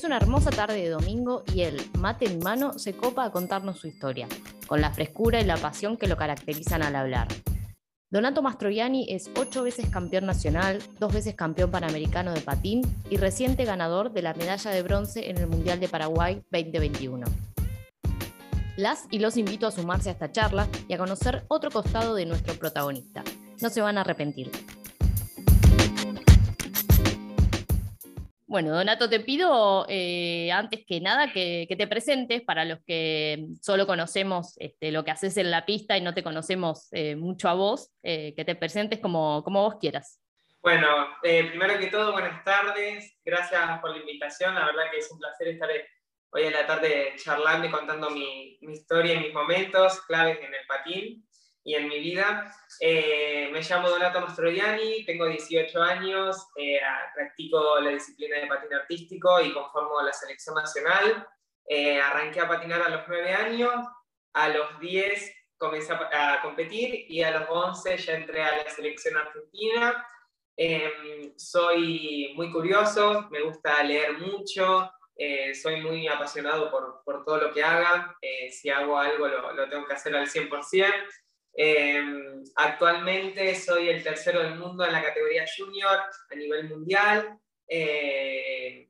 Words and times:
Es 0.00 0.04
una 0.04 0.16
hermosa 0.16 0.48
tarde 0.48 0.80
de 0.80 0.88
domingo 0.88 1.44
y 1.54 1.60
él, 1.60 1.78
mate 1.98 2.24
en 2.24 2.38
mano, 2.38 2.78
se 2.78 2.94
copa 2.94 3.22
a 3.22 3.30
contarnos 3.30 3.80
su 3.80 3.86
historia, 3.86 4.28
con 4.66 4.80
la 4.80 4.94
frescura 4.94 5.42
y 5.42 5.44
la 5.44 5.58
pasión 5.58 5.98
que 5.98 6.06
lo 6.06 6.16
caracterizan 6.16 6.82
al 6.82 6.96
hablar. 6.96 7.28
Donato 8.08 8.40
Mastroianni 8.40 9.04
es 9.10 9.30
ocho 9.36 9.62
veces 9.62 9.90
campeón 9.90 10.24
nacional, 10.24 10.82
dos 10.98 11.12
veces 11.12 11.34
campeón 11.34 11.70
panamericano 11.70 12.32
de 12.32 12.40
patín 12.40 12.80
y 13.10 13.18
reciente 13.18 13.66
ganador 13.66 14.10
de 14.10 14.22
la 14.22 14.32
medalla 14.32 14.70
de 14.70 14.82
bronce 14.82 15.28
en 15.28 15.36
el 15.36 15.48
Mundial 15.48 15.80
de 15.80 15.88
Paraguay 15.88 16.42
2021. 16.50 17.26
Las 18.78 19.04
y 19.10 19.18
los 19.18 19.36
invito 19.36 19.66
a 19.66 19.70
sumarse 19.70 20.08
a 20.08 20.12
esta 20.12 20.32
charla 20.32 20.66
y 20.88 20.94
a 20.94 20.98
conocer 20.98 21.44
otro 21.48 21.70
costado 21.70 22.14
de 22.14 22.24
nuestro 22.24 22.54
protagonista. 22.54 23.22
No 23.60 23.68
se 23.68 23.82
van 23.82 23.98
a 23.98 24.00
arrepentir. 24.00 24.50
Bueno, 28.50 28.74
Donato, 28.74 29.08
te 29.08 29.20
pido 29.20 29.86
eh, 29.88 30.50
antes 30.50 30.84
que 30.84 31.00
nada 31.00 31.32
que, 31.32 31.68
te 31.68 31.86
presentes 31.86 32.42
para 32.42 32.64
los 32.64 32.80
que 32.84 33.46
solo 33.62 33.86
conocemos 33.86 34.54
este, 34.56 34.90
lo 34.90 35.04
que 35.04 35.12
haces 35.12 35.36
en 35.36 35.52
la 35.52 35.64
pista 35.64 35.96
y 35.96 36.00
no 36.00 36.14
te 36.14 36.24
conocemos 36.24 36.88
eh, 36.90 37.14
mucho 37.14 37.48
a 37.48 37.54
vos, 37.54 37.92
eh, 38.02 38.34
que 38.34 38.44
te 38.44 38.56
presentes 38.56 38.98
como, 38.98 39.44
como 39.44 39.62
vos 39.62 39.76
quieras. 39.80 40.20
Bueno, 40.60 40.88
primero 41.20 41.78
que 41.78 41.86
todo, 41.86 42.10
buenas 42.10 42.42
tardes, 42.42 43.16
gracias 43.24 43.78
por 43.78 43.92
la 43.92 43.98
invitación, 43.98 44.56
la 44.56 44.66
verdad 44.66 44.90
que 44.90 44.98
es 44.98 45.08
un 45.12 45.20
placer 45.20 45.46
estar 45.46 45.68
hoy 46.32 46.42
en 46.42 46.52
la 46.52 46.66
tarde 46.66 47.14
charlando 47.22 47.68
y 47.68 47.70
contando 47.70 48.10
mi, 48.10 48.58
mi 48.62 48.72
historia 48.72 49.14
y 49.14 49.20
mis 49.20 49.32
momentos 49.32 50.00
claves 50.08 50.40
en 50.40 50.52
el 50.52 50.66
patín 50.66 51.24
y 51.64 51.74
en 51.74 51.88
mi 51.88 51.98
vida. 52.00 52.54
Eh, 52.80 53.48
me 53.52 53.60
llamo 53.62 53.88
Donato 53.88 54.20
Mastroianni, 54.20 55.04
tengo 55.04 55.26
18 55.26 55.82
años, 55.82 56.48
eh, 56.56 56.80
practico 57.14 57.80
la 57.80 57.90
disciplina 57.90 58.38
de 58.38 58.46
patín 58.46 58.72
artístico 58.74 59.40
y 59.40 59.52
conformo 59.52 60.00
la 60.02 60.12
selección 60.12 60.54
nacional. 60.54 61.26
Eh, 61.66 62.00
arranqué 62.00 62.40
a 62.40 62.48
patinar 62.48 62.82
a 62.82 62.88
los 62.88 63.02
9 63.06 63.32
años, 63.32 63.86
a 64.32 64.48
los 64.48 64.78
10 64.80 65.36
comencé 65.56 65.92
a, 65.92 66.40
competir 66.40 67.04
y 67.10 67.22
a 67.22 67.38
los 67.38 67.48
11 67.50 67.98
ya 67.98 68.14
entré 68.14 68.42
a 68.42 68.64
la 68.64 68.70
selección 68.70 69.14
argentina. 69.18 70.06
Em, 70.56 71.34
soy 71.36 72.32
muy 72.34 72.50
curioso, 72.50 73.28
me 73.30 73.42
gusta 73.42 73.82
leer 73.82 74.16
mucho, 74.18 74.90
soy 75.62 75.82
muy 75.82 76.08
apasionado 76.08 76.70
por, 76.70 77.02
por, 77.04 77.26
todo 77.26 77.36
lo 77.36 77.52
que 77.52 77.62
haga. 77.62 78.16
si 78.50 78.70
hago 78.70 78.98
algo, 78.98 79.28
lo, 79.28 79.52
lo, 79.52 79.68
tengo 79.68 79.86
que 79.86 79.92
hacer 79.92 80.16
al 80.16 80.26
100%. 80.26 80.94
Em, 81.52 82.42
actualmente 82.54 83.54
soy 83.54 83.88
el 83.88 84.02
tercero 84.02 84.42
del 84.42 84.56
mundo 84.56 84.84
en 84.84 84.92
la 84.92 85.02
categoría 85.02 85.44
junior 85.56 85.98
a 86.30 86.34
nivel 86.34 86.68
mundial. 86.68 87.38
Eh, 87.66 88.88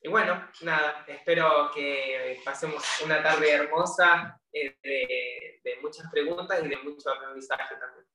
y 0.00 0.08
bueno, 0.08 0.48
nada, 0.62 1.04
espero 1.08 1.70
que 1.74 2.40
pasemos 2.44 2.82
una 3.04 3.22
tarde 3.22 3.50
hermosa 3.50 4.40
eh, 4.52 4.76
de, 4.82 5.76
muchas 5.82 6.10
preguntas 6.10 6.60
y 6.64 6.68
de 6.68 6.76
mucho 6.78 7.10
aprendizaje 7.10 7.74
también. 7.76 8.06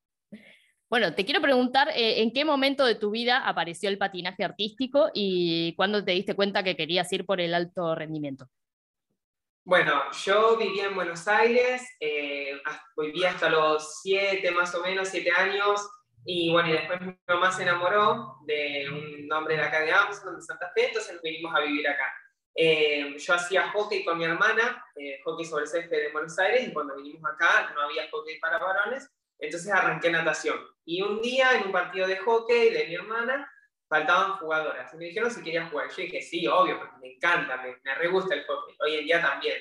Bueno, 0.90 1.14
te 1.14 1.26
quiero 1.26 1.42
preguntar 1.42 1.90
eh, 1.90 2.22
en 2.22 2.32
qué 2.32 2.46
momento 2.46 2.86
de 2.86 2.96
tu 2.96 3.12
vida 3.12 3.48
apareció 3.48 3.90
el 3.90 3.98
patinaje 3.98 4.44
artístico 4.44 5.10
y 5.14 5.76
cuándo 5.76 6.04
te 6.04 6.12
diste 6.12 6.36
cuenta 6.36 6.64
que 6.64 6.78
querías 6.78 7.12
ir 7.12 7.26
por 7.26 7.42
el 7.42 7.54
alto 7.54 7.96
rendimiento. 7.96 8.48
Bueno, 9.66 10.12
yo 10.12 10.58
vivía 10.58 10.88
en 10.88 10.96
Buenos 10.96 11.26
Aires, 11.26 11.82
eh, 12.02 12.62
vivía 12.98 13.30
hasta 13.30 13.50
los 13.50 14.02
siete, 14.02 14.52
más 14.52 14.76
o 14.76 14.82
menos, 14.82 15.08
siete 15.08 15.32
años, 15.32 15.90
y 16.26 16.52
bueno, 16.52 16.68
y 16.68 16.74
después 16.74 17.00
mi 17.00 17.18
mamá 17.26 17.50
se 17.50 17.64
enamoró 17.64 18.40
de 18.46 18.90
un 18.90 19.32
hombre 19.32 19.56
de 19.56 19.62
acá 19.62 19.80
de 19.80 19.94
Amsterdam, 19.94 20.36
de 20.36 20.42
Santa 20.42 20.70
Fe, 20.76 20.88
entonces 20.88 21.14
nos 21.14 21.22
vinimos 21.22 21.56
a 21.56 21.62
vivir 21.62 21.88
acá. 21.88 22.14
Eh, 22.56 23.16
yo 23.18 23.34
hacía 23.34 23.70
hockey 23.70 24.04
con 24.04 24.18
mi 24.18 24.26
hermana, 24.26 24.86
eh, 24.98 25.22
hockey 25.24 25.46
sobre 25.46 25.66
césped 25.66 25.98
de 25.98 26.12
Buenos 26.12 26.38
Aires, 26.40 26.68
y 26.68 26.74
cuando 26.74 26.98
vinimos 26.98 27.24
acá 27.32 27.72
no 27.74 27.84
había 27.84 28.10
hockey 28.12 28.40
para 28.40 28.60
varones, 28.60 29.10
entonces 29.40 29.72
arranqué 29.72 30.12
natación. 30.12 30.60
Y 30.84 31.02
un 31.04 31.22
día 31.22 31.58
en 31.58 31.68
un 31.68 31.72
partido 31.72 32.06
de 32.06 32.18
hockey 32.18 32.70
de 32.70 32.86
mi 32.90 32.96
hermana, 32.96 33.50
faltaban 33.94 34.38
jugadoras. 34.38 34.92
Y 34.94 34.98
me 34.98 35.06
dijeron 35.06 35.30
si 35.30 35.44
quería 35.44 35.68
jugar. 35.68 35.88
Yo 35.90 35.96
dije, 35.98 36.22
sí, 36.22 36.48
obvio, 36.48 36.80
porque 36.80 36.98
me 37.00 37.14
encanta, 37.14 37.58
me, 37.58 37.78
me 37.84 37.96
re 37.96 38.08
gusta 38.08 38.34
el 38.34 38.44
hockey. 38.46 38.76
Hoy 38.80 38.96
en 38.96 39.06
día 39.06 39.22
también. 39.22 39.58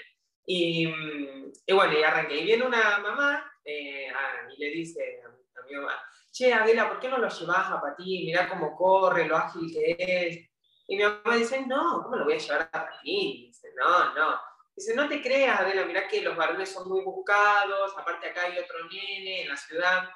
Y, 0.47 0.87
mm, 0.87 1.53
y 1.67 1.73
bueno, 1.73 1.99
y 1.99 2.03
arranqué. 2.03 2.39
Y 2.39 2.45
viene 2.45 2.65
una 2.65 2.99
mamá 2.99 3.53
eh, 3.63 4.11
y 4.57 4.61
le 4.61 4.71
dice 4.71 5.21
a, 5.23 5.67
mi 5.67 5.77
mamá, 5.77 6.03
che, 6.31 6.53
Adela, 6.53 6.89
¿por 6.89 6.99
qué 6.99 7.09
no 7.09 7.19
lo 7.19 7.29
llevas 7.29 7.71
a 7.71 7.81
patín? 7.81 8.25
Mirá 8.25 8.49
cómo 8.49 8.75
corre, 8.75 9.27
lo 9.27 9.37
ágil 9.37 9.71
que 9.71 9.97
es. 9.99 10.51
Y 10.89 10.97
mi 10.97 11.03
mamá 11.03 11.37
dice, 11.37 11.65
no, 11.67 12.03
¿cómo 12.03 12.17
lo 12.17 12.25
voy 12.25 12.35
a 12.35 12.39
llevar 12.39 12.63
a 12.63 12.71
patín? 12.71 13.49
Dice, 13.49 13.69
no, 13.77 14.15
no. 14.15 14.41
Dice, 14.75 14.95
no 14.95 15.09
te 15.09 15.21
creas, 15.21 15.61
Adela, 15.61 15.85
mirá 15.85 16.09
que 16.09 16.23
los 16.23 16.35
varones 16.35 16.73
son 16.73 16.89
muy 16.89 17.05
buscados, 17.05 17.93
aparte 17.99 18.31
acá 18.31 18.45
hay 18.45 18.59
otro 18.59 18.79
nene 18.91 19.43
en 19.43 19.49
la 19.51 19.57
ciudad. 19.59 20.09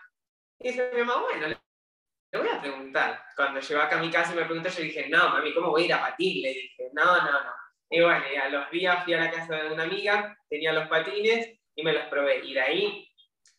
Y 0.59 0.69
dice 0.69 0.91
mi 0.95 1.01
mamá, 1.01 1.21
bueno, 1.21 1.56
le 2.37 2.43
voy 2.43 2.49
a 2.49 2.61
preguntar. 2.61 3.23
Cuando 3.35 3.61
llegó 3.61 3.81
acá 3.81 3.99
a 3.99 4.01
mi 4.01 4.11
casa 4.11 4.33
y 4.33 4.37
me 4.37 4.45
preguntó, 4.45 4.69
yo 4.69 4.83
dije, 4.83 5.09
no, 5.09 5.29
mami, 5.31 5.55
¿cómo 5.55 5.71
voy 5.71 5.83
a 5.83 5.87
ir 5.87 5.93
a 5.95 6.01
patín? 6.01 6.43
Le 6.43 6.49
dije, 6.49 6.91
no, 6.93 7.05
no, 7.05 7.33
no. 7.33 7.53
Y 7.89 8.01
bueno, 8.01 8.25
y 8.33 8.37
a 8.37 8.49
los 8.49 8.71
días 8.71 9.05
fui 9.05 9.15
a 9.15 9.21
la 9.21 9.31
casa 9.31 9.57
de 9.57 9.73
una 9.73 9.85
amiga, 9.85 10.37
tenía 10.49 10.73
los 10.73 10.89
patines 10.89 11.59
y 11.75 11.83
me 11.83 11.93
los 11.93 12.05
probé. 12.07 12.45
Y 12.45 12.55
de 12.55 12.61
ahí 12.61 13.09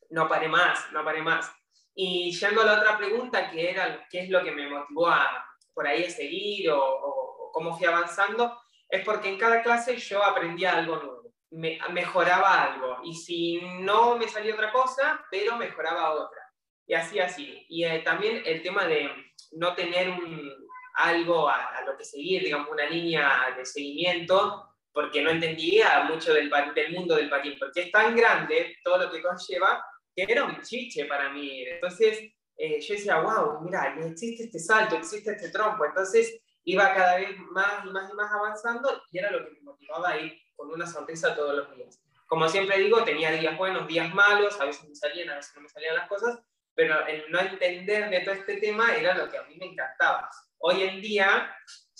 no 0.09 0.27
paré 0.27 0.47
más, 0.47 0.91
no 0.91 1.03
paré 1.03 1.21
más. 1.21 1.51
Y 1.95 2.31
yendo 2.31 2.61
a 2.61 2.65
la 2.65 2.79
otra 2.79 2.97
pregunta, 2.97 3.49
que 3.49 3.71
era 3.71 4.05
qué 4.09 4.21
es 4.21 4.29
lo 4.29 4.43
que 4.43 4.51
me 4.51 4.69
motivó 4.69 5.07
a 5.07 5.45
por 5.73 5.88
ahí 5.88 6.05
a 6.05 6.09
seguir 6.09 6.71
o, 6.71 6.79
o, 6.79 7.51
cómo 7.51 7.77
fui 7.77 7.85
avanzando, 7.85 8.59
es 8.89 9.03
porque 9.03 9.29
en 9.29 9.38
cada 9.38 9.61
clase 9.61 9.95
yo 9.97 10.23
aprendía 10.23 10.75
algo 10.75 10.95
nuevo, 10.97 11.33
me, 11.51 11.79
mejoraba 11.91 12.63
algo. 12.63 12.99
Y 13.03 13.13
si 13.13 13.61
no 13.79 14.17
me 14.17 14.27
salía 14.27 14.55
otra 14.55 14.71
cosa, 14.71 15.23
pero 15.29 15.55
mejoraba 15.55 16.11
otra 16.11 16.47
y 16.88 16.94
así, 16.94 17.20
así. 17.20 17.66
Y 17.70 17.84
eh, 17.84 18.00
también 18.00 18.42
el 18.46 18.62
tema 18.62 18.86
de 18.86 19.09
no 19.52 19.75
tener 19.75 20.09
un, 20.09 20.52
algo 20.96 21.50
a, 21.50 21.81
lo 21.86 21.96
que 21.98 22.06
seguir, 22.06 22.44
digamos, 22.44 22.70
una 22.70 22.90
línea 22.90 23.53
de 23.56 23.66
seguimiento, 23.66 24.64
porque 24.92 25.22
no 25.22 25.30
entendía 25.30 26.06
mucho 26.06 26.34
del, 26.34 26.50
del 26.74 26.94
mundo 26.94 27.16
del 27.16 27.30
patín, 27.30 27.56
porque 27.59 27.81
es 27.81 27.92
tan 27.92 28.16
grande 28.16 28.78
todo 28.84 28.98
lo 28.98 29.12
que 29.12 29.22
conlleva 29.22 29.86
que 30.16 30.25
era 30.28 30.46
un 30.46 30.62
chiche 30.62 31.06
para 31.06 31.30
mí. 31.30 31.64
Entonces 31.68 32.31
eh, 32.58 32.81
yo 32.81 32.96
decía, 32.96 33.19
wow, 33.19 33.62
mira, 33.62 33.96
existe 34.04 34.46
este 34.46 34.59
salto, 34.59 34.96
existe 34.96 35.31
este 35.31 35.50
trompo. 35.50 35.86
Entonces 35.86 36.40
iba 36.64 36.94
cada 36.94 37.18
vez 37.18 37.38
más 37.52 37.86
y 37.86 37.90
más 37.90 38.09
y 38.09 38.14
más 38.14 38.31
avanzando 38.31 39.04
y 39.12 39.19
era 39.19 39.30
lo 39.30 39.46
que 39.46 39.52
me 39.52 39.62
motivaba 39.62 40.09
a 40.09 40.19
ir 40.19 40.42
con 40.56 40.72
una 40.72 40.88
sonrisa 40.88 41.36
todos 41.36 41.56
los 41.56 41.75
días. 41.75 42.02
Como 42.25 42.48
siempre 42.50 42.80
digo, 42.80 43.04
tenía 43.04 43.31
días 43.31 43.56
buenos, 43.58 43.88
días 43.88 44.14
malos, 44.14 44.59
a 44.59 44.66
veces 44.66 44.90
me 44.90 44.96
salían, 44.96 45.30
a 45.30 45.36
veces 45.36 45.56
no 45.56 45.62
me 45.62 45.69
salían 45.69 45.96
las 45.96 46.09
cosas, 46.09 46.40
pero 46.77 47.07
el 47.07 47.25
no 47.31 47.39
entender 47.39 48.07
de 48.11 48.19
todo 48.19 48.35
este 48.35 48.57
tema 48.57 48.95
era 48.95 49.17
lo 49.17 49.31
que 49.31 49.38
a 49.39 49.43
mí 49.45 49.57
me 49.59 49.65
encantaba. 49.65 50.29
Hoy 50.59 50.83
en 50.83 51.01
día 51.01 51.51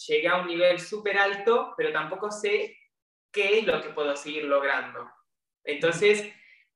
llegué 0.08 0.28
a 0.28 0.36
un 0.36 0.48
nivel 0.48 0.80
súper 0.80 1.18
alto, 1.18 1.74
pero 1.76 1.92
tampoco 1.92 2.30
sé 2.30 2.78
qué 3.32 3.58
es 3.58 3.66
lo 3.66 3.82
que 3.82 3.90
puedo 3.90 4.16
seguir 4.16 4.44
logrando. 4.44 5.10
Entonces, 5.64 6.32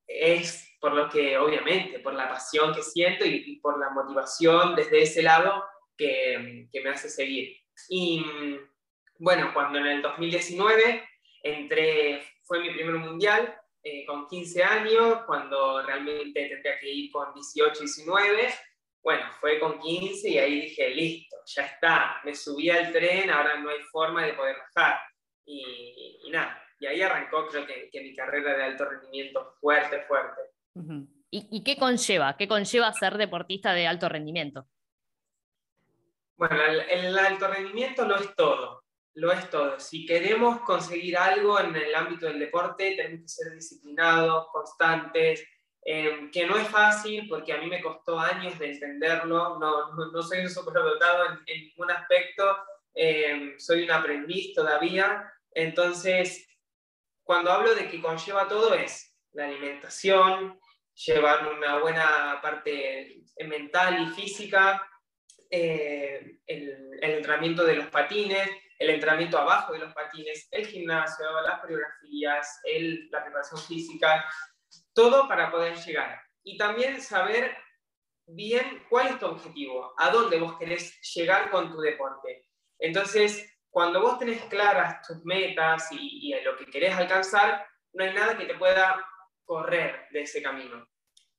es 0.07 0.67
por 0.79 0.93
lo 0.93 1.09
que, 1.09 1.37
obviamente, 1.37 1.99
por 1.99 2.15
la 2.15 2.27
pasión 2.27 2.73
que 2.73 2.81
siento 2.81 3.23
y, 3.23 3.57
por 3.57 3.79
la 3.79 3.91
motivación 3.91 4.75
desde 4.75 5.03
ese 5.03 5.21
lado 5.21 5.63
que, 5.95 6.67
que 6.71 6.81
me 6.81 6.89
hace 6.89 7.07
seguir. 7.07 7.55
Y 7.87 8.25
bueno, 9.19 9.51
cuando 9.53 9.77
en 9.77 9.85
el 9.85 10.01
2019 10.01 11.07
entré, 11.43 12.23
fue 12.41 12.61
mi 12.61 12.71
primer 12.71 12.95
mundial, 12.95 13.60
eh, 13.83 14.05
con 14.05 14.27
15 14.27 14.63
años, 14.63 15.23
cuando 15.25 15.81
realmente 15.81 16.47
tendría 16.47 16.79
que 16.79 16.87
ir 16.87 17.11
con 17.11 17.33
18, 17.33 17.79
19. 17.79 18.53
Bueno, 19.01 19.23
fue 19.39 19.59
con 19.59 19.79
15 19.79 20.29
y 20.29 20.37
ahí 20.37 20.61
dije, 20.61 20.89
listo, 20.91 21.37
ya 21.47 21.65
está, 21.65 22.21
me 22.23 22.35
subí 22.35 22.69
al 22.69 22.91
tren, 22.91 23.31
ahora 23.31 23.57
no 23.57 23.69
hay 23.69 23.81
forma 23.91 24.23
de 24.23 24.33
poder 24.33 24.55
bajar. 24.57 24.99
Y, 25.45 26.29
nada, 26.31 26.63
y 26.79 26.85
ahí 26.85 27.01
arrancó 27.01 27.47
creo 27.47 27.65
que, 27.65 27.89
mi 28.01 28.15
carrera 28.15 28.55
de 28.55 28.63
alto 28.63 28.85
rendimiento 28.85 29.55
fuerte, 29.59 30.03
fuerte. 30.03 30.41
¿Y, 31.31 31.47
¿Y, 31.49 31.63
qué 31.63 31.75
conlleva? 31.75 32.37
¿Qué 32.37 32.47
conlleva 32.47 32.93
ser 32.93 33.17
deportista 33.17 33.73
de 33.73 33.87
alto 33.87 34.07
rendimiento? 34.07 34.67
Bueno, 36.37 36.55
el 36.87 37.17
alto 37.17 37.47
rendimiento 37.47 38.05
no 38.05 38.15
es 38.15 38.35
todo 38.35 38.80
lo 39.15 39.31
es 39.31 39.49
todo. 39.49 39.79
Si 39.79 40.05
queremos 40.05 40.61
conseguir 40.61 41.17
algo 41.17 41.59
en 41.59 41.75
el 41.75 41.93
ámbito 41.93 42.27
del 42.27 42.39
deporte, 42.39 42.95
tenemos 42.95 43.21
que 43.21 43.43
ser 43.43 43.53
disciplinados, 43.53 44.47
constantes, 44.51 45.45
em, 45.83 46.31
que 46.31 46.45
no 46.45 46.57
es 46.57 46.67
fácil 46.67 47.27
porque 47.27 47.53
a 47.53 47.57
mí 47.57 47.67
me 47.67 47.81
costó 47.81 48.19
años 48.19 48.57
de 48.59 48.71
entenderlo, 48.71 49.59
no, 49.59 49.93
no, 49.93 50.21
soy 50.23 50.39
un 50.39 50.49
superdotado 50.49 51.25
en, 51.25 51.39
en 51.47 51.61
ningún 51.67 51.91
aspecto, 51.91 52.57
em, 52.93 53.59
soy 53.59 53.83
un 53.83 53.91
aprendiz 53.91 54.53
todavía, 54.53 55.31
entonces 55.53 56.47
cuando 57.23 57.51
hablo 57.51 57.75
de 57.75 57.89
que 57.89 58.01
conlleva 58.01 58.47
todo 58.47 58.73
es 58.73 59.15
la 59.33 59.45
alimentación, 59.45 60.59
llevar 60.93 61.47
una 61.47 61.79
buena 61.79 62.39
parte 62.41 63.23
mental 63.45 64.03
y 64.03 64.21
física, 64.21 64.87
eh, 65.49 66.39
el, 66.45 66.99
el 67.01 67.11
entrenamiento 67.11 67.63
de 67.63 67.75
los 67.75 67.87
patines, 67.87 68.49
el 68.81 68.89
entrenamiento 68.89 69.37
abajo 69.37 69.73
de 69.73 69.79
los 69.79 69.93
patines, 69.93 70.47
el 70.49 70.65
gimnasio, 70.65 71.25
las 71.41 71.61
coreografías, 71.61 72.61
la 73.11 73.23
preparación 73.23 73.61
física, 73.61 74.25
todo 74.91 75.27
para 75.27 75.51
poder 75.51 75.75
llegar. 75.75 76.19
Y 76.43 76.57
también 76.57 76.99
saber 76.99 77.55
bien 78.25 78.83
cuál 78.89 79.07
es 79.07 79.19
tu 79.19 79.27
objetivo, 79.27 79.93
a 79.97 80.09
dónde 80.09 80.39
vos 80.39 80.57
querés 80.57 80.99
llegar 81.13 81.51
con 81.51 81.71
tu 81.71 81.79
deporte. 81.79 82.47
Entonces, 82.79 83.55
cuando 83.69 84.01
vos 84.01 84.17
tenés 84.17 84.41
claras 84.45 85.05
tus 85.05 85.23
metas 85.25 85.91
y, 85.91 86.33
y 86.33 86.43
lo 86.43 86.57
que 86.57 86.65
querés 86.65 86.95
alcanzar, 86.95 87.67
no 87.93 88.03
hay 88.03 88.15
nada 88.15 88.35
que 88.35 88.45
te 88.45 88.55
pueda 88.55 89.05
correr 89.45 90.07
de 90.09 90.21
ese 90.21 90.41
camino. 90.41 90.87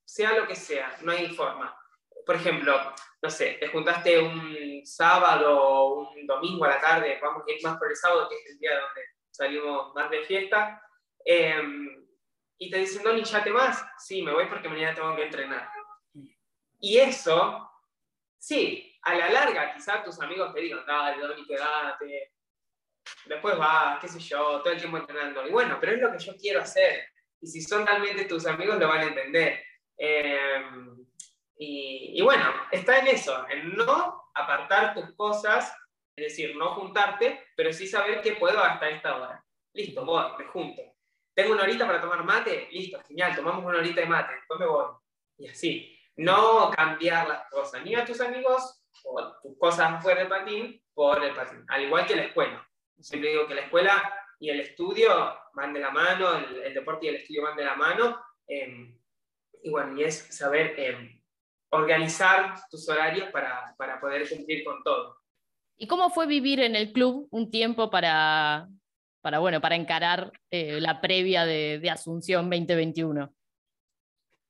Sea 0.05 0.39
lo 0.39 0.47
que 0.47 0.55
sea, 0.55 0.97
no 1.01 1.11
hay 1.11 1.35
forma. 1.35 1.77
Por 2.25 2.37
ejemplo, 2.37 2.95
no 3.21 3.31
sé, 3.31 3.55
te 3.55 3.67
juntaste 3.67 4.21
un 4.21 4.57
sábado 4.87 5.61
o 5.61 6.11
un 6.11 6.27
domingo 6.27 6.65
a 6.65 6.71
la 6.71 6.81
tarde, 6.81 7.19
vamos 7.21 7.45
a 7.47 7.51
ir 7.51 7.63
más 7.63 7.79
por 7.79 7.91
el 7.91 7.97
sábado, 7.97 8.29
que 8.29 8.37
es 8.37 8.51
el 8.51 8.59
día 8.59 8.81
donde 8.81 9.03
salimos 9.31 9.95
más 9.95 10.11
de 10.11 10.25
fiesta, 10.25 10.83
em, 11.25 12.07
y 12.59 12.71
te 12.71 12.79
dicen, 12.79 13.03
no, 13.03 13.13
ni 13.13 13.25
ya 13.25 13.43
te 13.43 13.51
vas. 13.51 13.85
Sí, 13.99 14.23
me 14.23 14.33
voy 14.33 14.47
porque 14.47 14.69
mañana 14.69 14.95
tengo 14.95 15.17
que 15.17 15.25
entrenar. 15.25 15.69
Y 16.79 16.99
eso, 16.99 17.71
sí, 18.39 18.99
a 19.03 19.15
la 19.15 19.31
larga 19.31 19.75
quizás 19.75 20.05
tus 20.05 20.21
amigos 20.21 20.55
te 20.55 20.61
digan, 20.61 20.85
dale, 20.87 21.21
Doni, 21.21 21.45
quédate, 21.47 22.33
después 23.27 23.57
vas, 23.57 24.01
qué 24.01 24.09
sé 24.09 24.21
yo, 24.21 24.61
todo 24.61 24.73
el 24.73 24.79
tiempo 24.79 24.99
entrenando. 24.99 25.47
Y 25.47 25.51
bueno, 25.51 25.79
pero 25.81 25.93
es 25.93 26.01
lo 26.01 26.13
que 26.13 26.19
yo 26.19 26.37
quiero 26.37 26.61
hacer. 26.61 27.09
Y 27.41 27.47
si 27.47 27.63
son 27.63 27.87
realmente 27.87 28.27
tus 28.27 28.47
amigos, 28.47 28.79
lo 28.79 28.89
van 28.89 29.01
a 29.01 29.05
entender. 29.05 29.65
Em, 29.97 31.05
y, 31.57 32.19
y, 32.19 32.23
bueno, 32.23 32.53
está 32.71 32.99
en 32.99 33.09
eso, 33.09 33.49
en 33.49 33.75
no 33.75 34.22
apartar 34.35 34.95
tus 34.95 35.15
cosas, 35.15 35.75
es 36.17 36.25
decir, 36.25 36.57
no 36.57 36.75
juntarte, 36.75 37.47
pero 37.57 37.73
sí 37.73 37.87
saber 37.87 38.21
que 38.21 38.35
puedo 38.35 38.63
hasta 38.63 38.89
esta 38.89 39.17
hora. 39.17 39.45
Listo, 39.75 40.05
voy, 40.05 40.25
me 40.39 40.45
junto. 40.47 40.83
¿Tengo 41.35 41.53
una 41.53 41.63
horita 41.63 41.87
para 41.87 42.01
tomar 42.01 42.25
mate? 42.25 42.69
Listo, 42.71 43.01
genial, 43.09 43.35
tomamos 43.35 43.65
una 43.65 43.79
horita 43.79 44.03
de 44.03 44.07
mate, 44.07 44.35
después 44.35 44.61
me 44.61 44.67
voy. 44.67 44.87
Y 45.39 45.49
así. 45.49 45.99
No 46.17 46.71
cambiar 46.71 47.27
las 47.27 47.49
cosas, 47.49 47.83
ni 47.83 47.95
a 47.95 48.05
tus 48.05 48.21
amigos 48.21 48.85
o 49.05 49.33
tus 49.43 49.59
cosas 49.59 50.03
fuera 50.03 50.21
del 50.21 50.29
patín 50.29 50.83
por 50.93 51.25
el 51.25 51.35
patín. 51.35 51.65
Al 51.69 51.85
igual 51.85 52.07
que 52.07 52.17
la 52.17 52.25
escuela. 52.25 52.69
Siempre 53.01 53.31
digo 53.31 53.47
que 53.47 53.55
la 53.55 53.63
escuela 53.63 54.13
y 54.39 54.51
el 54.51 54.61
estudio 54.61 55.39
van 55.55 55.73
de 55.73 55.81
la 55.81 55.91
mano, 55.91 56.37
el, 56.37 56.63
el 56.65 56.75
deporte 56.75 57.07
y 57.07 57.09
el 57.09 57.17
estudio 57.17 57.43
van 57.45 57.57
de 57.57 57.65
la 57.65 57.77
mano. 57.77 58.23
Eh, 58.47 58.95
y 59.63 59.71
bueno, 59.71 59.99
y 59.99 60.05
es 60.05 60.37
saber 60.37 60.75
eh, 60.77 61.22
organizar 61.73 62.55
tus 62.71 62.89
horarios 62.89 63.31
para, 63.31 63.75
para, 63.77 63.99
poder 63.99 64.29
cumplir 64.29 64.63
con 64.63 64.83
todo. 64.83 65.17
¿Y 65.77 65.87
cómo 65.87 66.11
fue 66.11 66.27
vivir 66.27 66.61
en 66.61 66.77
el 66.77 66.93
club 66.93 67.29
un 67.31 67.51
tiempo 67.51 67.91
para, 67.91 68.69
para, 69.23 69.39
bueno, 69.39 69.61
para 69.61 69.75
encarar 69.75 70.33
eh, 70.51 70.81
la 70.81 71.01
previa 71.01 71.47
de, 71.47 71.79
de, 71.81 71.91
Asunción 71.91 72.51
2021? 72.51 73.33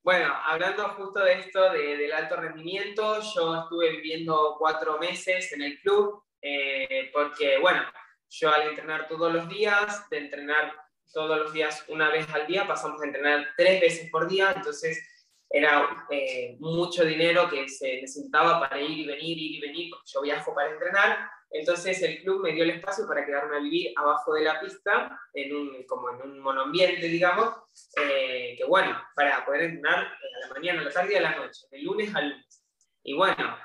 Bueno, 0.03 0.35
hablando 0.47 0.89
justo 0.91 1.21
de 1.21 1.35
esto 1.35 1.71
de, 1.71 1.97
del 1.97 2.13
alto 2.13 2.37
rendimiento, 2.37 3.21
yo 3.21 3.63
estuve 3.63 3.93
viviendo 3.93 4.57
cuatro 4.59 4.99
meses 4.99 5.53
en 5.53 5.63
el 5.63 5.79
club, 5.79 6.25
eh, 6.43 7.09
porque 7.13 7.59
bueno, 7.61 7.85
yo 8.29 8.53
al 8.53 8.63
entrenar 8.63 9.07
todos 9.07 9.33
los 9.33 9.49
días, 9.49 10.09
de 10.11 10.19
entrenar 10.19 10.75
todos 11.13 11.39
los 11.39 11.53
días 11.53 11.85
una 11.89 12.11
vez 12.11 12.29
al 12.31 12.49
día, 12.49 12.67
pasamos 12.67 13.01
a 13.01 13.07
entrenar 13.07 13.51
tres 13.57 13.81
veces 13.81 14.11
por 14.11 14.29
día, 14.29 14.53
entonces 14.57 15.12
era 15.53 16.07
eh, 16.11 16.57
mucho 16.61 17.05
dinero 17.05 17.49
que 17.49 17.69
se 17.69 18.01
necesitaba 18.01 18.59
para 18.59 18.81
ir 18.81 18.99
y 18.99 19.07
venir, 19.07 19.39
ir 19.39 19.57
y 19.57 19.61
venir, 19.61 19.91
porque 19.91 20.11
yo 20.13 20.23
viajo 20.23 20.55
para 20.55 20.71
entrenar, 20.71 21.31
entonces 21.51 22.03
el 22.03 22.23
club 22.23 22.43
me 22.43 22.53
dio 22.53 22.65
el 22.65 22.71
espacio 22.71 23.07
para 23.07 23.27
quedarme 23.27 23.59
a 23.59 23.61
vivir 23.61 23.93
abajo 23.97 24.33
de 24.33 24.45
la 24.45 24.59
pista, 24.59 25.21
en 25.35 25.55
un, 25.55 25.85
como 25.85 26.11
en 26.11 26.23
un 26.23 26.41
monoambiente, 26.41 27.07
digamos, 27.07 27.55
eh, 28.01 28.55
que 28.57 28.65
bueno, 28.65 28.99
para 29.15 29.45
poder 29.45 29.65
entrenar 29.65 29.99
a 29.99 30.47
la 30.47 30.55
mañana, 30.55 30.81
a 30.81 30.85
la 30.85 30.91
tarde 30.91 31.13
y 31.13 31.17
a 31.17 31.21
la 31.21 31.37
noche, 31.37 31.67
de 31.71 31.83
lunes 31.83 32.15
a 32.15 32.23
lunes. 32.23 32.65
Y 33.03 33.15
bueno, 33.15 33.59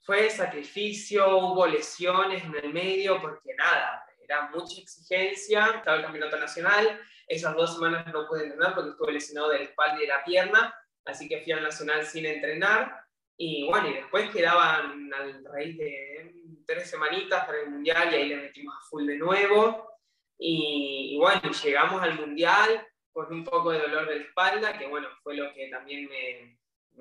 fue 0.00 0.28
sacrificio, 0.28 1.38
hubo 1.38 1.66
lesiones 1.68 2.42
en 2.42 2.56
el 2.56 2.72
medio, 2.72 3.20
porque 3.20 3.54
nada, 3.56 4.04
era 4.20 4.50
mucha 4.50 4.80
exigencia, 4.80 5.66
estaba 5.76 5.98
el 5.98 6.02
campeonato 6.02 6.36
nacional, 6.38 7.00
esas 7.28 7.54
dos 7.54 7.74
semanas 7.74 8.04
no 8.12 8.26
pude 8.26 8.44
entrenar 8.44 8.74
porque 8.74 8.90
estuve 8.90 9.12
lesionado 9.12 9.50
de 9.50 9.58
la 9.58 9.64
espalda 9.64 9.96
y 9.96 10.00
de 10.00 10.06
la 10.08 10.24
pierna, 10.24 10.74
así 11.04 11.28
que 11.28 11.40
fui 11.42 11.52
al 11.52 11.62
nacional 11.62 12.04
sin 12.04 12.26
entrenar, 12.26 13.04
y 13.36 13.66
bueno, 13.66 13.88
y 13.88 13.94
después 13.94 14.30
quedaban 14.30 15.12
al 15.12 15.44
raíz 15.44 15.76
de 15.76 16.32
tres 16.66 16.88
semanitas 16.88 17.44
para 17.44 17.60
el 17.60 17.70
mundial 17.70 18.12
y 18.12 18.16
ahí 18.16 18.28
le 18.28 18.36
metimos 18.36 18.74
a 18.76 18.86
full 18.88 19.06
de 19.06 19.16
nuevo, 19.16 19.88
y, 20.38 21.16
bueno, 21.18 21.40
llegamos 21.50 22.02
al 22.02 22.18
mundial 22.18 22.86
con 23.12 23.32
un 23.32 23.44
poco 23.44 23.70
de 23.70 23.78
dolor 23.78 24.08
de 24.08 24.18
espalda, 24.18 24.76
que 24.76 24.86
bueno, 24.86 25.08
fue 25.22 25.36
lo 25.36 25.52
que 25.54 25.68
también 25.68 26.08
me, 26.08 26.58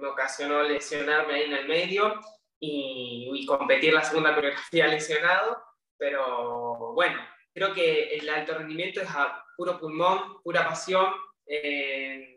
ocasionó 0.08 0.64
lesionarme 0.64 1.34
ahí 1.36 1.44
en 1.44 1.54
el 1.54 1.68
medio, 1.68 2.20
y, 2.60 3.30
y 3.34 3.46
competir 3.46 3.94
la 3.94 4.04
segunda 4.04 4.34
coreografía 4.34 4.88
lesionado, 4.88 5.62
pero 5.98 6.94
bueno, 6.94 7.20
creo 7.54 7.74
que 7.74 8.16
el 8.16 8.30
alto 8.30 8.58
rendimiento 8.58 9.02
es 9.02 9.10
a 9.10 9.44
puro 9.56 9.80
pulmón, 9.80 10.42
pura 10.44 10.68
pasión 10.68 11.14
eh, 11.46 12.33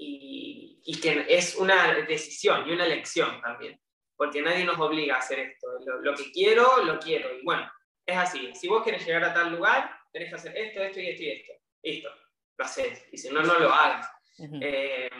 y, 0.00 0.80
y, 0.84 1.00
que 1.00 1.26
es 1.28 1.56
una 1.56 1.94
decisión 1.94 2.66
y 2.66 2.72
una 2.72 2.86
elección 2.86 3.40
también, 3.42 3.78
porque 4.16 4.40
nadie 4.40 4.64
nos 4.64 4.78
obliga 4.78 5.16
a 5.16 5.18
hacer 5.18 5.40
esto. 5.40 5.66
Lo, 5.84 6.00
lo, 6.00 6.14
que 6.14 6.32
quiero, 6.32 6.82
lo 6.84 6.98
quiero. 6.98 7.36
Y 7.36 7.42
bueno, 7.42 7.70
es 8.06 8.16
así. 8.16 8.50
Si 8.54 8.66
vos 8.66 8.82
querés 8.82 9.04
llegar 9.06 9.24
a 9.24 9.34
tal 9.34 9.52
lugar, 9.52 9.94
tenés 10.10 10.30
que 10.30 10.36
hacer 10.36 10.56
esto, 10.56 10.82
esto 10.82 11.00
y 11.00 11.08
esto 11.08 11.22
y 11.22 11.30
esto. 11.30 11.52
Listo, 11.82 12.08
lo 12.56 12.64
haces. 12.64 13.08
Y 13.12 13.18
si 13.18 13.28
no, 13.30 13.42
no 13.42 13.58
lo 13.58 13.70
hagas. 13.70 14.10
Uh 14.38 14.44
-huh. 14.46 14.60
eh, 14.62 15.10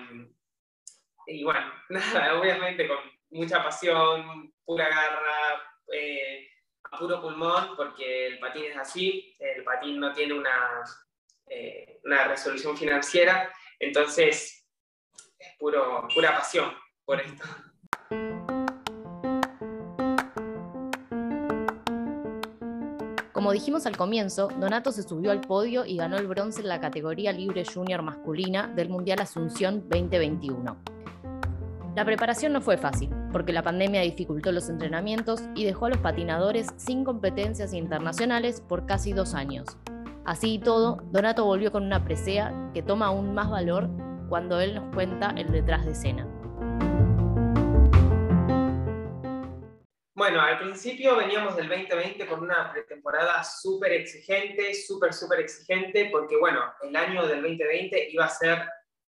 y 1.26 1.44
bueno, 1.44 1.72
nada, 1.90 2.40
obviamente 2.40 2.88
con 2.88 2.98
mucha 3.30 3.62
pasión, 3.62 4.52
pura 4.64 4.88
garra. 4.88 5.62
Eh, 5.92 6.46
a 6.92 6.98
puro 6.98 7.20
pulmón, 7.20 7.76
porque 7.76 8.26
el 8.26 8.38
patín 8.38 8.64
es 8.64 8.76
así, 8.76 9.36
el 9.38 9.62
patín 9.62 10.00
no 10.00 10.12
tiene 10.12 10.34
una, 10.34 10.82
eh, 11.46 12.00
una 12.04 12.24
resolución 12.24 12.76
financiera, 12.76 13.52
entonces 13.78 14.59
es 15.40 15.56
puro, 15.58 16.06
pura 16.14 16.36
pasión 16.36 16.70
por 17.04 17.18
esto. 17.18 17.44
Como 23.32 23.52
dijimos 23.52 23.86
al 23.86 23.96
comienzo, 23.96 24.48
Donato 24.48 24.92
se 24.92 25.02
subió 25.02 25.30
al 25.30 25.40
podio 25.40 25.86
y 25.86 25.96
ganó 25.96 26.18
el 26.18 26.26
bronce 26.26 26.60
en 26.60 26.68
la 26.68 26.78
categoría 26.78 27.32
libre 27.32 27.64
junior 27.64 28.02
masculina 28.02 28.68
del 28.68 28.90
Mundial 28.90 29.20
Asunción 29.20 29.88
2021. 29.88 30.76
La 31.96 32.04
preparación 32.04 32.52
no 32.52 32.60
fue 32.60 32.76
fácil, 32.76 33.08
porque 33.32 33.54
la 33.54 33.62
pandemia 33.62 34.02
dificultó 34.02 34.52
los 34.52 34.68
entrenamientos 34.68 35.40
y 35.54 35.64
dejó 35.64 35.86
a 35.86 35.88
los 35.88 35.98
patinadores 35.98 36.66
sin 36.76 37.02
competencias 37.02 37.72
internacionales 37.72 38.60
por 38.60 38.84
casi 38.84 39.14
dos 39.14 39.34
años. 39.34 39.78
Así 40.26 40.54
y 40.54 40.58
todo, 40.58 41.02
Donato 41.10 41.44
volvió 41.46 41.72
con 41.72 41.84
una 41.84 42.04
presea 42.04 42.70
que 42.74 42.82
toma 42.82 43.06
aún 43.06 43.32
más 43.32 43.48
valor 43.50 43.88
cuando 44.30 44.60
él 44.60 44.74
nos 44.76 44.94
cuenta 44.94 45.34
el 45.36 45.50
detrás 45.50 45.84
de 45.84 45.92
escena. 45.92 46.24
Bueno, 50.14 50.40
al 50.40 50.58
principio 50.58 51.16
veníamos 51.16 51.56
del 51.56 51.68
2020 51.68 52.26
con 52.26 52.40
una 52.40 52.70
pretemporada 52.72 53.42
súper 53.42 53.92
exigente, 53.92 54.72
súper, 54.74 55.12
súper 55.12 55.40
exigente, 55.40 56.08
porque 56.12 56.36
bueno, 56.36 56.60
el 56.82 56.94
año 56.94 57.26
del 57.26 57.42
2020 57.42 58.10
iba 58.10 58.26
a 58.26 58.28
ser 58.28 58.68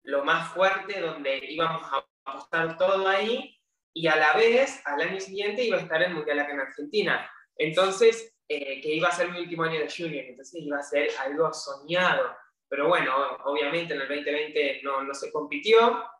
lo 0.02 0.24
más 0.24 0.52
fuerte, 0.52 1.00
donde 1.00 1.40
íbamos 1.48 1.82
a 1.92 2.04
apostar 2.24 2.76
todo 2.76 3.06
ahí 3.06 3.56
y 3.92 4.08
a 4.08 4.16
la 4.16 4.32
vez, 4.32 4.82
al 4.86 5.00
año 5.00 5.20
siguiente, 5.20 5.62
iba 5.62 5.76
a 5.76 5.82
estar 5.82 6.02
el 6.02 6.14
Mundial 6.14 6.40
acá 6.40 6.52
en 6.52 6.60
Argentina. 6.60 7.30
Entonces, 7.56 8.34
eh, 8.48 8.80
que 8.80 8.94
iba 8.94 9.08
a 9.08 9.12
ser 9.12 9.30
mi 9.30 9.38
último 9.38 9.62
año 9.62 9.78
de 9.78 9.88
junior, 9.88 10.24
entonces 10.24 10.60
iba 10.60 10.78
a 10.78 10.82
ser 10.82 11.08
algo 11.20 11.52
soñado. 11.52 12.34
Pero 12.74 12.88
bueno, 12.88 13.14
obviamente 13.44 13.94
en 13.94 14.00
el 14.00 14.08
2020 14.08 14.80
no, 14.82 15.04
no 15.04 15.14
se 15.14 15.30
compitió. 15.30 16.10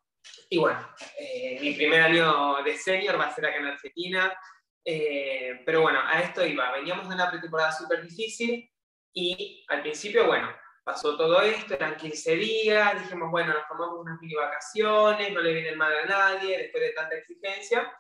Y 0.49 0.57
bueno, 0.57 0.89
eh, 1.19 1.59
mi 1.61 1.75
primer 1.75 2.01
año 2.01 2.63
de 2.63 2.77
senior 2.77 3.19
va 3.19 3.25
a 3.25 3.35
ser 3.35 3.47
acá 3.47 3.57
en 3.57 3.67
Argentina. 3.67 4.39
Eh, 4.85 5.63
pero 5.67 5.81
bueno, 5.81 5.99
a 6.07 6.21
esto 6.21 6.47
iba. 6.47 6.71
Veníamos 6.71 7.09
de 7.09 7.15
una 7.17 7.29
pretemporada 7.29 7.73
súper 7.73 8.03
difícil 8.03 8.71
y 9.13 9.67
al 9.67 9.83
principio, 9.83 10.29
bueno, 10.29 10.49
pasó 10.85 11.17
todo 11.17 11.43
esto, 11.43 11.75
eran 11.75 11.97
15 11.97 12.37
días, 12.37 13.03
dijimos, 13.03 13.33
bueno, 13.33 13.53
nos 13.53 13.67
tomamos 13.67 13.99
unas 13.99 14.21
mini 14.21 14.35
vacaciones, 14.35 15.33
no 15.33 15.41
le 15.41 15.55
viene 15.55 15.75
mal 15.75 15.93
a 15.93 16.05
nadie 16.05 16.57
después 16.57 16.85
de 16.85 16.91
tanta 16.91 17.17
exigencia, 17.17 17.93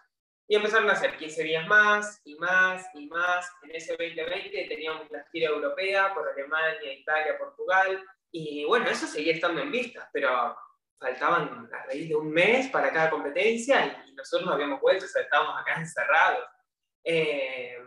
y 0.46 0.54
empezaron 0.54 0.88
a 0.90 0.92
hacer 0.92 1.16
15 1.16 1.42
días 1.42 1.66
más 1.66 2.20
y 2.24 2.36
más 2.36 2.86
y 2.94 3.06
más. 3.06 3.50
En 3.62 3.74
ese 3.74 3.96
2020 3.96 4.66
teníamos 4.68 5.10
la 5.10 5.24
gira 5.32 5.48
europea 5.48 6.14
por 6.14 6.28
Alemania, 6.28 6.92
Italia, 6.92 7.36
Portugal, 7.36 8.04
y 8.36 8.64
bueno, 8.64 8.90
eso 8.90 9.06
seguía 9.06 9.32
estando 9.32 9.60
en 9.60 9.70
vista, 9.70 10.10
pero 10.12 10.56
faltaban 10.98 11.70
a 11.72 11.86
raíz 11.86 12.08
de 12.08 12.16
un 12.16 12.32
mes 12.32 12.68
para 12.68 12.92
cada 12.92 13.08
competencia 13.08 14.04
y 14.08 14.12
nosotros 14.12 14.44
no 14.44 14.54
habíamos 14.54 14.80
vuelto, 14.80 15.04
o 15.04 15.08
sea, 15.08 15.22
estábamos 15.22 15.60
acá 15.60 15.74
encerrados. 15.76 16.44
Eh, 17.04 17.78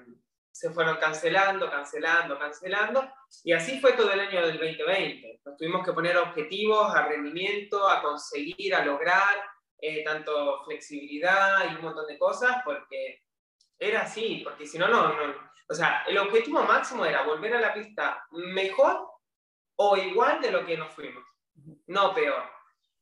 se 0.50 0.70
fueron 0.70 0.96
cancelando, 0.98 1.70
cancelando, 1.70 2.40
cancelando, 2.40 3.14
y 3.44 3.52
así 3.52 3.82
fue 3.82 3.92
todo 3.92 4.10
el 4.14 4.22
año 4.22 4.48
del 4.48 4.58
2020. 4.58 5.42
Nos 5.44 5.58
tuvimos 5.58 5.86
que 5.86 5.92
poner 5.92 6.16
objetivos 6.16 6.96
a 6.96 7.08
rendimiento, 7.08 7.86
a 7.86 8.02
conseguir, 8.02 8.74
a 8.74 8.86
lograr, 8.86 9.44
eh, 9.82 10.02
tanto 10.06 10.64
flexibilidad 10.64 11.70
y 11.70 11.76
un 11.76 11.82
montón 11.82 12.08
de 12.08 12.18
cosas, 12.18 12.62
porque 12.64 13.22
era 13.78 14.04
así, 14.04 14.44
porque 14.46 14.66
si 14.66 14.80
no, 14.80 14.88
no, 14.88 15.14
o 15.68 15.74
sea, 15.74 16.06
el 16.08 16.18
objetivo 16.18 16.64
máximo 16.64 17.06
era 17.06 17.24
volver 17.24 17.54
a 17.56 17.60
la 17.60 17.74
pista 17.74 18.26
mejor 18.32 19.17
o 19.78 19.98
igual 19.98 20.42
de 20.42 20.52
lo 20.52 20.66
que 20.66 20.78
nos 20.78 20.94
fuimos, 20.94 21.24
no 21.88 22.14
peor. 22.14 22.44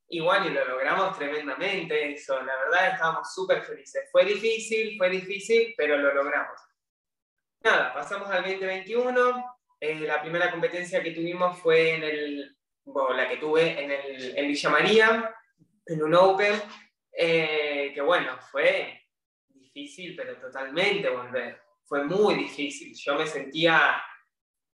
Igual 0.08 0.46
y 0.46 0.50
lo 0.52 0.66
logramos 0.66 1.18
tremendamente, 1.18 2.14
eso, 2.14 2.40
la 2.42 2.56
verdad 2.58 2.94
estábamos 2.94 3.34
súper 3.34 3.64
felices. 3.64 4.08
Fue 4.12 4.24
difícil, 4.24 4.98
fue 4.98 5.10
difícil, 5.10 5.74
pero 5.76 5.98
lo 5.98 6.14
logramos. 6.14 6.60
Nada, 7.62 7.92
pasamos 7.94 8.30
al 8.30 8.44
2021, 8.44 9.58
eh, 9.80 10.00
la 10.02 10.22
primera 10.22 10.52
competencia 10.52 11.02
que 11.02 11.12
tuvimos 11.12 11.58
fue 11.60 11.96
en 11.96 12.04
el, 12.04 12.58
bueno, 12.84 13.16
la 13.16 13.28
que 13.28 13.38
tuve 13.38 13.84
en, 13.84 13.92
el, 13.92 14.38
en 14.38 14.48
Villa 14.48 14.70
María, 14.70 15.36
en 15.88 16.04
un 16.04 16.14
Open, 16.14 16.62
eh, 17.12 17.92
que 17.94 18.02
bueno, 18.02 18.38
fue 18.52 19.02
difícil, 19.48 20.16
pero 20.16 20.38
totalmente 20.38 21.10
volver. 21.10 21.62
Fue 21.84 22.04
muy 22.04 22.36
difícil. 22.36 22.94
Yo 22.96 23.16
me 23.16 23.26
sentía 23.26 24.04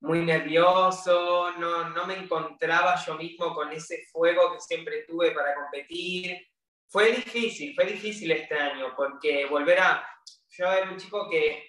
muy 0.00 0.24
nervioso, 0.24 1.52
no, 1.58 1.88
no 1.90 2.06
me 2.06 2.16
encontraba 2.16 2.96
yo 3.04 3.14
mismo 3.14 3.54
con 3.54 3.72
ese 3.72 4.04
fuego 4.12 4.52
que 4.52 4.60
siempre 4.60 5.04
tuve 5.08 5.32
para 5.32 5.54
competir. 5.54 6.46
Fue 6.88 7.12
difícil, 7.12 7.74
fue 7.74 7.86
difícil 7.86 8.30
este 8.30 8.54
año, 8.54 8.94
porque 8.96 9.46
volver 9.46 9.80
a... 9.80 10.08
Yo 10.48 10.72
era 10.72 10.90
un 10.90 10.96
chico 10.96 11.28
que 11.28 11.66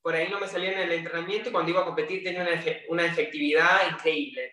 por 0.00 0.14
ahí 0.14 0.28
no 0.28 0.38
me 0.38 0.48
salía 0.48 0.72
en 0.72 0.80
el 0.80 0.92
entrenamiento 0.92 1.48
y 1.48 1.52
cuando 1.52 1.70
iba 1.70 1.80
a 1.80 1.86
competir 1.86 2.22
tenía 2.22 2.42
una, 2.42 2.62
una 2.88 3.06
efectividad 3.06 3.90
increíble. 3.90 4.52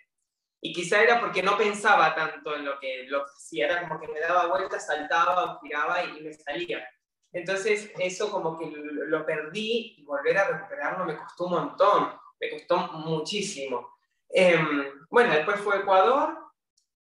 Y 0.64 0.74
quizá 0.74 1.02
era 1.02 1.20
porque 1.20 1.42
no 1.42 1.58
pensaba 1.58 2.14
tanto 2.14 2.56
en 2.56 2.64
lo 2.64 2.80
que, 2.80 3.06
lo 3.08 3.26
que 3.26 3.32
hacía, 3.36 3.66
era 3.66 3.88
como 3.88 4.00
que 4.00 4.08
me 4.08 4.20
daba 4.20 4.48
vueltas, 4.48 4.86
saltaba, 4.86 5.60
giraba 5.62 6.04
y, 6.06 6.22
me 6.22 6.34
salía. 6.34 6.88
Entonces 7.34 7.92
eso 7.98 8.32
como 8.32 8.58
que 8.58 8.72
lo 8.72 9.26
perdí 9.26 9.96
y 9.98 10.04
volver 10.04 10.38
a 10.38 10.48
recuperarlo 10.50 11.06
me 11.06 11.18
costó 11.18 11.46
un 11.46 11.52
montón, 11.52 12.14
me 12.42 12.50
costó 12.50 12.78
muchísimo. 12.94 13.98
Em, 14.28 15.06
bueno, 15.10 15.34
después 15.34 15.60
fue 15.60 15.78
Ecuador, 15.78 16.38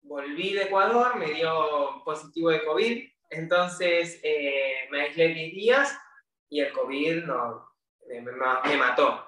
volví 0.02 0.52
de 0.52 0.64
Ecuador, 0.64 1.16
me 1.16 1.32
dio 1.32 2.02
positivo 2.04 2.50
de 2.50 2.64
COVID, 2.64 3.08
entonces 3.30 4.20
eh, 4.22 4.88
me 4.90 5.02
aislé 5.02 5.28
10 5.28 5.54
días 5.54 5.98
y 6.50 6.60
el 6.60 6.72
COVID 6.72 7.24
no, 7.24 7.66
me, 8.06 8.76
mató. 8.76 9.26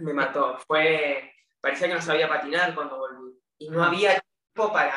Me 0.00 0.12
mató. 0.12 0.58
Fue, 0.66 1.32
parecía 1.60 1.88
que 1.88 1.94
no 1.94 2.02
sabía 2.02 2.28
patinar 2.28 2.74
cuando 2.74 2.98
volví. 2.98 3.40
Y 3.58 3.70
no 3.70 3.82
había 3.82 4.20
tiempo 4.20 4.72
para, 4.72 4.94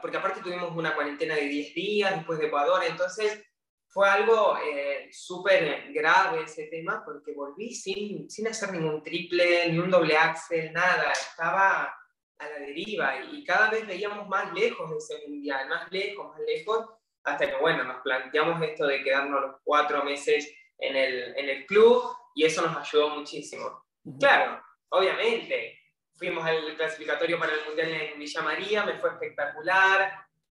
porque 0.00 0.16
aparte 0.16 0.40
tuvimos 0.40 0.74
una 0.74 0.94
cuarentena 0.94 1.34
de 1.34 1.42
10 1.42 1.74
días 1.74 2.16
después 2.16 2.38
de 2.38 2.46
Ecuador, 2.46 2.82
entonces 2.84 3.44
fue 3.92 4.08
algo 4.08 4.56
eh, 4.56 5.10
súper 5.12 5.92
grave 5.92 6.44
ese 6.44 6.64
tema, 6.68 7.02
porque 7.04 7.34
volví 7.34 7.74
sin, 7.74 8.30
sin 8.30 8.48
hacer 8.48 8.72
ningún 8.72 9.02
triple, 9.02 9.70
ni 9.70 9.78
un 9.78 9.90
doble 9.90 10.16
axel, 10.16 10.72
nada. 10.72 11.12
Estaba 11.12 11.94
a 12.38 12.48
la 12.48 12.58
deriva 12.58 13.22
y 13.22 13.44
cada 13.44 13.68
vez 13.70 13.86
veíamos 13.86 14.26
más 14.28 14.50
lejos 14.54 14.90
ese 14.96 15.28
mundial, 15.28 15.68
más 15.68 15.92
lejos, 15.92 16.30
más 16.30 16.40
lejos, 16.40 16.86
hasta 17.22 17.46
que, 17.46 17.56
bueno, 17.56 17.84
nos 17.84 18.00
planteamos 18.00 18.62
esto 18.62 18.86
de 18.86 19.04
quedarnos 19.04 19.42
los 19.42 19.56
cuatro 19.62 20.02
meses 20.04 20.50
en 20.78 20.96
el, 20.96 21.36
en 21.36 21.50
el 21.50 21.66
club 21.66 22.02
y 22.34 22.46
eso 22.46 22.62
nos 22.62 22.74
ayudó 22.74 23.10
muchísimo. 23.10 23.84
Claro, 24.18 24.62
obviamente, 24.88 25.78
fuimos 26.14 26.46
al 26.46 26.76
clasificatorio 26.76 27.38
para 27.38 27.52
el 27.52 27.64
Mundial 27.66 27.90
en 27.90 28.18
Villa 28.18 28.40
María, 28.40 28.86
me 28.86 28.98
fue 28.98 29.10
espectacular. 29.10 30.14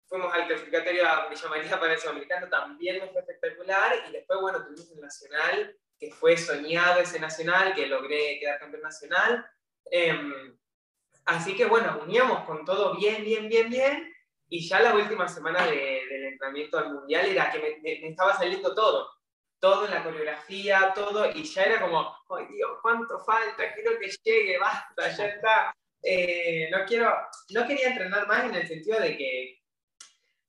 Fuimos 0.07 0.33
al 0.35 0.47
clasificatorio 0.47 1.09
a 1.09 1.29
Villa 1.29 1.49
María 1.49 1.81
para 1.81 1.95
el 1.95 1.99
Sudamericano, 1.99 2.49
también 2.49 3.01
me 3.01 3.09
fue 3.09 3.21
espectacular. 3.21 4.05
Y 4.09 4.13
después, 4.13 4.41
bueno, 4.41 4.65
tuvimos 4.65 4.91
el 4.93 5.01
Nacional, 5.01 5.77
que 5.99 6.13
fue 6.13 6.37
soñado 6.37 7.01
ese 7.01 7.19
Nacional, 7.19 7.75
que 7.75 7.87
logré 7.87 8.39
quedar 8.39 8.59
campeón 8.59 8.83
nacional. 8.83 9.47
Em, 9.91 10.57
así 11.25 11.57
que, 11.57 11.65
bueno, 11.65 12.01
uníamos 12.03 12.45
con 12.45 12.65
todo 12.65 12.95
bien, 12.97 13.25
bien, 13.25 13.49
bien, 13.49 13.71
bien. 13.71 14.15
Y 14.49 14.69
ya 14.69 14.81
la 14.81 14.95
última 14.95 15.29
semana 15.29 15.67
de, 15.67 16.05
del 16.09 16.25
entrenamiento 16.25 16.79
al 16.79 16.93
Mundial 16.93 17.27
era 17.27 17.51
que 17.51 17.59
me, 17.59 18.01
me 18.01 18.09
estaba 18.09 18.37
saliendo 18.37 18.75
todo 18.75 19.09
todo 19.63 19.87
en 19.87 19.95
la 19.95 20.03
coreografía, 20.03 20.93
todo, 20.93 21.31
y 21.31 21.45
ya 21.45 21.63
era 21.63 21.81
como, 21.81 22.17
ay 22.31 22.47
Dios, 22.53 22.79
¿cuánto 22.83 23.21
falta? 23.21 23.73
Quiero 23.73 23.93
que 23.97 24.11
llegue, 24.25 24.59
basta, 24.59 25.09
ya 25.17 25.27
está. 25.27 25.73
Eh, 26.03 26.69
no, 26.73 26.85
quiero, 26.85 27.15
no 27.51 27.65
quería 27.65 27.91
entrenar 27.91 28.27
más 28.27 28.45
en 28.45 28.57
el 28.57 28.67
sentido 28.67 28.99
de 28.99 29.17
que 29.17 29.62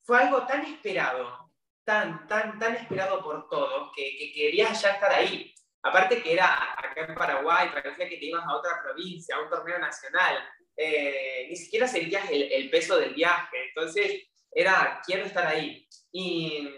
fue 0.03 0.19
algo 0.22 0.45
tan 0.45 0.65
esperado, 0.65 1.51
tan, 1.83 2.27
tan, 2.27 2.60
tan 2.60 2.75
esperado 2.75 3.24
por 3.24 3.50
todos, 3.50 3.91
que, 3.95 4.17
que 4.17 4.31
querías 4.31 4.81
ya 4.81 4.91
estar 4.91 5.12
ahí. 5.12 5.53
Aparte 5.81 6.22
que 6.22 6.33
era 6.33 6.74
acá 6.77 7.05
en 7.07 7.15
Paraguay, 7.15 7.69
parecía 7.74 8.07
que 8.07 8.17
te 8.17 8.25
ibas 8.25 8.45
a 8.45 8.55
otra 8.55 8.81
provincia, 8.81 9.36
a 9.36 9.41
un 9.41 9.50
torneo 9.50 9.79
nacional, 9.79 10.38
eh, 10.77 11.48
ni 11.50 11.55
siquiera 11.55 11.88
sentías 11.88 12.29
el, 12.29 12.43
el 12.51 12.69
peso 12.69 12.98
del 12.98 13.13
viaje, 13.13 13.67
entonces 13.67 14.24
era, 14.51 15.01
quiero 15.05 15.25
estar 15.25 15.45
ahí. 15.45 15.88
Y 16.12 16.69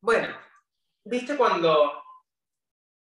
bueno, 0.00 0.36
¿Viste 1.08 1.36
cuando 1.36 2.02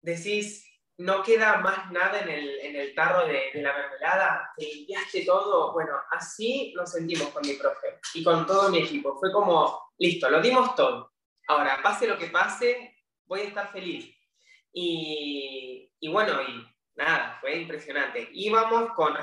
decís, 0.02 0.66
no 0.98 1.22
queda 1.22 1.58
más 1.58 1.90
nada 1.90 2.20
en 2.20 2.28
el, 2.28 2.60
en 2.60 2.76
el 2.76 2.94
tarro 2.94 3.26
de, 3.26 3.50
de, 3.52 3.62
la 3.62 3.72
mermelada? 3.72 4.52
Te 4.56 4.64
limpiaste 4.64 5.24
todo. 5.24 5.72
Bueno, 5.72 5.92
así 6.10 6.72
lo 6.74 6.86
sentimos 6.86 7.28
con 7.28 7.46
mi 7.46 7.54
profe 7.54 7.98
y 8.14 8.22
con 8.22 8.46
todo 8.46 8.70
mi 8.70 8.78
equipo. 8.78 9.18
Fue 9.18 9.32
como, 9.32 9.90
listo, 9.98 10.28
lo 10.30 10.40
dimos 10.40 10.74
todo. 10.74 11.12
Ahora, 11.48 11.80
pase 11.82 12.06
lo 12.06 12.16
que 12.16 12.26
pase, 12.26 12.96
voy 13.26 13.40
a 13.40 13.44
estar 13.44 13.72
feliz. 13.72 14.14
Y, 14.72 15.90
y 16.00 16.08
bueno, 16.08 16.40
y 16.42 16.66
nada, 16.96 17.38
fue 17.40 17.56
impresionante. 17.56 18.28
Íbamos 18.32 18.92
con, 18.92 19.16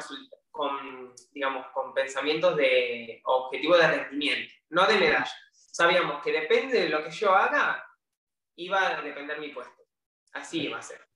con, 0.51 1.15
digamos, 1.31 1.67
con 1.73 1.93
pensamientos 1.93 2.55
de 2.57 3.21
objetivo 3.25 3.77
de 3.77 3.87
rendimiento, 3.87 4.53
no 4.69 4.85
de 4.85 4.97
medalla. 4.97 5.31
Sabíamos 5.51 6.21
que 6.21 6.31
depende 6.31 6.81
de 6.81 6.89
lo 6.89 7.03
que 7.03 7.11
yo 7.11 7.33
haga, 7.33 7.85
iba 8.55 8.87
a 8.87 9.01
depender 9.01 9.39
mi 9.39 9.49
puesto. 9.49 9.81
Así 10.33 10.63
iba 10.63 10.77
a 10.77 10.81
ser. 10.81 11.10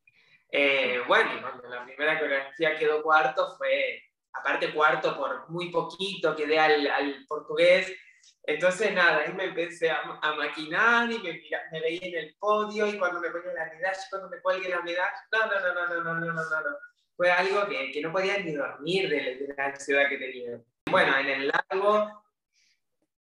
Eh, 0.58 1.02
bueno, 1.06 1.32
cuando 1.42 1.68
la 1.68 1.84
primera 1.84 2.18
coreografía 2.18 2.78
quedó 2.78 3.04
cuarto, 3.04 3.58
fue, 3.58 4.02
aparte 4.32 4.74
cuarto 4.74 5.18
por 5.18 5.50
muy 5.50 5.70
poquito, 5.70 6.34
quedé 6.34 6.58
al, 6.58 6.88
al 6.88 7.26
portugués. 7.28 7.94
Entonces, 8.42 8.94
nada, 8.94 9.18
ahí 9.18 9.34
me 9.34 9.46
empecé 9.46 9.90
a, 9.90 10.00
a 10.22 10.36
maquinar 10.36 11.12
y 11.12 11.20
me, 11.20 11.44
me, 11.74 11.82
veía 11.82 12.00
en 12.04 12.16
el 12.16 12.36
podio 12.40 12.88
y 12.88 12.98
cuando 12.98 13.20
me 13.20 13.32
ponía 13.32 13.52
la 13.52 13.66
medalla, 13.66 14.00
cuando 14.10 14.30
me 14.30 14.40
cuelgue 14.40 14.70
la 14.70 14.82
medalla, 14.82 15.28
no, 15.34 15.46
no, 15.46 15.60
no, 15.60 15.74
no, 15.74 15.88
no, 15.88 16.04
no, 16.04 16.26
no, 16.26 16.34
no, 16.34 16.62
no. 16.62 16.78
Fue 17.18 17.30
algo 17.30 17.68
que, 17.68 17.92
que 17.92 18.02
no 18.02 18.14
podía 18.14 18.38
ni 18.38 18.54
dormir 18.54 19.10
de, 19.10 19.36
de 19.36 19.54
la 19.58 19.66
ansiedad 19.66 20.08
que 20.08 20.18
tenía. 20.18 20.62
Bueno, 20.90 21.18
en 21.18 21.28
el 21.28 21.48
largo 21.50 22.24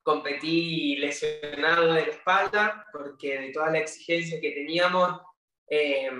competí 0.02 0.96
lesionado 0.96 1.94
de 1.94 2.02
la 2.02 2.10
espalda, 2.10 2.86
porque 2.92 3.40
de 3.40 3.52
toda 3.52 3.70
la 3.70 3.78
exigencia 3.78 4.38
que 4.38 4.50
teníamos, 4.50 5.18
eh, 5.68 6.10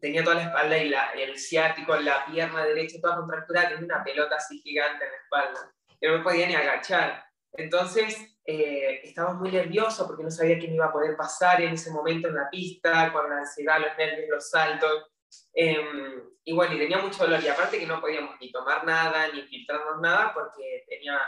tenía 0.00 0.22
toda 0.22 0.36
la 0.36 0.44
espalda 0.44 0.78
y 0.78 0.88
la, 0.88 1.10
el 1.12 1.38
ciático, 1.38 1.96
la 1.96 2.26
pierna 2.26 2.64
derecha, 2.64 2.98
toda 3.00 3.16
contracturada, 3.16 3.70
tenía 3.70 3.84
una 3.84 4.04
pelota 4.04 4.36
así 4.36 4.60
gigante 4.60 5.04
en 5.04 5.10
la 5.10 5.16
espalda, 5.16 5.74
que 6.00 6.08
no 6.08 6.18
me 6.18 6.24
podía 6.24 6.46
ni 6.46 6.54
agachar. 6.54 7.24
Entonces, 7.52 8.38
eh, 8.44 9.00
estaba 9.04 9.32
muy 9.32 9.50
nervioso 9.50 10.06
porque 10.06 10.24
no 10.24 10.30
sabía 10.30 10.58
qué 10.58 10.68
me 10.68 10.74
iba 10.74 10.86
a 10.86 10.92
poder 10.92 11.16
pasar 11.16 11.62
en 11.62 11.74
ese 11.74 11.90
momento 11.90 12.28
en 12.28 12.34
la 12.34 12.50
pista, 12.50 13.12
con 13.12 13.30
la 13.30 13.38
ansiedad, 13.38 13.80
los 13.80 13.96
nervios, 13.96 14.28
los 14.28 14.50
saltos. 14.50 15.06
Eh, 15.54 15.78
y 16.44 16.52
bueno, 16.52 16.74
y 16.74 16.78
tenía 16.78 16.98
mucho 16.98 17.24
dolor, 17.24 17.42
y 17.42 17.48
aparte 17.48 17.78
que 17.78 17.86
no 17.86 18.00
podíamos 18.00 18.36
ni 18.40 18.52
tomar 18.52 18.84
nada, 18.84 19.28
ni 19.28 19.42
filtrarnos 19.42 20.00
nada, 20.00 20.32
porque 20.34 20.84
tenía 20.88 21.18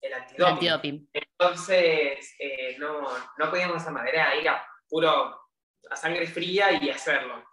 el 0.00 0.14
antidoping. 0.14 1.10
Entonces, 1.12 2.34
eh, 2.38 2.76
no, 2.78 3.02
no 3.36 3.50
podíamos 3.50 3.76
hacer 3.76 3.92
madera, 3.92 4.34
ir 4.36 4.48
a 4.48 4.66
puro 4.88 5.45
a 5.90 5.96
sangre 5.96 6.26
fría 6.26 6.72
y 6.72 6.90
hacerlo. 6.90 7.44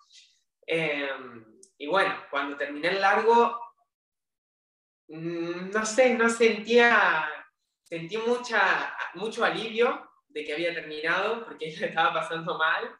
Em, 0.65 1.59
y 1.77 1.87
bueno, 1.87 2.15
cuando 2.29 2.57
terminé 2.57 2.89
el 2.89 3.01
largo, 3.01 3.59
mm, 5.07 5.69
no 5.71 5.85
sé, 5.85 6.13
no 6.15 6.29
sentía, 6.29 7.29
sentí 7.83 8.17
mucha, 8.17 8.95
mucho 9.15 9.43
alivio 9.43 10.09
de 10.27 10.43
que 10.43 10.53
había 10.53 10.73
terminado, 10.73 11.45
porque 11.45 11.65
estaba 11.81 12.13
pasando 12.13 12.57
mal. 12.57 12.95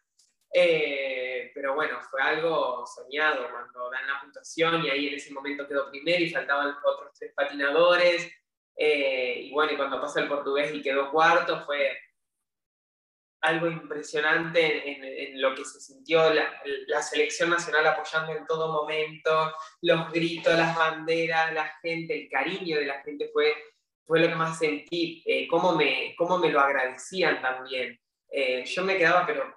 Eh, 0.55 1.51
pero 1.55 1.73
bueno, 1.73 1.99
fue 2.11 2.21
algo 2.21 2.85
soñado 2.85 3.49
cuando 3.49 3.89
dan 3.89 4.05
la 4.05 4.21
puntuación 4.21 4.85
y 4.85 4.89
ahí 4.89 5.07
en 5.07 5.15
ese 5.15 5.33
momento 5.33 5.67
quedó 5.67 5.89
primero 5.89 6.23
y 6.23 6.29
faltaban 6.29 6.75
otros 6.85 7.11
tres 7.17 7.33
patinadores 7.35 8.31
eh, 8.75 9.41
y 9.43 9.51
bueno, 9.51 9.73
y 9.73 9.77
cuando 9.77 10.01
pasó 10.01 10.19
el 10.19 10.27
portugués 10.27 10.73
y 10.73 10.81
quedó 10.81 11.11
cuarto, 11.11 11.63
fue 11.65 11.97
algo 13.43 13.67
impresionante 13.67 14.89
en, 14.89 15.41
lo 15.41 15.53
que 15.53 15.65
se 15.65 15.79
sintió 15.81 16.33
la, 16.33 17.01
selección 17.01 17.49
nacional 17.49 17.85
apoyando 17.87 18.31
en 18.31 18.45
todo 18.45 18.71
momento, 18.71 19.53
los 19.81 20.11
gritos, 20.11 20.57
las 20.57 20.75
banderas, 20.75 21.53
la 21.53 21.65
gente, 21.81 22.23
el 22.23 22.29
cariño 22.29 22.77
de 22.77 22.85
la 22.85 23.01
gente 23.01 23.29
fue, 23.33 23.53
fue 24.05 24.21
lo 24.21 24.29
que 24.29 24.35
más 24.35 24.57
sentí, 24.57 25.21
eh, 25.25 25.45
cómo, 25.49 25.75
me, 25.75 26.15
cómo 26.17 26.37
me 26.37 26.49
lo 26.49 26.61
agradecían 26.61 27.41
también. 27.41 27.99
Eh, 28.31 28.63
yo 28.65 28.83
me 28.85 28.97
quedaba, 28.97 29.25
pero, 29.25 29.53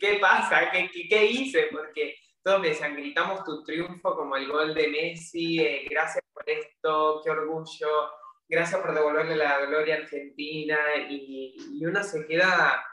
¿qué 0.00 0.18
pasa? 0.18 0.70
¿Qué, 0.70 0.90
qué, 0.90 1.26
hice? 1.26 1.68
Porque 1.70 2.16
todos 2.42 2.60
me 2.60 2.68
decían, 2.68 2.96
gritamos 2.96 3.44
tu 3.44 3.62
triunfo 3.62 4.16
como 4.16 4.36
el 4.36 4.48
gol 4.48 4.74
de 4.74 4.88
Messi, 4.88 5.60
eh, 5.60 5.86
gracias 5.90 6.24
por 6.32 6.48
esto, 6.48 7.20
qué 7.22 7.30
orgullo 7.30 8.10
gracias 8.48 8.80
por 8.80 8.94
devolverle 8.94 9.36
la 9.36 9.60
gloria 9.66 9.96
a 9.96 9.98
Argentina 9.98 10.78
y, 11.08 11.84
uno 11.84 12.02
se 12.02 12.26
queda 12.26 12.84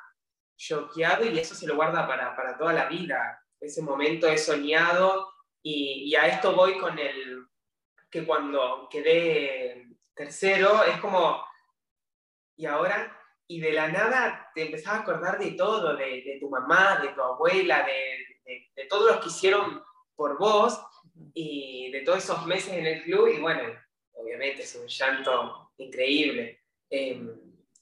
choqueado 0.55 1.25
y 1.25 1.39
eso 1.39 1.55
se 1.55 1.67
lo 1.67 1.75
guarda 1.75 2.07
para, 2.07 2.35
para 2.35 2.57
toda 2.57 2.73
la 2.73 2.85
vida. 2.85 3.41
Ese 3.59 3.81
momento 3.81 4.27
he 4.27 4.37
soñado 4.37 5.29
y, 5.61 6.09
y, 6.09 6.15
a 6.15 6.27
esto 6.27 6.53
voy 6.53 6.77
con 6.77 6.97
el 6.99 7.47
que 8.09 8.25
cuando 8.25 8.87
quedé 8.91 9.87
tercero 10.13 10.83
es 10.83 10.99
como, 10.99 11.43
y 12.55 12.65
ahora, 12.65 13.19
y 13.47 13.59
de 13.59 13.71
la 13.73 13.87
nada 13.87 14.51
te 14.53 14.65
empezás 14.65 14.93
a 14.93 14.99
acordar 14.99 15.39
de 15.39 15.51
todo, 15.51 15.95
de, 15.95 16.21
de 16.23 16.37
tu 16.39 16.49
mamá, 16.49 16.99
de 17.01 17.09
tu 17.09 17.21
abuela, 17.21 17.83
de, 17.83 18.39
de, 18.45 18.71
de 18.75 18.85
todos 18.85 19.11
los 19.11 19.21
que 19.21 19.29
hicieron 19.29 19.83
por 20.15 20.37
vos 20.37 20.79
y 21.33 21.91
de 21.91 22.01
todos 22.01 22.23
esos 22.23 22.45
meses 22.45 22.73
en 22.73 22.85
el 22.85 23.03
club 23.03 23.27
y 23.27 23.39
bueno, 23.39 23.63
obviamente 24.23 24.63
es 24.63 24.75
un 24.75 24.87
llanto 24.87 25.71
increíble. 25.77 26.61
Em, 26.89 27.29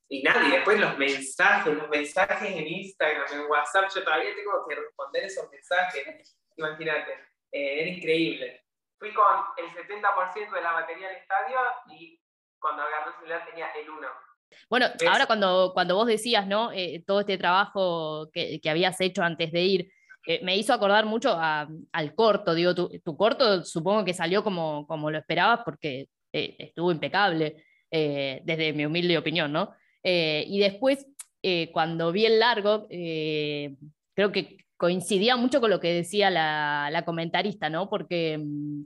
y 0.09 0.23
nada, 0.23 0.47
y 0.47 0.51
después 0.51 0.79
los 0.79 0.97
mensajes, 0.97 1.73
los 1.73 1.89
mensajes 1.89 2.51
en 2.51 2.67
Instagram, 2.67 3.25
en 3.31 3.49
WhatsApp, 3.49 3.89
yo 3.95 4.03
todavía 4.03 4.35
tengo 4.35 4.65
que 4.67 4.75
responder 4.75 5.23
esos 5.23 5.49
mensajes, 5.49 6.37
imagínate, 6.57 7.13
eh, 7.51 7.81
era 7.81 7.89
increíble. 7.89 8.65
Fui 8.99 9.13
con 9.13 9.25
el 9.57 9.69
70% 9.69 10.51
de 10.53 10.61
la 10.61 10.73
batería 10.73 11.07
al 11.07 11.15
estadio 11.15 11.57
y 11.91 12.19
cuando 12.59 12.83
agarré 12.83 13.11
el 13.11 13.15
celular 13.15 13.45
tenía 13.49 13.67
el 13.71 13.89
1. 13.89 14.07
Bueno, 14.69 14.87
ahora 15.09 15.25
cuando, 15.27 15.71
cuando 15.73 15.95
vos 15.95 16.07
decías, 16.07 16.45
¿no? 16.45 16.71
Eh, 16.73 17.03
todo 17.07 17.21
este 17.21 17.37
trabajo 17.37 18.29
que, 18.33 18.59
que, 18.59 18.69
habías 18.69 18.99
hecho 18.99 19.23
antes 19.23 19.51
de 19.51 19.61
ir, 19.61 19.91
eh, 20.27 20.39
me 20.43 20.55
hizo 20.55 20.73
acordar 20.73 21.05
mucho 21.05 21.35
al 21.39 22.15
corto, 22.15 22.53
digo, 22.53 22.75
tu, 22.75 22.89
tu, 23.03 23.17
corto 23.17 23.63
supongo 23.63 24.05
que 24.05 24.13
salió 24.13 24.43
como, 24.43 24.85
como 24.87 25.09
lo 25.09 25.17
esperabas 25.17 25.61
porque 25.65 26.07
eh, 26.33 26.55
estuvo 26.59 26.91
impecable, 26.91 27.57
eh, 27.89 28.41
desde 28.45 28.71
mi 28.73 28.85
humilde 28.85 29.17
opinión, 29.17 29.51
¿no? 29.51 29.73
Eh, 30.03 30.45
y 30.47 30.59
después, 30.59 31.05
cuando 31.73 32.11
vi 32.11 32.25
el 32.27 32.39
largo, 32.39 32.87
creo 32.87 34.31
que 34.31 34.57
coincidía 34.77 35.35
mucho 35.37 35.59
con 35.59 35.71
lo 35.71 35.79
que 35.79 35.91
decía 35.91 36.29
la, 36.29 37.03
comentarista, 37.03 37.69
¿no? 37.69 37.89
Porque 37.89 38.37
mm, 38.37 38.83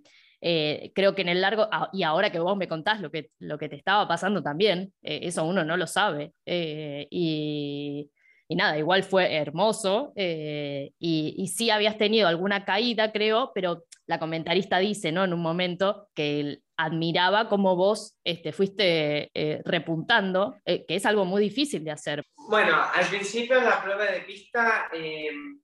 creo 0.93 1.13
que 1.15 1.21
en 1.21 1.29
el 1.29 1.41
largo, 1.41 1.67
y 1.91 2.03
ahora 2.03 2.31
que 2.31 2.39
vos 2.39 2.55
me 2.55 2.69
contás 2.69 3.01
lo 3.01 3.11
que, 3.11 3.29
lo 3.39 3.57
que 3.57 3.67
te 3.67 3.75
estaba 3.75 4.07
pasando 4.07 4.41
también, 4.41 4.93
eso 5.01 5.43
uno 5.43 5.65
no 5.65 5.75
lo 5.75 5.85
sabe. 5.85 6.31
y, 6.45 8.09
y 8.47 8.55
nada, 8.55 8.77
igual 8.77 9.03
fue 9.03 9.35
hermoso. 9.35 10.13
y, 10.15 11.53
sí 11.53 11.69
habías 11.69 11.97
tenido 11.97 12.29
alguna 12.29 12.63
caída, 12.63 13.11
creo, 13.11 13.51
pero 13.53 13.83
la 14.07 14.17
comentarista 14.17 14.79
dice, 14.79 15.11
¿no? 15.11 15.25
En 15.25 15.33
un 15.33 15.41
momento 15.41 16.07
que 16.15 16.61
admiraba 16.77 17.48
cómo 17.50 17.75
vos 17.75 18.17
este, 18.24 18.51
fuiste 18.51 19.32
eh, 19.34 19.62
repuntando, 19.65 20.58
eh, 20.65 20.86
que 20.86 20.96
es 20.96 21.05
algo 21.05 21.25
muy 21.25 21.41
difícil 21.41 21.84
de 21.84 21.91
hacer. 21.91 22.24
Bueno, 22.50 22.75
al 22.94 23.05
principio 23.08 23.58
en 23.58 23.65
la 23.65 23.82
prueba 23.82 24.05
de 24.05 24.22
pista, 24.22 24.89
em, 24.94 25.60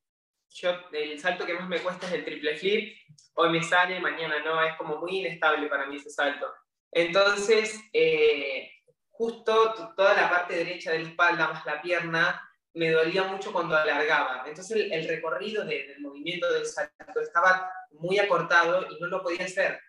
yo, 0.50 0.72
el 0.92 1.20
salto 1.20 1.46
que 1.46 1.54
más 1.54 1.68
me 1.68 1.80
cuesta 1.80 2.08
es 2.08 2.14
el 2.14 2.26
triple 2.26 2.58
flip. 2.58 2.98
Hoy 3.36 3.50
me 3.50 3.64
sale, 3.64 4.00
mañana 4.00 4.44
no, 4.44 4.62
es 4.64 4.76
como 4.78 4.98
muy 4.98 5.20
inestable 5.20 5.68
para 5.68 5.88
mí 5.88 5.98
ese 5.98 6.10
salto. 6.10 6.48
Entonces, 6.92 7.80
eh, 7.94 8.70
justo 9.10 9.94
toda 9.96 10.14
la 10.16 10.30
parte 10.30 10.56
derecha 10.56 10.92
de 10.92 11.00
la 11.00 11.10
espalda 11.10 11.48
más 11.48 11.66
la 11.66 11.82
pierna 11.82 12.42
me 12.74 12.90
dolía 12.92 13.24
mucho 13.24 13.52
cuando 13.52 13.76
alargaba. 13.76 14.44
Entonces 14.48 14.88
el, 14.92 15.08
recorrido 15.08 15.66
del 15.66 16.00
movimiento 16.00 16.52
del 16.52 16.66
salto 16.66 17.20
estaba 17.20 17.70
muy 17.92 18.18
acortado 18.20 18.88
y 18.90 19.00
no 19.00 19.08
lo 19.08 19.22
podía 19.22 19.46
hacer. 19.46 19.80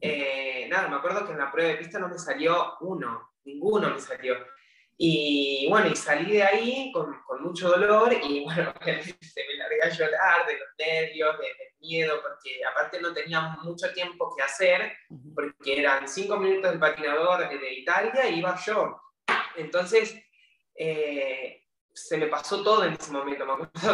Eh, 0.00 0.66
nada, 0.70 0.88
me 0.88 0.96
acuerdo 0.96 1.24
que 1.24 1.32
en 1.32 1.38
la 1.38 1.50
prueba 1.50 1.70
de 1.70 1.76
pista 1.76 1.98
no 1.98 2.08
me 2.08 2.18
salió 2.18 2.76
uno, 2.80 3.32
ninguno 3.44 3.90
me 3.90 4.00
salió. 4.00 4.36
Y 5.00 5.66
bueno, 5.68 5.88
y 5.88 5.96
salí 5.96 6.32
de 6.32 6.42
ahí 6.42 6.90
con, 6.92 7.22
con 7.22 7.42
mucho 7.42 7.68
dolor 7.68 8.12
y 8.12 8.44
bueno, 8.44 8.72
se 8.82 9.46
me 9.46 9.54
largué 9.54 9.82
a 9.82 9.88
llorar 9.88 10.46
de 10.46 10.58
los 10.58 10.68
nervios, 10.78 11.38
del 11.38 11.48
miedo, 11.80 12.20
porque 12.20 12.64
aparte 12.64 13.00
no 13.00 13.12
tenía 13.14 13.40
mucho 13.62 13.92
tiempo 13.92 14.34
que 14.36 14.42
hacer, 14.42 14.92
porque 15.34 15.78
eran 15.78 16.08
cinco 16.08 16.36
minutos 16.36 16.70
del 16.70 16.80
patinador 16.80 17.48
de 17.48 17.74
Italia 17.74 18.28
y 18.28 18.38
iba 18.40 18.58
yo. 18.64 19.00
Entonces, 19.56 20.20
eh, 20.74 21.64
se 22.06 22.16
me 22.16 22.26
pasó 22.26 22.62
todo 22.62 22.84
en 22.84 22.94
ese 22.94 23.12
momento. 23.12 23.44
Me 23.44 23.52
acuerdo 23.52 23.72
que 23.72 23.84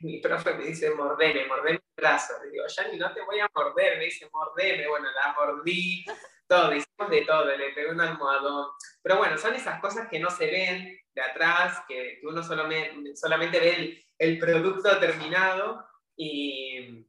mi 0.00 0.20
profe 0.20 0.54
me 0.54 0.66
dice, 0.66 0.90
mordeme, 0.94 1.46
mordeme 1.46 1.76
el 1.76 1.82
brazo. 1.96 2.34
Le 2.42 2.50
digo, 2.50 2.64
ni 2.90 2.98
no 2.98 3.12
te 3.12 3.22
voy 3.22 3.40
a 3.40 3.50
morder. 3.54 3.98
Me 3.98 4.04
dice, 4.04 4.28
mordeme. 4.32 4.88
Bueno, 4.88 5.08
la 5.12 5.34
mordí, 5.34 6.04
todo, 6.46 6.74
hicimos 6.74 7.10
de 7.10 7.22
todo, 7.22 7.44
le 7.44 7.72
pegué 7.72 7.90
un 7.90 8.00
almohadón. 8.00 8.70
Pero 9.02 9.18
bueno, 9.18 9.38
son 9.38 9.54
esas 9.54 9.80
cosas 9.80 10.08
que 10.08 10.18
no 10.18 10.30
se 10.30 10.46
ven 10.46 10.98
de 11.14 11.22
atrás, 11.22 11.82
que, 11.88 12.20
uno 12.22 12.42
solamente, 12.42 13.16
solamente 13.16 13.60
ve 13.60 13.74
el, 13.76 14.04
el 14.18 14.38
producto 14.38 14.98
terminado. 14.98 15.84
Y, 16.16 17.06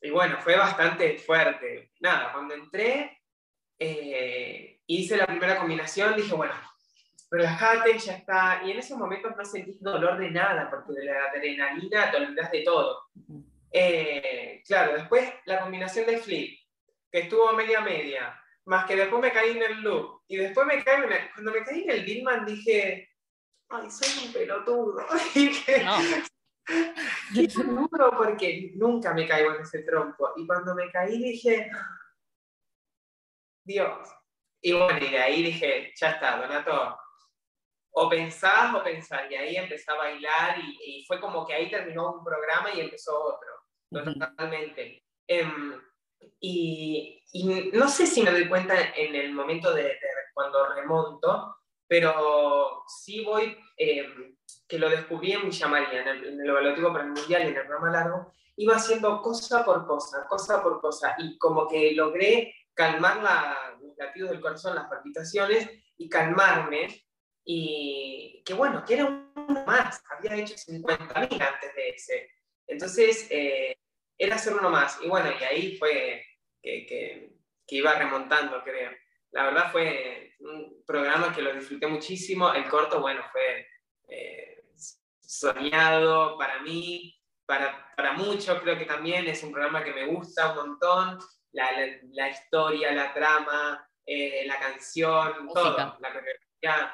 y, 0.00 0.10
bueno, 0.10 0.38
fue 0.40 0.56
bastante 0.56 1.18
fuerte. 1.18 1.92
Nada, 2.00 2.32
cuando 2.32 2.54
entré, 2.54 3.22
eh, 3.78 4.80
hice 4.86 5.16
la 5.16 5.26
primera 5.26 5.58
combinación, 5.58 6.16
dije, 6.16 6.34
bueno, 6.34 6.54
relájate, 7.34 7.98
ya 7.98 8.14
está. 8.14 8.62
Y 8.64 8.70
en 8.70 8.78
esos 8.78 8.96
momentos 8.96 9.36
no 9.36 9.44
sentís 9.44 9.82
dolor 9.82 10.18
de 10.18 10.30
nada, 10.30 10.70
porque 10.70 10.92
de 10.92 11.04
la 11.04 11.26
adrenalina 11.26 12.10
te 12.10 12.16
olvidas 12.16 12.50
de 12.50 12.62
todo. 12.62 13.02
Eh, 13.70 14.62
claro, 14.66 14.94
después 14.94 15.32
la 15.46 15.60
combinación 15.60 16.06
de 16.06 16.18
flip, 16.18 16.58
que 17.10 17.20
estuvo 17.20 17.52
media 17.52 17.80
media, 17.80 18.40
más 18.66 18.86
que 18.86 18.96
después 18.96 19.20
me 19.20 19.32
caí 19.32 19.56
en 19.56 19.62
el 19.62 19.82
loop, 19.82 20.22
y 20.28 20.36
después 20.36 20.66
me 20.66 20.82
caí, 20.82 21.02
cuando 21.34 21.52
me 21.52 21.64
caí 21.64 21.82
en 21.82 21.90
el 21.90 22.04
Billman 22.04 22.46
dije, 22.46 23.10
ay, 23.68 23.90
soy 23.90 24.26
un 24.26 24.32
pelotudo. 24.32 25.04
dije, 25.34 25.84
no. 25.84 27.88
duro 27.90 28.16
porque 28.16 28.72
nunca 28.76 29.12
me 29.12 29.26
caigo 29.26 29.54
en 29.54 29.62
ese 29.62 29.82
trompo. 29.82 30.30
Y 30.36 30.46
cuando 30.46 30.74
me 30.74 30.90
caí 30.90 31.18
dije, 31.18 31.70
Dios. 33.64 34.08
Y 34.62 34.72
bueno, 34.72 34.98
y 34.98 35.10
de 35.10 35.18
ahí 35.18 35.42
dije, 35.42 35.92
ya 35.94 36.12
está, 36.12 36.38
Donato, 36.38 36.96
o 37.96 38.08
pensás 38.08 38.74
o 38.74 38.82
pensás, 38.82 39.22
y 39.30 39.34
ahí 39.36 39.56
empecé 39.56 39.90
a 39.92 39.96
bailar 39.96 40.58
y, 40.58 41.04
fue 41.06 41.20
como 41.20 41.46
que 41.46 41.54
ahí 41.54 41.70
terminó 41.70 42.14
un 42.14 42.24
programa 42.24 42.70
y 42.74 42.80
empezó 42.80 43.12
otro, 43.22 44.12
totalmente. 44.12 45.04
Em, 45.28 45.80
y, 46.40 47.22
no 47.72 47.88
sé 47.88 48.06
si 48.06 48.22
me 48.22 48.32
doy 48.32 48.48
cuenta 48.48 48.74
en 48.96 49.14
el 49.14 49.32
momento 49.32 49.72
de, 49.72 49.96
cuando 50.32 50.74
remonto, 50.74 51.56
pero 51.86 52.82
sí 52.88 53.24
voy, 53.24 53.56
em, 53.76 54.36
que 54.66 54.78
lo 54.78 54.88
descubrí 54.88 55.32
en 55.32 55.44
Villa 55.44 55.68
María, 55.68 56.02
en 56.02 56.08
el, 56.08 56.24
en 56.26 56.40
el 56.40 56.50
evaluativo 56.50 56.92
para 56.92 57.04
el 57.04 57.12
Mundial 57.12 57.42
y 57.42 57.48
en 57.48 57.56
el 57.56 57.66
programa 57.66 57.92
largo, 57.92 58.32
iba 58.56 58.74
haciendo 58.74 59.22
cosa 59.22 59.64
por 59.64 59.86
cosa, 59.86 60.26
cosa 60.28 60.62
por 60.62 60.80
cosa, 60.80 61.14
y 61.18 61.38
como 61.38 61.68
que 61.68 61.92
logré 61.92 62.54
calmar 62.74 63.22
la, 63.22 63.76
los 63.80 63.96
latidos 63.96 64.30
del 64.30 64.40
corazón, 64.40 64.74
las 64.74 64.88
palpitaciones, 64.88 65.70
y 65.96 66.08
calmarme, 66.08 67.03
y 67.44 68.42
que 68.44 68.54
bueno, 68.54 68.84
que 68.84 68.94
era 68.94 69.04
uno 69.04 69.64
más, 69.66 70.02
había 70.10 70.36
hecho 70.36 70.54
50.000 70.54 71.42
antes 71.42 71.74
de 71.74 71.88
ese. 71.90 72.30
Entonces, 72.66 73.26
eh, 73.30 73.76
era 74.16 74.36
hacer 74.36 74.54
uno 74.54 74.70
más. 74.70 74.98
Y 75.02 75.08
bueno, 75.08 75.30
y 75.38 75.44
ahí 75.44 75.76
fue 75.76 76.24
que, 76.62 76.86
que, 76.86 77.76
iba 77.76 77.94
remontando, 77.94 78.62
creo. 78.62 78.92
La 79.32 79.44
verdad 79.44 79.72
fue 79.72 80.34
un 80.40 80.82
programa 80.86 81.34
que 81.34 81.42
lo 81.42 81.52
disfruté 81.54 81.86
muchísimo. 81.86 82.52
El 82.52 82.68
corto, 82.68 83.00
bueno, 83.00 83.22
fue 83.30 83.66
eh, 84.08 84.64
soñado 85.20 86.38
para 86.38 86.62
mí, 86.62 87.20
para, 87.44 87.92
para 87.96 88.12
muchos 88.12 88.62
creo 88.62 88.78
que 88.78 88.86
también 88.86 89.26
es 89.26 89.42
un 89.42 89.52
programa 89.52 89.84
que 89.84 89.92
me 89.92 90.06
gusta 90.06 90.52
un 90.52 90.68
montón. 90.68 91.18
La, 91.52 91.70
la, 92.12 92.30
historia, 92.30 92.90
la 92.92 93.14
trama, 93.14 93.88
eh, 94.04 94.44
la 94.44 94.58
canción, 94.58 95.48
todo, 95.54 95.76
la 95.76 96.12
coreografía 96.12 96.92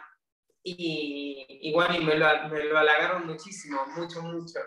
y, 0.63 1.73
bueno, 1.73 1.95
y 1.97 2.05
me 2.05 2.17
lo, 2.17 2.49
me 2.49 2.65
lo, 2.65 2.79
halagaron 2.79 3.27
muchísimo, 3.27 3.87
mucho, 3.97 4.23
mucho. 4.23 4.61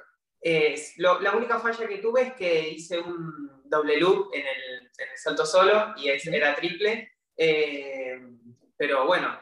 la 0.98 1.36
única 1.36 1.60
falla 1.60 1.88
que 1.88 2.00
tuve 2.00 2.22
es 2.22 2.34
que 2.34 2.70
hice 2.70 3.00
un 3.00 3.62
doble 3.66 4.00
loop 4.00 4.34
en 4.34 4.46
el, 4.46 4.76
en 4.98 5.10
el 5.12 5.18
salto 5.18 5.46
solo 5.46 5.94
y 5.98 6.10
era 6.10 6.56
triple, 6.56 7.12
eh, 7.38 8.22
pero 8.78 9.06
bueno, 9.06 9.40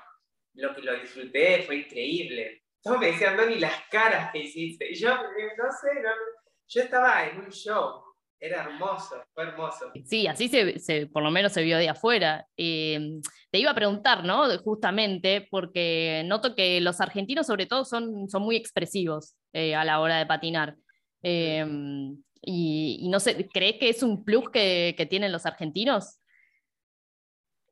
lo 0.55 0.75
que 0.75 0.81
lo 0.81 0.93
disfruté 0.99 1.63
fue 1.63 1.77
increíble. 1.77 2.63
todos 2.81 2.99
me 2.99 3.07
decían, 3.07 3.37
no, 3.37 3.45
ni 3.45 3.59
las 3.59 3.87
caras 3.89 4.31
que 4.31 4.39
hiciste. 4.39 4.91
Y 4.91 4.95
yo, 4.95 5.15
no 5.15 5.71
sé, 5.71 5.89
yo 6.67 6.81
estaba 6.81 7.25
en 7.25 7.39
un 7.39 7.49
show. 7.49 8.03
Era 8.43 8.63
hermoso, 8.63 9.23
fue 9.35 9.43
hermoso. 9.43 9.91
Sí, 10.03 10.25
así 10.25 10.49
se, 10.49 11.05
por 11.05 11.21
lo 11.21 11.29
menos 11.29 11.53
se 11.53 11.61
vio 11.61 11.77
de 11.77 11.89
afuera. 11.89 12.47
Em, 12.57 13.21
te 13.51 13.59
iba 13.59 13.69
a 13.69 13.75
preguntar, 13.75 14.23
¿no? 14.23 14.49
Justamente, 14.57 15.47
porque 15.51 16.23
noto 16.25 16.55
que 16.55 16.81
los 16.81 16.99
argentinos 17.01 17.45
sobre 17.45 17.67
todo 17.67 17.85
son, 17.85 18.27
son 18.27 18.41
muy 18.41 18.55
expresivos 18.55 19.35
eh, 19.53 19.75
a 19.75 19.85
la 19.85 19.99
hora 19.99 20.17
de 20.17 20.25
patinar. 20.25 20.75
Em, 21.21 22.17
y, 22.41 23.07
no 23.11 23.19
sé, 23.19 23.47
¿crees 23.47 23.75
que 23.77 23.89
es 23.89 24.01
un 24.01 24.25
plus 24.25 24.49
que, 24.49 24.95
que 24.97 25.05
tienen 25.05 25.31
los 25.31 25.45
argentinos? 25.45 26.19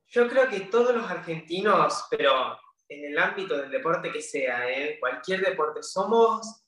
Yo 0.10 0.28
creo 0.30 0.48
que 0.50 0.60
todos 0.62 0.96
los 0.96 1.10
argentinos, 1.10 2.06
pero 2.12 2.60
en 2.88 3.06
el 3.06 3.18
ámbito 3.18 3.58
del 3.58 3.72
deporte 3.72 4.12
que 4.12 4.22
sea, 4.22 4.70
¿eh? 4.70 4.98
cualquier 5.00 5.42
deporte, 5.42 5.82
somos 5.82 6.64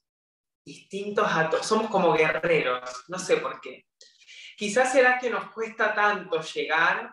distintos 0.63 1.28
a 1.28 1.50
todos, 1.50 1.65
somos 1.65 1.89
como 1.89 2.13
guerreros, 2.13 3.06
no 3.08 3.17
sé 3.17 3.38
por 3.38 3.60
qué. 3.62 3.86
Quizás 4.56 4.91
será 4.91 5.17
que 5.17 5.30
nos 5.30 5.52
cuesta 5.52 5.93
tanto 5.93 6.39
llegar 6.41 7.12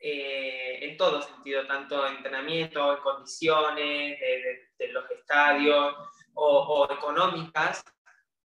eh, 0.00 0.78
en 0.82 0.96
todo 0.96 1.20
sentido, 1.20 1.66
tanto 1.66 2.06
entrenamiento, 2.06 2.96
en 2.96 3.02
condiciones, 3.02 4.18
de, 4.78 4.88
los 4.88 5.10
estadios 5.10 5.96
o, 6.34 6.88
económicas, 6.90 7.82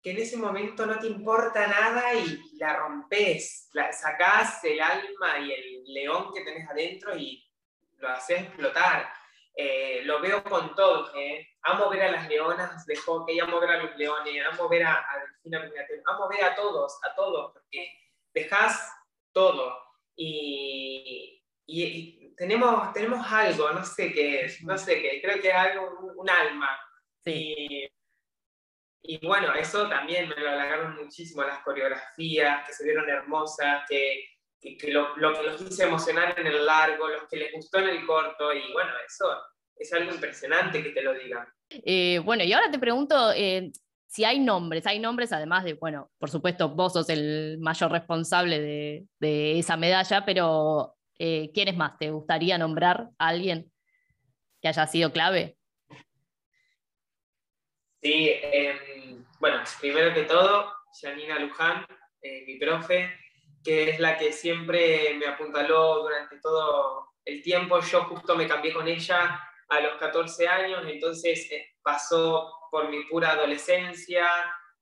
que 0.01 0.13
en 0.13 0.19
ese 0.19 0.37
momento 0.37 0.87
no 0.87 0.99
te 0.99 1.09
importa 1.09 1.67
nada 1.67 2.15
y 2.15 2.57
la 2.59 2.77
rompes, 2.77 3.69
la, 3.73 3.93
sacás 3.93 4.63
el 4.65 4.81
alma 4.81 5.39
y 5.41 5.53
el 5.53 5.85
león 5.93 6.33
que 6.33 6.43
tenés 6.43 6.69
adentro 6.71 7.17
y 7.17 7.45
lo 7.99 8.09
haces 8.09 8.43
explotar. 8.43 9.13
Eh, 9.55 10.03
lo 10.05 10.21
veo 10.21 10.43
con 10.43 10.75
todos. 10.75 11.13
Eh. 11.17 11.49
Amo 11.65 11.89
ver 11.91 12.03
a 12.03 12.11
las 12.11 12.29
leonas 12.29 12.85
de 12.87 12.97
hockey, 12.97 13.39
amo 13.39 13.61
ver 13.61 13.71
a 13.71 13.83
los 13.83 13.97
leones, 13.97 14.45
amo 14.47 14.69
ver 14.69 14.85
a, 14.85 14.95
a 14.95 15.19
Delfina 15.21 15.71
amo 16.07 16.29
ver 16.29 16.45
a 16.45 16.55
todos, 16.57 16.99
a 17.05 17.15
todos, 17.15 17.53
porque 17.53 17.89
dejas 18.35 18.93
todo. 19.33 19.79
Y, 20.17 21.39
tenemos, 22.37 22.93
tenemos 22.93 23.25
algo, 23.31 23.71
no 23.71 23.85
sé 23.85 24.13
qué 24.13 24.45
es, 24.45 24.63
no 24.63 24.77
sé 24.77 25.01
qué, 25.01 25.23
creo 25.23 25.41
que 25.41 25.49
es 25.49 25.55
algo, 25.55 26.13
un, 26.17 26.29
alma. 26.29 26.79
Y, 27.25 27.89
y, 29.03 29.25
bueno, 29.25 29.55
eso 29.55 29.89
también 29.89 30.29
me 30.29 30.37
lo 30.37 30.51
halagaron 30.51 30.97
muchísimo, 30.97 31.45
las 31.45 31.61
coreografías, 31.61 32.67
que 32.67 32.73
se 32.73 32.85
vieron 32.85 33.09
hermosas, 33.09 33.85
que, 33.89 34.25
que, 34.61 34.91
lo, 34.91 35.17
lo, 35.17 35.33
que 35.33 35.43
los 35.45 35.61
hice 35.61 35.85
emocionar 35.85 36.39
en 36.39 36.49
el 36.49 36.67
largo, 36.67 37.07
los 37.09 37.29
que 37.29 37.37
les 37.37 37.53
gustó 37.53 37.79
en 37.79 37.91
el 37.91 38.05
corto, 38.05 38.53
y 38.53 38.73
bueno, 38.73 38.93
eso 39.07 39.41
es 39.77 39.93
algo 39.93 40.13
impresionante 40.13 40.83
que 40.83 40.91
te 40.91 41.03
lo 41.03 41.15
digan. 41.15 41.47
Eh, 41.71 42.21
bueno, 42.25 42.45
y 42.45 42.53
ahora 42.53 42.71
te 42.71 42.79
pregunto, 42.79 43.33
eh, 43.33 43.73
si 44.13 44.25
hay 44.25 44.41
nombres, 44.41 44.87
hay 44.87 44.99
nombres 44.99 45.33
además 45.33 45.65
de, 45.65 45.73
bueno, 45.73 46.11
por 46.19 46.29
supuesto, 46.29 46.69
vos 46.69 46.93
sos 46.93 47.09
el 47.09 47.57
mayor 47.61 47.91
responsable 47.91 48.61
de, 49.19 49.59
esa 49.59 49.79
medalla, 49.79 50.25
pero 50.27 50.97
eh, 51.19 51.51
¿quiénes 51.55 51.77
más? 51.77 51.97
¿Te 51.97 52.11
gustaría 52.11 52.59
nombrar 52.59 53.09
a 53.19 53.29
alguien 53.29 53.73
que 54.61 54.69
haya 54.69 54.87
sido 54.87 55.13
clave? 55.13 55.57
Sí, 58.03 58.31
em, 58.43 59.25
bueno, 59.41 59.63
primero 59.81 60.13
que 60.13 60.25
todo, 60.25 60.71
Janina 61.01 61.39
Luján, 61.39 61.87
eh, 62.21 62.45
mi 62.47 62.59
profe, 62.59 63.11
que 63.65 63.91
es 63.91 64.01
la 64.01 64.19
que 64.19 64.33
siempre 64.33 65.15
me 65.15 65.27
apuntaló 65.27 66.03
durante 66.03 66.39
todo 66.39 67.15
el 67.25 67.43
tiempo. 67.43 67.81
Yo 67.81 68.05
justo 68.05 68.37
me 68.37 68.47
cambié 68.47 68.75
con 68.75 68.87
ella 68.87 69.41
a 69.73 69.81
los 69.81 69.97
14 69.97 70.47
años, 70.47 70.83
entonces 70.87 71.51
eh, 71.51 71.77
pasó 71.83 72.53
por 72.71 72.89
mi 72.91 73.05
pura 73.05 73.31
adolescencia, 73.33 74.27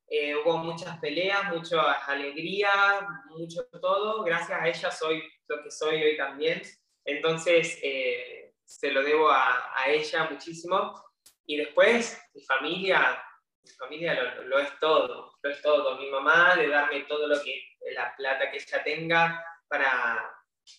eh, 0.09 0.35
hubo 0.35 0.59
muchas 0.59 0.99
peleas, 0.99 1.45
muchas 1.55 1.81
alegrías, 2.09 3.01
mucho 3.27 3.65
todo. 3.81 4.25
Gracias 4.25 4.61
a 4.61 4.67
ella 4.67 4.91
soy 4.91 5.23
lo 5.47 5.63
que 5.63 5.71
soy 5.71 6.03
hoy 6.03 6.17
también. 6.17 6.61
Entonces, 7.05 7.79
eh, 7.83 8.53
se 8.65 8.91
lo 8.91 9.03
debo 9.05 9.31
a, 9.31 9.73
a, 9.77 9.89
ella 9.89 10.29
muchísimo. 10.29 11.01
Y 11.47 11.57
después, 11.59 12.21
mi 12.35 12.43
familia, 12.43 13.23
mi 13.63 13.71
familia 13.71 14.15
lo, 14.43 14.59
es 14.59 14.79
todo, 14.81 15.33
lo 15.41 15.51
es 15.51 15.63
todo. 15.63 15.97
Mi 15.97 16.11
mamá 16.11 16.57
de 16.57 16.67
darme 16.67 17.03
todo 17.03 17.29
lo 17.29 17.41
que, 17.43 17.63
la 17.95 18.15
plata 18.17 18.51
que 18.51 18.57
ella 18.57 18.83
tenga 18.83 19.45
para, 19.69 20.29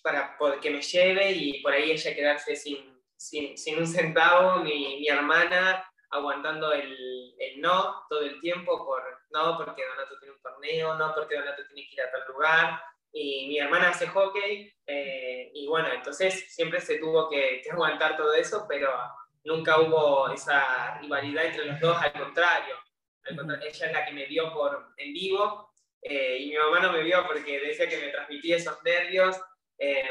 para 0.03 0.37
que 0.61 0.71
me 0.71 0.81
lleve 0.81 1.31
y 1.31 1.61
por 1.61 1.71
ahí 1.71 1.91
ella 1.91 2.13
quedarse 2.13 2.55
sin, 2.57 2.90
sin, 3.21 3.55
sin 3.55 3.77
un 3.77 3.85
centavo, 3.85 4.63
mi, 4.63 4.99
mi 4.99 5.07
hermana 5.07 5.85
aguantando 6.09 6.73
el, 6.73 7.35
el, 7.37 7.61
no 7.61 8.03
todo 8.09 8.21
el 8.21 8.41
tiempo 8.41 8.83
por 8.83 9.01
no 9.29 9.57
porque 9.57 9.85
Donato 9.85 10.19
tiene 10.19 10.35
un 10.35 10.41
torneo, 10.41 10.95
no 10.95 11.13
porque 11.13 11.35
Donato 11.35 11.63
tiene 11.67 11.87
que 11.87 11.93
ir 11.93 12.01
a 12.01 12.11
tal 12.11 12.23
lugar. 12.27 12.81
Y 13.13 13.47
mi 13.47 13.59
hermana 13.59 13.89
hace 13.89 14.07
hockey 14.07 14.73
eh, 14.87 15.51
y 15.53 15.67
bueno, 15.67 15.89
entonces 15.93 16.53
siempre 16.53 16.81
se 16.81 16.97
tuvo 16.97 17.29
que, 17.29 17.61
aguantar 17.71 18.17
todo 18.17 18.33
eso, 18.33 18.65
pero 18.67 18.91
nunca 19.43 19.79
hubo 19.79 20.29
esa 20.31 20.97
rivalidad 20.99 21.45
entre 21.45 21.65
los 21.65 21.79
dos, 21.79 21.97
al 22.01 22.13
contrario. 22.13 22.75
ella 23.25 23.69
es 23.69 23.93
la 23.93 24.05
que 24.05 24.13
me 24.13 24.25
vio 24.25 24.51
por, 24.51 24.93
en 24.97 25.13
vivo 25.13 25.71
eh, 26.01 26.37
y 26.39 26.49
mi 26.49 26.57
mamá 26.57 26.79
no 26.79 26.91
me 26.91 27.03
vio 27.03 27.25
porque 27.27 27.59
decía 27.59 27.87
que 27.87 27.99
me 27.99 28.09
transmitía 28.09 28.55
esos 28.55 28.81
nervios. 28.83 29.39
Eh, 29.83 30.09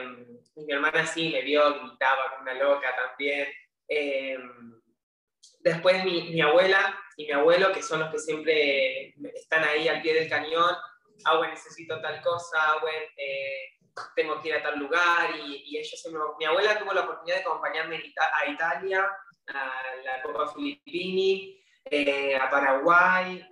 y 0.57 0.65
mi 0.65 0.73
hermana 0.73 1.07
sí 1.07 1.31
me 1.31 1.43
vio, 1.43 1.81
gritaba 1.81 2.31
como 2.31 2.43
una 2.43 2.55
loca 2.55 2.89
también. 2.97 3.49
Después 5.61 6.05
mi, 6.05 6.31
mi, 6.31 6.41
abuela 6.41 6.99
y 7.17 7.27
mi 7.27 7.33
abuelo, 7.33 7.71
que 7.73 7.83
son 7.83 8.01
los 8.01 8.11
que 8.11 8.19
siempre 8.19 9.15
están 9.35 9.63
ahí 9.65 9.89
al 9.89 10.01
pie 10.01 10.15
del 10.15 10.29
cañón, 10.29 10.75
ah, 11.25 11.37
bueno, 11.37 11.53
necesito 11.53 12.01
tal 12.01 12.21
cosa, 12.23 12.57
ah, 12.59 12.79
bueno, 12.81 13.07
eh, 13.17 13.79
tengo 14.17 14.41
que 14.41 14.49
ir 14.49 14.55
a 14.55 14.63
tal 14.63 14.79
lugar, 14.79 15.31
y, 15.37 15.63
y 15.67 15.79
ellos, 15.79 16.09
mi 16.39 16.47
abuela 16.47 16.79
tuvo 16.79 16.95
la 16.95 17.03
oportunidad 17.03 17.37
de 17.37 17.43
acompañarme 17.43 18.03
a 18.17 18.51
Italia, 18.51 19.07
a 19.49 19.83
la 20.03 20.23
Copa 20.23 20.49
Filippini, 20.55 21.63
eh, 21.85 22.37
a 22.37 22.49
Paraguay, 22.49 23.47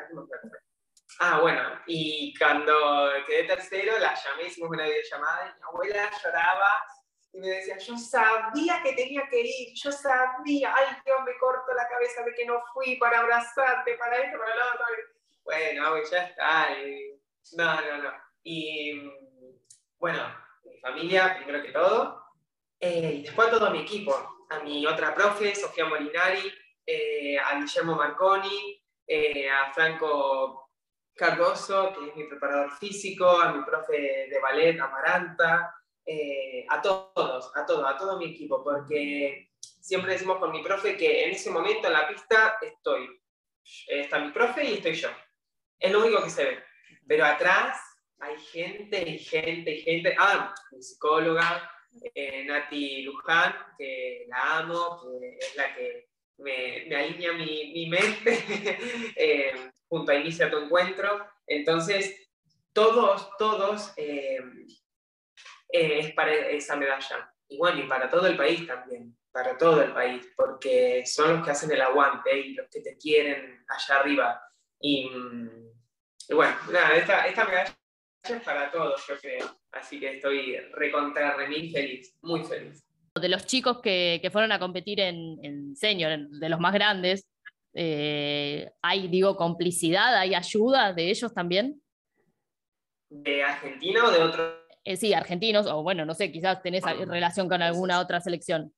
Ah, 1.21 1.41
bueno, 1.41 1.61
y 1.87 2.33
cuando 2.39 3.11
quedé 3.27 3.45
tercero, 3.45 3.99
la 3.99 4.15
llamé, 4.15 4.45
hicimos 4.45 4.71
una 4.71 4.85
videollamada, 4.85 5.49
y 5.49 5.59
mi 5.59 5.63
abuela 5.65 6.11
lloraba 6.23 6.85
y 7.33 7.41
me 7.41 7.49
decía, 7.49 7.77
yo 7.79 7.99
sabía 7.99 8.81
que 8.83 8.93
tenía 8.93 9.29
que 9.29 9.41
ir, 9.41 9.75
yo 9.75 9.91
sabía, 9.91 10.73
ay 10.75 10.97
Dios, 11.05 11.19
me 11.27 11.37
corto 11.39 11.75
la 11.75 11.89
cabeza 11.89 12.23
de 12.23 12.35
que 12.35 12.47
no 12.47 12.63
fui 12.73 12.97
para 12.97 13.19
abrazarte, 13.19 13.97
para 13.97 14.17
esto, 14.17 14.39
para 14.39 14.55
lo 14.55 14.63
otro. 14.63 14.87
Bueno, 15.43 16.03
ya 16.11 16.25
está. 16.25 16.69
no, 17.57 17.81
no, 17.81 18.03
no. 18.03 18.13
Y 18.45 19.11
bueno, 19.99 20.23
mi 20.65 20.79
familia, 20.79 21.35
primero 21.37 21.63
que 21.63 21.73
todo, 21.73 22.23
eh, 22.79 23.13
y 23.17 23.23
después 23.23 23.51
todo 23.51 23.71
mi 23.71 23.81
equipo, 23.81 24.47
a 24.51 24.61
mi 24.61 24.87
otra 24.87 25.15
profe, 25.15 25.55
Sofía 25.55 25.85
Molinari, 25.85 26.53
eh, 26.87 27.39
a 27.39 27.59
Guillermo 27.59 27.97
Marconi, 27.97 28.83
eh, 29.07 29.51
a 29.51 29.73
Franco 29.73 30.68
Cardoso, 31.19 31.93
que 31.93 32.11
es 32.11 32.17
mi 32.17 32.25
preparador 32.25 32.71
físico, 32.79 33.29
a 33.29 33.53
mi 33.53 33.65
profe 33.65 34.29
de 34.31 34.39
ballet, 34.41 34.79
Amaranta, 34.79 35.75
eh, 36.07 36.65
a 36.69 36.81
todos, 36.81 37.51
a 37.57 37.67
todos, 37.67 37.85
a 37.85 37.97
todo 37.97 38.19
mi 38.19 38.27
equipo, 38.27 38.63
porque 38.63 39.51
siempre 39.61 40.13
decimos 40.13 40.39
con 40.39 40.53
mi 40.53 40.63
profe 40.63 40.97
que 40.97 41.25
en 41.25 41.33
ese 41.33 41.51
momento 41.51 41.89
en 41.89 41.95
la 41.95 42.07
pista 42.07 42.57
estoy. 42.63 43.21
Está 43.89 44.21
mi 44.21 44.31
profe 44.31 44.65
y 44.65 44.75
estoy 44.75 44.95
yo. 44.95 45.09
Es 45.79 45.91
lo 45.91 46.01
único 46.01 46.23
que 46.23 46.31
se 46.31 46.45
ve. 46.45 46.65
Pero 47.07 47.25
atrás 47.25 47.81
hay 48.21 48.39
gente 48.39 49.03
y 49.03 49.19
gente 49.19 49.73
y 49.73 49.83
gente. 49.83 50.15
Ah, 50.19 50.55
mi 50.71 50.81
psicóloga, 50.81 51.69
eh, 52.15 52.45
Nati 52.45 53.03
Luján, 53.03 53.55
que 53.77 54.27
la 54.29 54.59
amo, 54.59 55.01
que 55.03 55.39
es 55.39 55.57
la 55.57 55.75
que 55.75 56.08
me, 56.39 56.97
alinea 56.97 57.33
mi, 57.33 57.87
mente 57.89 58.45
eh, 59.17 59.71
junto 59.89 60.13
a 60.13 60.17
Inicia 60.17 60.51
tu 60.51 60.59
Encuentro. 60.59 61.27
Entonces, 61.47 62.31
todos, 62.73 63.31
todos 63.39 63.93
eh, 63.97 64.39
es 65.69 66.13
para 66.13 66.35
esa 66.35 66.77
medalla. 66.77 67.33
Y 67.49 67.59
bueno, 67.59 67.81
y 67.81 67.89
para 67.89 68.11
todo 68.11 68.27
el 68.27 68.37
país 68.37 68.67
también, 68.67 69.17
para 69.33 69.57
todo 69.57 69.83
el 69.83 69.93
país, 69.93 70.31
porque 70.37 71.05
son 71.07 71.37
los 71.37 71.45
que 71.45 71.51
hacen 71.51 71.71
el 71.73 71.81
aguante 71.81 72.39
y 72.39 72.55
los 72.55 72.69
que 72.69 72.81
te 72.81 72.97
quieren 72.97 73.65
allá 73.69 74.01
arriba. 74.01 74.43
Y, 74.81 75.11
bueno, 76.31 76.57
nada, 76.71 76.95
esta, 76.95 77.27
esta 77.27 77.45
medalla 77.45 77.75
es 78.25 78.43
para 78.43 78.71
todos, 78.71 79.07
yo 79.07 79.19
creo. 79.19 79.59
Así 79.73 79.99
que 79.99 80.17
estoy 80.17 80.57
recontra, 80.73 81.35
remil 81.37 81.73
feliz, 81.73 82.17
muy 82.21 82.45
feliz. 82.45 82.88
De 83.15 83.29
los 83.29 83.47
chicos 83.47 83.81
que, 83.81 84.19
que 84.23 84.31
fueron 84.31 84.53
a 84.53 84.59
competir 84.59 85.01
en, 85.01 85.39
en 85.45 85.77
senior, 85.77 86.29
de 86.29 86.49
los 86.49 86.61
más 86.61 86.73
grandes, 86.73 87.29
eh, 87.75 88.71
¿hay, 88.83 89.09
digo, 89.09 89.37
complicidad, 89.37 90.17
hay 90.17 90.35
ayuda 90.35 90.93
de 90.93 91.11
ellos 91.11 91.33
también? 91.33 91.83
¿De 93.11 93.43
Argentina 93.43 94.05
o 94.05 94.11
de 94.11 94.19
otro 94.19 94.69
eh, 94.89 94.97
sí, 94.97 95.13
argentinos, 95.13 95.67
o 95.67 95.83
bueno, 95.83 96.07
no 96.07 96.15
sé, 96.15 96.33
quizás 96.33 96.63
tenés 96.63 96.83
relación 96.83 97.47
con 97.47 97.61
alguna 97.61 98.01
otra 98.01 98.23
selección. 98.23 98.73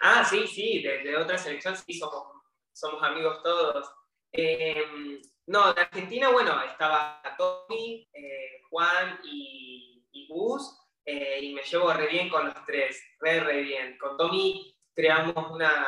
Ah, 0.00 0.24
sí, 0.24 0.44
sí, 0.48 0.82
de, 0.82 1.16
otra 1.16 1.38
selección 1.38 1.76
sí 1.76 1.94
somos, 1.94 2.42
somos 2.72 3.00
amigos 3.04 3.40
todos. 3.44 3.88
Em, 4.32 5.22
no, 5.46 5.72
de 5.72 5.82
Argentina, 5.82 6.30
bueno, 6.30 6.60
estaba 6.64 7.22
Tommy, 7.38 8.08
eh, 8.12 8.60
Juan 8.70 9.20
y, 9.22 10.04
y 10.10 10.26
Gus, 10.26 10.76
eh, 11.06 11.38
y 11.40 11.54
me 11.54 11.62
llevo 11.62 11.92
re 11.92 12.08
bien 12.08 12.28
con 12.28 12.46
los 12.46 12.64
tres, 12.66 13.00
re, 13.20 13.38
re 13.40 13.62
bien. 13.62 13.96
Con 13.96 14.16
Tommy 14.16 14.76
creamos 14.92 15.50
una, 15.52 15.86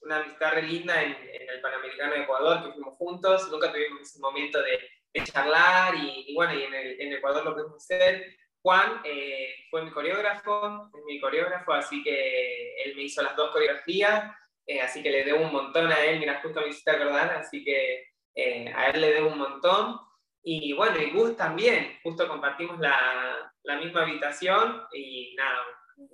una 0.00 0.16
amistad 0.16 0.54
re 0.54 0.62
linda 0.62 1.00
en, 1.00 1.16
el 1.48 1.60
Panamericano 1.60 2.14
de 2.14 2.22
Ecuador, 2.22 2.64
que 2.64 2.72
fuimos 2.72 2.96
juntos, 2.96 3.48
nunca 3.50 3.70
tuvimos 3.70 4.00
ese 4.00 4.18
momento 4.18 4.60
de, 4.60 4.80
de 5.12 5.24
charlar 5.24 5.94
y, 5.94 6.34
bueno, 6.34 6.54
y 6.54 6.62
en, 6.64 6.74
el, 6.74 7.00
en, 7.00 7.12
Ecuador 7.12 7.44
lo 7.44 7.54
pudimos 7.54 7.76
hacer. 7.76 8.36
Juan 8.62 9.00
eh, 9.04 9.54
fue 9.70 9.84
mi 9.84 9.90
coreógrafo, 9.90 10.90
es 10.92 11.04
mi 11.04 11.20
coreógrafo, 11.20 11.72
así 11.72 12.02
que 12.02 12.82
él 12.82 12.96
me 12.96 13.02
hizo 13.02 13.22
las 13.22 13.36
dos 13.36 13.50
coreografías, 13.50 14.34
eh, 14.66 14.80
así 14.80 15.02
que 15.02 15.10
le 15.10 15.24
debo 15.24 15.42
un 15.42 15.52
montón 15.52 15.92
a 15.92 16.00
él, 16.04 16.18
mira, 16.18 16.40
justo 16.42 16.60
me 16.60 16.68
hiciste 16.68 16.90
acordar, 16.90 17.30
así 17.30 17.62
que 17.64 18.06
eh, 18.34 18.72
a 18.74 18.86
él 18.86 19.00
le 19.00 19.12
debo 19.12 19.28
un 19.28 19.38
montón. 19.38 20.00
Y 20.44 20.72
bueno, 20.72 20.98
y 20.98 21.10
Gus 21.10 21.36
también, 21.36 21.98
justo 22.02 22.26
compartimos 22.26 22.80
la, 22.80 23.51
la 23.64 23.76
misma 23.76 24.02
habitación 24.02 24.82
y 24.92 25.34
nada, 25.36 25.64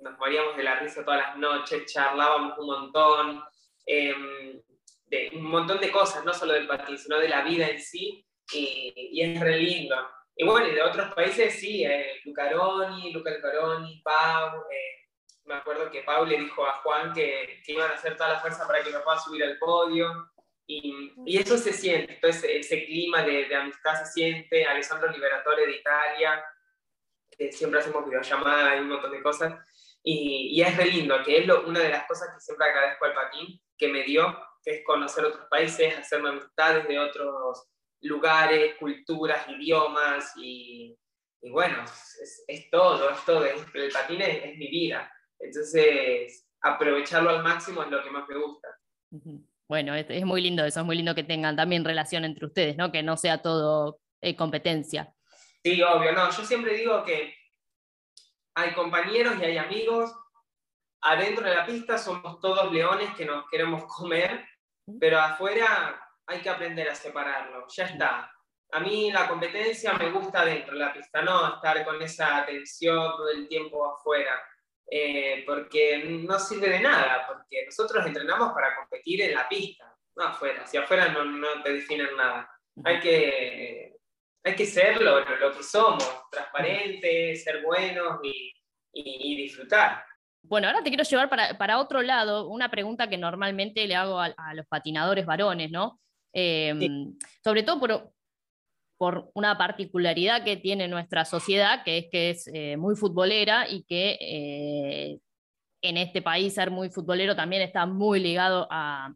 nos 0.01 0.17
moríamos 0.17 0.55
de 0.57 0.63
la 0.63 0.79
risa 0.79 1.03
todas 1.03 1.19
las 1.19 1.37
noches, 1.37 1.91
charlábamos 1.91 2.57
un 2.57 2.65
montón, 2.67 3.43
em, 3.85 4.61
de 5.05 5.31
un 5.33 5.43
montón 5.43 5.79
de 5.79 5.91
cosas, 5.91 6.23
no 6.23 6.33
solo 6.33 6.53
del 6.53 6.67
patín, 6.67 6.97
sino 6.97 7.17
de 7.19 7.29
la 7.29 7.41
vida 7.41 7.67
en 7.67 7.79
sí, 7.79 8.25
y, 8.53 9.21
es 9.21 9.39
re 9.39 9.57
lindo. 9.57 9.95
Y 10.35 10.45
bueno, 10.45 10.67
y 10.67 10.71
de 10.75 10.81
otros 10.81 11.13
países 11.13 11.59
sí, 11.59 11.83
eh, 11.83 12.21
Lucaroni, 12.23 13.11
Luca 13.11 13.31
Lucaroni, 13.31 14.01
Pau, 14.03 14.63
eh, 14.71 15.07
me 15.45 15.55
acuerdo 15.55 15.89
que 15.89 16.03
Pau 16.03 16.25
le 16.25 16.37
dijo 16.37 16.65
a 16.65 16.73
Juan 16.73 17.13
que, 17.13 17.61
que, 17.65 17.71
iban 17.73 17.91
a 17.91 17.95
hacer 17.95 18.15
toda 18.15 18.33
la 18.33 18.39
fuerza 18.39 18.67
para 18.67 18.83
que 18.83 18.91
me 18.91 18.99
pueda 18.99 19.17
subir 19.17 19.43
al 19.43 19.57
podio, 19.57 20.31
y, 20.67 21.13
y 21.25 21.37
eso 21.39 21.57
se 21.57 21.73
siente, 21.73 22.13
entonces 22.13 22.43
ese 22.43 22.85
clima 22.85 23.23
de, 23.23 23.45
de 23.45 23.55
amistad 23.55 23.95
se 24.03 24.11
siente, 24.11 24.65
Alessandro 24.65 25.11
Liberatore 25.11 25.65
de 25.65 25.77
Italia, 25.77 26.43
que 27.37 27.51
siempre 27.51 27.79
hacemos 27.79 28.05
videollamadas 28.05 28.77
y 28.77 28.79
un 28.79 28.89
montón 28.89 29.11
de 29.11 29.21
cosas, 29.21 29.53
y, 30.03 30.51
y 30.53 30.61
es 30.61 30.75
re 30.77 30.85
lindo, 30.85 31.15
que 31.23 31.39
es 31.39 31.47
lo, 31.47 31.67
una 31.67 31.79
de 31.79 31.89
las 31.89 32.05
cosas 32.07 32.29
que 32.33 32.39
siempre 32.39 32.67
agradezco 32.67 33.05
al 33.05 33.13
patín 33.13 33.61
que 33.77 33.87
me 33.87 34.03
dio, 34.03 34.37
que 34.63 34.71
es 34.77 34.85
conocer 34.85 35.25
otros 35.25 35.47
países, 35.49 35.97
hacerme 35.97 36.29
amistades 36.29 36.87
de 36.87 36.99
otros 36.99 37.67
lugares, 38.01 38.75
culturas, 38.75 39.47
idiomas 39.49 40.33
y, 40.37 40.97
y 41.41 41.49
bueno, 41.49 41.83
es, 41.83 42.43
es, 42.47 42.69
todo, 42.69 43.09
es 43.09 43.25
todo, 43.25 43.45
el 43.45 43.91
patín 43.91 44.21
es, 44.21 44.57
mi 44.57 44.69
vida. 44.69 45.11
Entonces, 45.39 46.47
aprovecharlo 46.61 47.29
al 47.29 47.43
máximo 47.43 47.83
es 47.83 47.89
lo 47.89 48.03
que 48.03 48.09
más 48.09 48.27
me 48.27 48.37
gusta. 48.37 48.67
Bueno, 49.67 49.95
es, 49.95 50.05
es, 50.09 50.25
muy 50.25 50.41
lindo 50.41 50.65
eso, 50.65 50.81
es 50.81 50.85
muy 50.85 50.95
lindo 50.95 51.15
que 51.15 51.23
tengan 51.23 51.55
también 51.55 51.85
relación 51.85 52.25
entre 52.25 52.45
ustedes, 52.45 52.75
¿no? 52.77 52.91
Que 52.91 53.03
no 53.03 53.17
sea 53.17 53.41
todo 53.41 53.99
eh, 54.21 54.35
competencia. 54.35 55.13
Sí, 55.63 55.81
obvio, 55.81 56.13
no, 56.13 56.31
yo 56.31 56.45
siempre 56.45 56.73
digo 56.73 57.03
que 57.03 57.35
hay 58.55 58.73
compañeros 58.73 59.35
y 59.39 59.45
hay 59.45 59.57
amigos. 59.57 60.13
Adentro 61.01 61.47
de 61.47 61.55
la 61.55 61.65
pista 61.65 61.97
somos 61.97 62.39
todos 62.39 62.71
leones 62.71 63.13
que 63.15 63.25
nos 63.25 63.49
queremos 63.49 63.83
comer, 63.85 64.45
pero 64.99 65.19
afuera 65.19 66.01
hay 66.25 66.41
que 66.41 66.49
aprender 66.49 66.89
a 66.89 66.95
separarlo. 66.95 67.65
Ya 67.69 67.85
está. 67.85 68.31
A 68.71 68.79
mí 68.79 69.11
la 69.11 69.27
competencia 69.27 69.93
me 69.93 70.11
gusta 70.11 70.45
dentro 70.45 70.73
de 70.73 70.79
la 70.79 70.93
pista, 70.93 71.21
no 71.21 71.55
estar 71.55 71.83
con 71.83 72.01
esa 72.01 72.45
tensión 72.45 73.11
todo 73.17 73.29
el 73.29 73.47
tiempo 73.47 73.85
afuera, 73.85 74.41
eh, 74.89 75.43
porque 75.45 76.03
no 76.05 76.39
sirve 76.39 76.69
de 76.69 76.79
nada, 76.79 77.25
porque 77.27 77.65
nosotros 77.65 78.05
entrenamos 78.05 78.53
para 78.53 78.75
competir 78.75 79.23
en 79.23 79.35
la 79.35 79.49
pista, 79.49 79.93
no 80.15 80.23
afuera. 80.25 80.65
Si 80.67 80.77
afuera 80.77 81.09
no, 81.09 81.25
no 81.25 81.63
te 81.63 81.73
definen 81.73 82.15
nada. 82.15 82.49
Hay 82.85 82.99
que 82.99 83.98
hay 84.43 84.55
que 84.55 84.65
ser 84.65 85.01
lo, 85.01 85.19
lo, 85.19 85.55
que 85.55 85.63
somos, 85.63 86.07
transparentes, 86.31 87.43
ser 87.43 87.61
buenos 87.63 88.19
y, 88.23 88.53
y, 88.93 89.35
disfrutar. 89.35 90.03
Bueno, 90.41 90.67
ahora 90.67 90.81
te 90.81 90.89
quiero 90.89 91.03
llevar 91.03 91.29
para, 91.29 91.57
para, 91.57 91.79
otro 91.79 92.01
lado, 92.01 92.47
una 92.47 92.69
pregunta 92.69 93.09
que 93.09 93.17
normalmente 93.17 93.85
le 93.85 93.95
hago 93.95 94.19
a, 94.19 94.33
los 94.53 94.65
patinadores 94.67 95.25
varones, 95.25 95.69
¿no? 95.71 95.99
Em, 96.31 97.17
sobre 97.43 97.63
todo 97.63 97.79
por, 97.79 98.11
por, 98.97 99.31
una 99.33 99.57
particularidad 99.57 100.43
que 100.43 100.57
tiene 100.57 100.87
nuestra 100.87 101.25
sociedad, 101.25 101.83
que 101.83 101.97
es 101.97 102.05
que 102.09 102.29
es 102.29 102.47
eh, 102.53 102.77
muy 102.77 102.95
futbolera 102.95 103.67
y 103.67 103.83
que 103.83 104.17
eh, 104.21 105.19
en 105.81 105.97
este 105.97 106.21
país 106.21 106.53
ser 106.53 106.71
muy 106.71 106.89
futbolero 106.89 107.35
también 107.35 107.61
está 107.61 107.85
muy 107.85 108.19
ligado 108.19 108.67
a, 108.69 109.13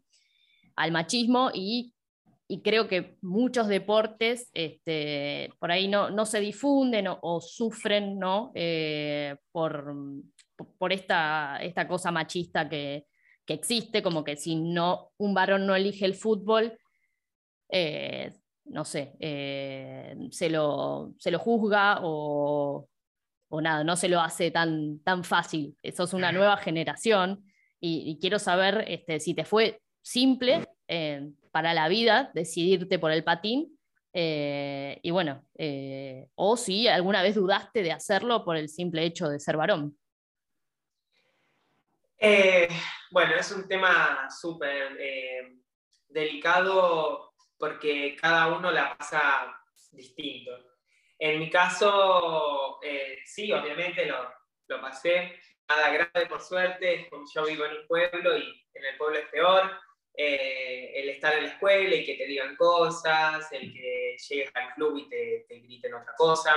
al 0.76 0.92
machismo 0.92 1.50
y 1.54 1.93
y 2.46 2.62
creo 2.62 2.88
que 2.88 3.16
muchos 3.22 3.68
deportes 3.68 4.50
este, 4.52 5.50
por 5.58 5.72
ahí 5.72 5.88
no, 5.88 6.10
no 6.10 6.26
se 6.26 6.40
difunden 6.40 7.06
o, 7.08 7.40
sufren 7.40 8.18
¿no? 8.18 8.52
Eh, 8.54 9.36
por, 9.50 9.94
por 10.78 10.92
esta, 10.92 11.58
esta, 11.62 11.88
cosa 11.88 12.10
machista 12.10 12.68
que, 12.68 13.06
que, 13.46 13.54
existe, 13.54 14.02
como 14.02 14.24
que 14.24 14.36
si 14.36 14.56
no, 14.56 15.12
un 15.16 15.32
varón 15.32 15.66
no 15.66 15.74
elige 15.74 16.04
el 16.04 16.14
fútbol, 16.14 16.78
eh, 17.70 18.34
no 18.66 18.84
sé, 18.84 19.14
eh, 19.20 20.14
se, 20.30 20.50
lo, 20.50 21.14
se, 21.18 21.30
lo, 21.30 21.38
juzga 21.38 22.00
o, 22.02 22.88
o, 23.48 23.60
nada, 23.62 23.84
no 23.84 23.96
se 23.96 24.08
lo 24.08 24.20
hace 24.20 24.50
tan, 24.50 24.98
tan 25.00 25.24
fácil. 25.24 25.76
Eso 25.82 26.04
es 26.04 26.12
una 26.12 26.30
nueva 26.30 26.58
generación 26.58 27.44
y, 27.80 28.10
y 28.10 28.18
quiero 28.18 28.38
saber 28.38 28.84
este, 28.86 29.18
si 29.18 29.32
te 29.32 29.44
fue 29.46 29.80
simple 30.02 30.66
para 31.54 31.72
la 31.72 31.86
vida 31.86 32.32
decidirte 32.34 32.98
por 32.98 33.12
el 33.12 33.22
patín. 33.22 33.78
Eh, 34.12 34.98
y 35.02 35.12
bueno, 35.12 35.46
eh, 35.56 36.26
o 36.34 36.56
si 36.56 36.88
alguna 36.88 37.22
vez 37.22 37.36
dudaste 37.36 37.84
de 37.84 37.92
hacerlo 37.92 38.44
por 38.44 38.56
el 38.56 38.68
simple 38.68 39.04
hecho 39.04 39.28
de 39.28 39.38
ser 39.38 39.56
varón. 39.56 39.96
Eh, 42.18 42.66
bueno, 43.12 43.36
es 43.36 43.52
un 43.52 43.68
tema 43.68 44.28
súper 44.28 44.98
delicado 46.08 47.34
porque 47.56 48.16
cada 48.20 48.48
uno 48.48 48.72
la 48.72 48.98
pasa 48.98 49.56
distinto. 49.92 50.50
En 51.20 51.38
mi 51.38 51.48
caso, 51.50 52.80
sí, 53.24 53.52
obviamente 53.52 54.06
lo, 54.06 54.28
lo, 54.66 54.80
pasé. 54.80 55.38
Nada 55.68 55.90
grave, 55.90 56.26
por 56.26 56.40
suerte. 56.40 57.08
Yo 57.32 57.44
vivo 57.44 57.64
en 57.64 57.76
un 57.76 57.86
pueblo 57.86 58.38
y 58.38 58.66
en 58.74 58.84
el 58.86 58.96
pueblo 58.96 59.20
es 59.20 59.28
peor. 59.28 59.70
Eh, 60.16 60.92
el 60.94 61.08
estar 61.08 61.34
en 61.34 61.42
la 61.42 61.50
escuela 61.50 61.94
y 61.96 62.04
que 62.04 62.14
te 62.14 62.26
digan 62.26 62.54
cosas, 62.54 63.50
el 63.50 63.72
que 63.72 64.16
llegues 64.28 64.50
al 64.54 64.72
club 64.74 64.98
y 64.98 65.08
te, 65.08 65.44
te 65.48 65.56
griten 65.56 65.94
otra 65.94 66.14
cosa, 66.16 66.54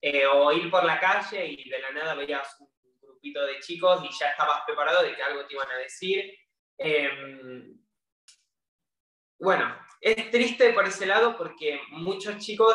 eh, 0.00 0.24
o 0.26 0.50
ir 0.52 0.70
por 0.70 0.84
la 0.84 0.98
calle 0.98 1.46
y 1.46 1.68
de 1.68 1.78
la 1.80 1.90
nada 1.90 2.14
veías 2.14 2.56
un 2.60 2.70
grupito 3.00 3.44
de 3.44 3.58
chicos 3.60 4.02
y 4.04 4.08
ya 4.18 4.30
estabas 4.30 4.62
preparado 4.64 5.02
de 5.02 5.14
que 5.14 5.22
algo 5.22 5.44
te 5.46 5.54
iban 5.54 5.70
a 5.70 5.76
decir. 5.76 6.32
Em, 6.78 7.78
bueno, 9.38 9.76
es 10.00 10.30
triste 10.30 10.72
por 10.72 10.86
ese 10.86 11.04
lado 11.04 11.36
porque 11.36 11.80
muchos 11.90 12.38
chicos 12.38 12.74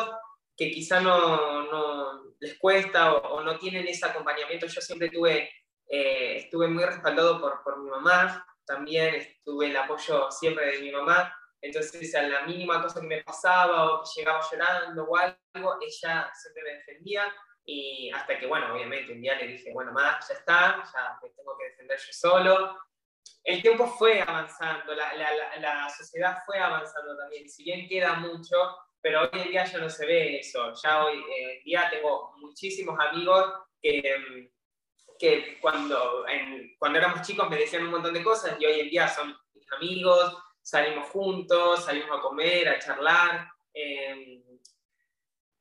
que 0.56 0.70
quizá 0.70 1.00
no, 1.00 1.64
no 1.64 2.34
les 2.38 2.56
cuesta 2.58 3.14
o, 3.14 3.42
no 3.42 3.58
tienen 3.58 3.88
ese 3.88 4.06
acompañamiento, 4.06 4.66
yo 4.66 4.80
siempre 4.80 5.10
tuve, 5.10 5.50
eh, 5.88 6.36
estuve 6.36 6.68
muy 6.68 6.84
respaldado 6.84 7.40
por, 7.40 7.64
por 7.64 7.82
mi 7.82 7.90
mamá, 7.90 8.46
también 8.66 9.14
estuve 9.14 9.66
el 9.66 9.76
apoyo 9.76 10.30
siempre 10.30 10.66
de 10.66 10.80
mi 10.80 10.90
mamá, 10.90 11.34
entonces 11.60 12.14
a 12.14 12.22
la 12.22 12.42
mínima 12.42 12.82
cosa 12.82 13.00
que 13.00 13.06
me 13.06 13.22
pasaba 13.22 13.92
o 13.92 14.02
que 14.02 14.20
llegaba 14.20 14.40
llorando 14.50 15.04
o 15.04 15.16
algo, 15.16 15.78
ella 15.80 16.30
siempre 16.34 16.62
me 16.62 16.74
defendía 16.74 17.32
y 17.64 18.10
hasta 18.10 18.38
que, 18.38 18.46
bueno, 18.46 18.74
obviamente 18.74 19.12
un 19.12 19.22
día 19.22 19.36
le 19.36 19.46
dije, 19.46 19.72
bueno, 19.72 19.92
más, 19.92 20.28
ya 20.28 20.34
está, 20.34 20.84
ya 20.92 21.18
me 21.22 21.30
tengo 21.30 21.56
que 21.56 21.70
defender 21.70 21.98
yo 21.98 22.12
solo. 22.12 22.78
El 23.42 23.62
tiempo 23.62 23.86
fue 23.86 24.20
avanzando, 24.20 24.94
la, 24.94 25.14
la, 25.14 25.56
la, 25.58 25.88
sociedad 25.88 26.38
fue 26.44 26.58
avanzando 26.58 27.16
también, 27.16 27.48
si 27.48 27.64
bien 27.64 27.88
queda 27.88 28.14
mucho, 28.14 28.56
pero 29.00 29.22
hoy 29.22 29.28
en 29.32 29.48
día 29.50 29.64
ya 29.64 29.78
no 29.78 29.88
se 29.88 30.06
ve 30.06 30.40
eso. 30.40 30.72
Ya 30.82 31.04
hoy 31.04 31.22
en 31.38 31.64
día 31.64 31.88
tengo 31.90 32.34
muchísimos 32.38 32.98
amigos 33.00 33.52
que 33.80 34.52
que 35.18 35.58
cuando, 35.60 36.24
cuando 36.78 36.98
éramos 36.98 37.22
chicos 37.22 37.48
me 37.48 37.56
decían 37.56 37.84
un 37.84 37.92
montón 37.92 38.14
de 38.14 38.22
cosas 38.22 38.56
y 38.58 38.66
hoy 38.66 38.80
en 38.80 38.90
día 38.90 39.08
son 39.08 39.36
mis 39.54 39.70
amigos, 39.72 40.36
salimos 40.62 41.08
juntos, 41.10 41.84
salimos 41.84 42.18
a 42.18 42.22
comer, 42.22 42.68
a 42.68 42.78
charlar. 42.78 43.48
Em, 43.72 44.42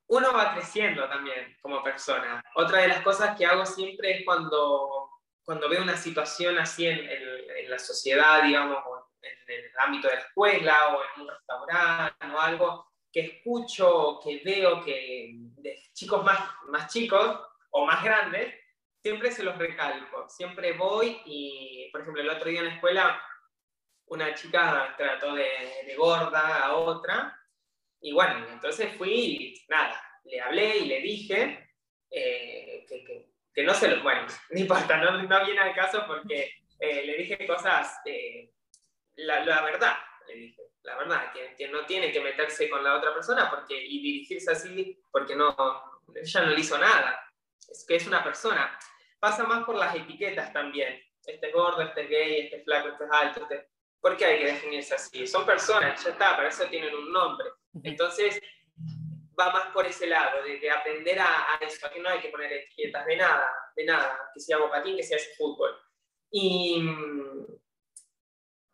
uno 0.07 0.33
va 0.33 0.53
creciendo 0.53 1.07
también 1.07 1.57
como 1.61 1.83
persona. 1.83 2.43
Otra 2.55 2.81
de 2.81 2.87
las 2.89 3.01
cosas 3.01 3.37
que 3.37 3.45
hago 3.45 3.65
siempre 3.65 4.11
es 4.11 4.25
cuando, 4.25 5.09
cuando 5.43 5.69
veo 5.69 5.81
una 5.81 5.97
situación 5.97 6.57
así 6.59 6.85
en, 6.85 6.99
en, 6.99 7.69
la 7.69 7.79
sociedad, 7.79 8.43
digamos, 8.43 8.83
en 9.21 9.53
el 9.55 9.71
ámbito 9.79 10.07
de 10.07 10.15
la 10.15 10.21
escuela 10.21 10.87
o 10.89 11.01
en 11.01 11.21
un 11.21 11.29
restaurante 11.29 12.25
o 12.27 12.39
algo, 12.39 12.93
que 13.11 13.21
escucho, 13.21 14.19
que 14.23 14.41
veo 14.43 14.83
que 14.83 15.31
de 15.33 15.79
chicos 15.93 16.23
más, 16.23 16.39
más 16.67 16.91
chicos 16.91 17.39
o 17.71 17.85
más 17.85 18.03
grandes, 18.03 18.53
siempre 19.03 19.31
se 19.31 19.43
los 19.43 19.57
recalco, 19.57 20.29
siempre 20.29 20.71
voy 20.71 21.21
y, 21.25 21.89
por 21.91 22.01
ejemplo, 22.01 22.21
el 22.21 22.29
otro 22.29 22.49
día 22.49 22.61
en 22.61 22.67
la 22.67 22.73
escuela 22.75 23.21
una 24.05 24.33
chica 24.33 24.95
trató 24.97 25.35
de, 25.35 25.93
gorda 25.97 26.63
a 26.63 26.75
otra 26.75 27.37
y 27.99 28.13
bueno, 28.13 28.47
entonces 28.49 28.95
fui 28.97 29.11
y 29.13 29.65
nada, 29.67 30.01
le 30.23 30.39
hablé 30.39 30.77
y 30.77 30.85
le 30.85 31.01
dije 31.01 31.69
eh, 32.09 32.85
que, 33.53 33.63
no 33.63 33.73
se 33.73 33.89
lo, 33.89 34.01
bueno, 34.03 34.25
no 34.51 34.59
importa, 34.59 34.97
no, 34.97 35.21
no 35.21 35.45
viene 35.45 35.59
al 35.59 35.75
caso 35.75 36.05
porque 36.07 36.53
eh, 36.79 37.05
le 37.05 37.17
dije 37.17 37.45
cosas, 37.45 37.99
eh, 38.05 38.51
la, 39.15 39.43
la, 39.43 39.63
verdad, 39.63 39.97
le 40.27 40.35
dije, 40.35 40.61
la 40.83 40.95
verdad, 40.95 41.33
que, 41.33 41.67
no 41.67 41.85
tiene 41.85 42.11
que 42.11 42.21
meterse 42.21 42.69
con 42.69 42.83
la 42.83 42.95
otra 42.95 43.13
persona 43.13 43.49
porque, 43.49 43.75
y 43.75 44.01
dirigirse 44.01 44.51
así 44.51 45.03
porque 45.11 45.35
no, 45.35 45.53
ella 46.15 46.41
no 46.41 46.51
le 46.51 46.59
hizo 46.59 46.77
nada, 46.77 47.19
es 47.69 47.85
que 47.85 47.95
es 47.95 48.07
una 48.07 48.23
persona. 48.23 48.77
Pasa 49.23 49.45
más 49.45 49.63
por 49.63 49.75
las 49.75 49.95
etiquetas 49.95 50.51
también, 50.51 51.01
este 51.25 51.47
es 51.47 51.53
gordo, 51.53 51.81
este 51.81 52.01
es 52.01 52.09
gay, 52.09 52.39
este 52.41 52.57
es 52.57 52.63
flaco, 52.65 52.89
este 52.89 53.05
es 53.05 53.09
alto, 53.09 53.43
este... 53.43 53.69
¿por 54.01 54.17
qué 54.17 54.25
hay 54.25 54.39
que 54.39 54.45
definirse 54.47 54.95
así? 54.95 55.25
Son 55.25 55.45
personas, 55.45 56.03
ya 56.03 56.09
está, 56.09 56.36
para 56.36 56.49
eso 56.49 56.65
tienen 56.65 56.93
un 56.93 57.09
nombre. 57.09 57.47
Entonces, 57.83 58.41
va 59.39 59.49
más 59.49 59.67
por 59.67 59.86
ese 59.86 60.07
lado, 60.07 60.43
de, 60.43 60.69
aprender 60.69 61.17
a, 61.21 61.53
a, 61.53 61.55
eso, 61.62 61.89
que 61.89 62.01
no 62.01 62.09
hay 62.09 62.19
que 62.19 62.27
poner 62.27 62.51
etiquetas 62.51 63.05
de 63.05 63.15
nada, 63.15 63.49
de 63.77 63.86
nada, 63.86 64.29
que 64.33 64.41
sea 64.41 64.57
bocatín, 64.57 64.97
que 64.97 65.03
sea 65.03 65.15
ese 65.15 65.33
fútbol. 65.38 65.73
Y 66.29 66.83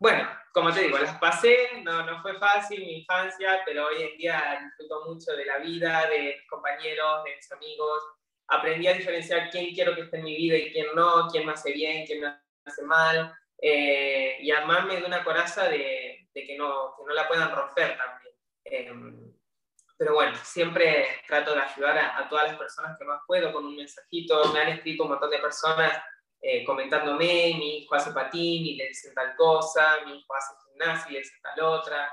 bueno, 0.00 0.28
como 0.52 0.72
te 0.72 0.80
digo, 0.80 0.98
las 0.98 1.16
pasé, 1.20 1.80
no, 1.84 2.04
no 2.04 2.20
fue 2.22 2.36
fácil 2.40 2.80
mi 2.80 3.02
infancia, 3.02 3.62
pero 3.64 3.86
hoy 3.86 4.02
en 4.02 4.18
día 4.18 4.58
disfruto 4.64 5.04
mucho 5.06 5.30
de 5.30 5.44
la 5.44 5.58
vida, 5.58 6.08
de 6.08 6.38
mis 6.38 6.50
compañeros, 6.50 7.22
de 7.22 7.36
mis 7.36 7.52
amigos. 7.52 8.02
Aprendí 8.50 8.86
a 8.86 8.94
diferenciar 8.94 9.50
quién 9.50 9.74
quiero 9.74 9.94
que 9.94 10.02
esté 10.02 10.18
en 10.18 10.24
mi 10.24 10.36
vida 10.36 10.56
y 10.56 10.72
quién 10.72 10.86
no, 10.94 11.28
quién 11.30 11.46
me 11.46 11.52
hace 11.52 11.72
bien, 11.72 12.06
quién 12.06 12.20
me 12.20 12.34
hace 12.64 12.82
mal. 12.82 13.34
Eh, 13.62 14.38
y 14.40 14.50
armarme 14.50 14.96
de 14.96 15.06
una 15.06 15.22
coraza 15.22 15.68
de, 15.68 16.28
de 16.32 16.46
que, 16.46 16.56
no, 16.56 16.94
que, 16.96 17.04
no, 17.06 17.14
la 17.14 17.28
puedan 17.28 17.54
romper 17.54 17.96
también. 17.96 18.34
Eh, 18.64 18.92
pero 19.96 20.14
bueno, 20.14 20.34
siempre 20.42 21.06
trato 21.26 21.54
de 21.54 21.60
ayudar 21.60 21.98
a, 21.98 22.18
a, 22.18 22.28
todas 22.28 22.48
las 22.48 22.56
personas 22.56 22.98
que 22.98 23.04
más 23.04 23.20
puedo 23.26 23.52
con 23.52 23.66
un 23.66 23.76
mensajito. 23.76 24.52
Me 24.52 24.60
han 24.60 24.68
escrito 24.68 25.04
un 25.04 25.10
montón 25.10 25.30
de 25.30 25.38
personas 25.38 25.92
eh, 26.42 26.64
comentándome, 26.64 27.54
mi 27.58 27.78
hijo 27.78 27.94
hace 27.94 28.12
patín 28.12 28.64
y 28.64 28.76
le 28.76 28.88
dicen 28.88 29.12
tal 29.12 29.36
cosa, 29.36 29.98
mi 30.06 30.18
hijo 30.18 30.34
hace 30.34 30.54
gimnasia 30.64 31.10
y 31.10 31.12
le 31.12 31.18
dicen 31.18 31.38
tal 31.42 31.60
otra, 31.60 32.10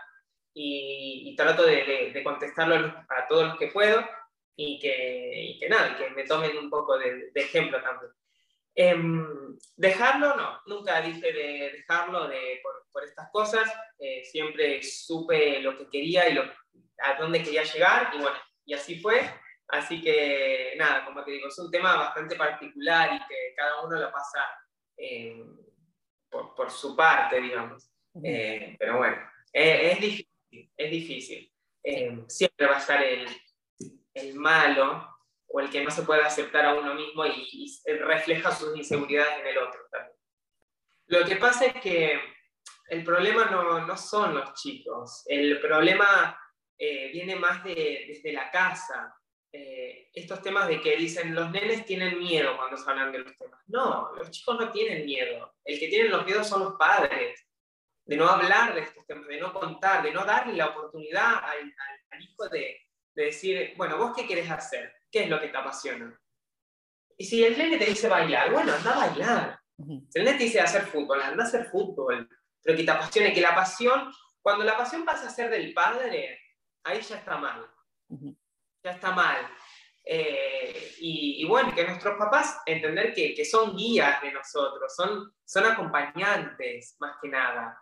y, 0.54 1.34
trato 1.38 1.64
de, 1.64 2.12
de, 2.14 2.24
contestarlo 2.24 2.76
a 3.08 3.28
todos 3.28 3.48
los 3.48 3.58
que 3.58 3.68
puedo 3.68 4.04
y 4.58 4.80
que, 4.80 5.42
y 5.50 5.60
que 5.60 5.70
nada, 5.70 5.96
que 5.96 6.10
me 6.10 6.24
tomen 6.24 6.58
un 6.58 6.70
poco 6.70 6.98
de, 6.98 7.32
de 7.32 7.42
ejemplo 7.42 7.82
también. 7.82 8.12
Eh, 8.76 8.96
dejarlo, 9.76 10.36
no, 10.36 10.62
nunca 10.66 11.00
dije 11.02 11.32
de 11.32 11.72
dejarlo 11.72 12.28
de, 12.28 12.60
por, 12.62 12.86
por 12.92 13.04
estas 13.04 13.30
cosas, 13.32 13.72
eh, 14.00 14.24
siempre 14.26 14.84
supe 14.84 15.62
lo 15.62 15.78
que 15.78 15.88
quería 15.90 16.28
y 16.28 16.34
lo, 16.34 16.44
a 16.44 17.14
dónde 17.20 17.44
quería 17.44 17.64
llegar, 17.64 18.12
y 18.14 18.18
bueno, 18.18 18.38
y 18.66 18.74
así 18.74 19.00
fue. 19.00 19.22
Así 19.70 20.02
que 20.02 20.76
nada, 20.78 21.04
como 21.06 21.24
te 21.24 21.32
digo, 21.32 21.50
es 21.50 21.60
un 21.60 21.70
tema 21.70 21.96
bastante 21.98 22.36
particular 22.36 23.14
y 23.14 23.28
que 23.28 23.54
cada 23.56 23.84
uno 23.84 24.00
lo 24.00 24.12
pasa 24.12 24.40
eh, 24.96 25.44
por, 26.30 26.56
por, 26.56 26.72
su 26.72 26.96
parte, 26.96 27.42
digamos. 27.42 27.92
Eh, 28.24 28.76
pero 28.80 28.98
bueno, 28.98 29.18
eh, 29.52 29.92
es 29.92 30.00
difícil, 30.00 30.72
es 30.76 30.92
difícil. 30.92 31.54
siempre 32.28 32.68
va 32.68 32.78
a 32.78 32.80
estar 32.80 33.04
el, 33.04 33.28
el, 34.22 34.36
malo 34.36 35.08
o 35.48 35.60
el 35.60 35.70
que 35.70 35.84
no 35.84 35.92
se 35.92 36.04
puede 36.04 36.24
aceptar 36.24 36.66
a 36.66 36.76
uno 36.76 36.94
mismo 36.94 37.26
y, 37.26 37.48
y 37.52 37.94
refleja 37.94 38.52
sus 38.52 38.76
inseguridades 38.76 39.40
en 39.40 39.48
el 39.48 39.58
otro 39.58 39.80
también. 39.92 40.18
Lo 41.08 41.26
que 41.26 41.38
pasa 41.38 41.66
es 41.66 41.82
que 41.82 42.20
el 42.90 43.04
problema 43.04 43.46
no, 43.46 43.86
no 43.86 43.98
son 43.98 44.36
los 44.36 44.54
chicos, 44.54 45.24
el 45.28 45.60
problema 45.60 46.38
viene 46.78 47.36
más 47.36 47.64
de, 47.64 48.06
desde 48.08 48.34
la 48.34 48.52
casa, 48.52 49.18
eh, 49.52 50.10
estos 50.14 50.42
temas 50.42 50.68
de 50.68 50.82
que 50.82 50.98
dicen 50.98 51.34
los 51.34 51.50
nenes 51.52 51.86
tienen 51.86 52.20
miedo 52.20 52.58
cuando 52.58 52.78
se 52.78 52.90
hablan 52.90 53.12
de 53.12 53.20
los 53.20 53.36
temas. 53.38 53.60
No, 53.68 54.12
los 54.16 54.30
chicos 54.30 54.60
no 54.60 54.72
tienen 54.72 55.06
miedo. 55.06 55.56
El 55.64 55.80
que 55.80 55.88
tienen 55.88 56.12
los 56.12 56.26
miedos 56.26 56.48
son 56.48 56.64
los 56.64 56.74
padres, 56.76 57.48
de 58.06 58.18
no 58.18 58.28
hablar 58.28 58.74
de 58.76 58.82
estos 58.82 59.06
temas, 59.06 59.28
de 59.28 59.40
no 59.40 59.54
contar, 59.54 60.04
de 60.04 60.12
no 60.12 60.26
darle 60.26 60.54
la 60.54 60.68
oportunidad 60.68 61.44
al, 61.44 61.74
hijo 62.22 62.48
de, 62.50 62.87
de, 63.18 63.26
decir, 63.26 63.74
bueno, 63.78 63.98
vos 63.98 64.14
qué 64.16 64.28
querés 64.28 64.50
hacer, 64.50 64.94
qué 65.12 65.24
es 65.24 65.30
lo 65.30 65.40
que 65.40 65.48
te 65.48 65.58
apasiona. 65.58 66.20
Y 67.18 67.26
si 67.26 67.44
el 67.44 67.58
nene 67.58 67.78
te 67.78 67.86
dice 67.86 68.08
bailar, 68.08 68.52
bueno, 68.52 68.74
anda 68.74 68.94
a 68.94 69.08
bailar. 69.08 69.60
Si 69.78 70.20
el 70.20 70.26
nene 70.26 70.38
te 70.38 70.44
dice 70.44 70.62
hacer 70.62 70.84
fútbol, 70.84 71.22
anda 71.22 71.44
a 71.44 71.48
hacer 71.48 71.66
fútbol, 71.66 72.30
pero 72.62 72.78
que 72.78 72.84
te 72.84 72.92
apasione, 72.92 73.34
que 73.34 73.42
la 73.42 73.56
pasión, 73.56 74.12
cuando 74.42 74.64
la 74.64 74.78
pasión 74.78 75.04
pasa 75.04 75.28
a 75.28 75.32
ser 75.32 75.50
del 75.50 75.74
padre, 75.74 76.40
ahí 76.84 77.02
ya 77.02 77.18
está 77.18 77.38
mal 77.38 77.68
ya 78.84 78.92
está 78.92 79.12
mal. 79.12 79.50
Eh, 80.04 80.96
y, 81.00 81.46
bueno, 81.46 81.76
que 81.76 81.86
nuestros 81.86 82.18
papás 82.18 82.62
entender 82.66 83.14
que, 83.14 83.34
que, 83.34 83.44
son 83.44 83.76
guías 83.76 84.22
de 84.22 84.32
nosotros, 84.32 84.96
son, 84.96 85.34
son 85.44 85.66
acompañantes 85.66 86.96
más 87.00 87.18
que 87.22 87.28
nada. 87.28 87.78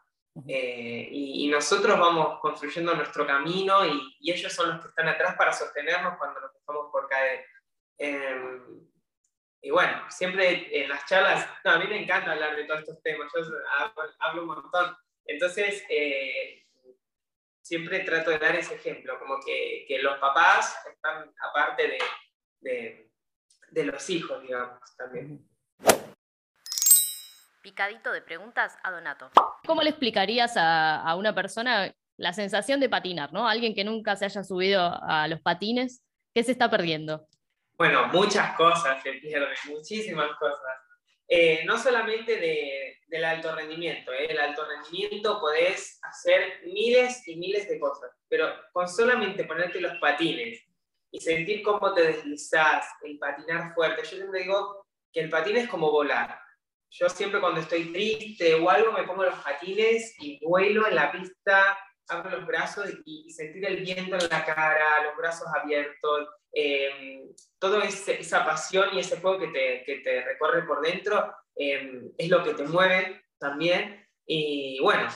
Eh, 0.48 1.08
y, 1.12 1.48
nosotros 1.48 1.98
vamos 1.98 2.39
construyendo 2.41 2.93
nuestro 2.93 3.26
camino 3.26 3.86
y, 3.86 4.17
y, 4.19 4.32
ellos 4.32 4.52
son 4.52 4.69
los 4.69 4.82
que 4.82 4.89
están 4.89 5.08
atrás 5.08 5.36
para 5.38 5.54
sostenernos 5.54 6.17
cuando 6.17 6.41
nos 6.41 6.54
estamos 6.54 6.91
por 6.91 7.08
caer. 7.08 7.45
Em, 7.98 8.86
y 9.62 9.71
bueno, 9.71 10.04
siempre 10.10 10.84
en 10.84 10.89
las 10.89 11.06
charlas, 11.06 11.48
a 11.63 11.80
mí 11.80 11.88
me 11.88 12.04
encanta 12.04 12.34
hablar 12.34 12.56
de 12.56 12.65
todos 12.65 12.82
estos 12.82 13.02
temas, 13.02 13.32
yo 13.34 13.41
hablo, 14.19 14.41
un 14.41 14.48
montón. 14.50 14.95
Entonces, 15.26 15.84
eh, 15.89 16.65
siempre 17.62 18.02
trato 18.02 18.30
de 18.30 18.38
dar 18.38 18.56
ese 18.56 18.76
ejemplo, 18.76 19.17
como 19.17 19.39
que, 19.43 19.86
que 19.88 20.00
los 20.00 20.19
papás 20.19 20.78
están 20.91 21.34
aparte 21.50 21.88
de, 21.88 21.98
de, 22.60 23.12
de, 23.69 23.86
los 23.86 24.10
hijos, 24.10 24.41
digamos, 24.41 24.80
también. 24.98 25.48
Picadito 27.65 28.12
de 28.12 28.21
preguntas 28.21 28.78
a 28.84 28.91
Donato. 28.91 29.32
¿Cómo 29.65 29.82
le 29.82 29.89
explicarías 29.89 30.56
a, 30.56 31.01
a 31.01 31.15
una 31.15 31.34
persona 31.34 31.91
la 32.15 32.32
sensación 32.32 32.80
de 32.80 32.89
patinar, 32.89 33.34
¿no? 33.34 33.47
Alguien 33.47 33.73
que 33.73 33.84
nunca 33.84 34.15
se 34.15 34.25
haya 34.25 34.43
subido 34.43 34.84
a 35.01 35.28
los 35.28 35.41
patines, 35.41 36.04
¿qué 36.36 36.43
se 36.43 36.51
está 36.51 36.69
perdiendo? 36.69 37.28
Bueno, 37.75 38.06
muchas 38.10 38.56
cosas 38.56 39.01
se 39.01 39.13
pierden, 39.13 39.49
muchísimas 39.65 40.30
cosas. 40.38 40.75
Eh, 41.28 41.63
no 41.65 41.80
solamente 41.80 42.39
de, 42.39 42.99
del 43.08 43.25
alto 43.25 43.56
rendimiento, 43.56 44.13
¿eh? 44.13 44.28
el 44.30 44.39
alto 44.39 44.63
rendimiento 44.63 45.39
podés 45.39 45.99
hacer 46.04 46.62
miles 46.65 47.28
y 47.28 47.36
miles 47.38 47.67
de 47.67 47.80
cosas, 47.80 48.12
pero 48.30 48.47
con 48.73 48.88
solamente 48.88 49.43
ponerte 49.45 49.82
los 49.82 49.97
patines 49.97 50.63
y 51.10 51.19
sentir 51.19 51.63
cómo 51.63 51.95
te 51.95 52.04
deslizás, 52.04 52.86
el 53.01 53.17
patinar 53.17 53.73
fuerte. 53.73 54.04
Yo 54.04 54.17
siempre 54.17 54.41
digo 54.41 54.86
que 55.12 55.21
el 55.21 55.32
patín 55.32 55.58
es 55.58 55.67
como 55.67 55.89
volar. 55.89 56.45
Yo 56.98 57.10
siempre 57.10 57.42
cuando 57.42 57.60
estoy 57.60 57.92
triste 57.92 58.56
o 58.56 58.70
algo 58.70 58.94
me 58.94 59.04
pongo 59.04 59.26
los 59.26 59.40
patines 59.40 60.16
y 60.20 60.40
vuelo 60.46 60.88
en 60.88 60.96
la 60.96 61.12
pista, 61.12 61.78
abro 62.08 62.38
los 62.38 62.48
brazos 62.48 62.90
y, 63.06 63.26
y 63.28 63.32
sentir 63.32 63.66
el 63.66 63.82
viento 63.84 64.16
en 64.16 64.30
la 64.30 64.46
cara, 64.46 65.04
los 65.04 65.18
brazos 65.18 65.48
abiertos, 65.62 66.30
eh, 66.54 67.26
toda 67.60 67.84
esa 67.84 68.46
pasión 68.46 68.90
y 68.94 69.00
ese 69.00 69.18
fuego 69.18 69.40
que 69.40 69.48
te, 69.48 69.84
que 69.84 70.00
te 70.00 70.24
recorre 70.24 70.66
por 70.66 70.82
dentro 70.82 71.36
em, 71.54 72.14
es 72.18 72.30
lo 72.30 72.42
que 72.46 72.54
te 72.54 72.64
mueve 72.64 73.26
también. 73.38 74.08
Y 74.26 74.80
bueno, 74.82 75.10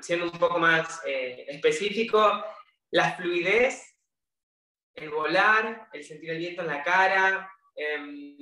siendo 0.00 0.26
un 0.26 0.38
poco 0.38 0.58
más 0.58 1.00
eh, 1.06 1.46
específico, 1.48 2.44
la 2.90 3.16
fluidez, 3.16 3.96
el 4.94 5.08
volar, 5.08 5.88
el 5.94 6.04
sentir 6.04 6.30
el 6.32 6.38
viento 6.38 6.60
en 6.60 6.68
la 6.68 6.82
cara, 6.82 7.50
em, 7.74 8.36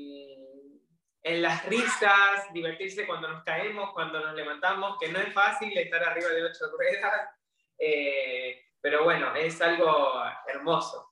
en 1.22 1.42
las 1.42 1.64
risas, 1.66 2.52
divertirse 2.52 3.06
cuando 3.06 3.29
nos 3.29 3.44
caemos, 3.44 3.92
cuando 3.92 4.20
nos 4.20 4.35
levantamos, 4.35 4.96
que 4.98 5.08
no 5.08 5.18
es 5.18 5.33
fácil 5.33 5.77
estar 5.77 6.02
arriba 6.02 6.29
de 6.31 6.44
ocho 6.44 6.64
ruedas, 6.77 7.31
eh, 7.79 8.60
pero 8.81 9.04
bueno, 9.04 9.35
es 9.35 9.60
algo 9.60 10.23
hermoso. 10.48 11.10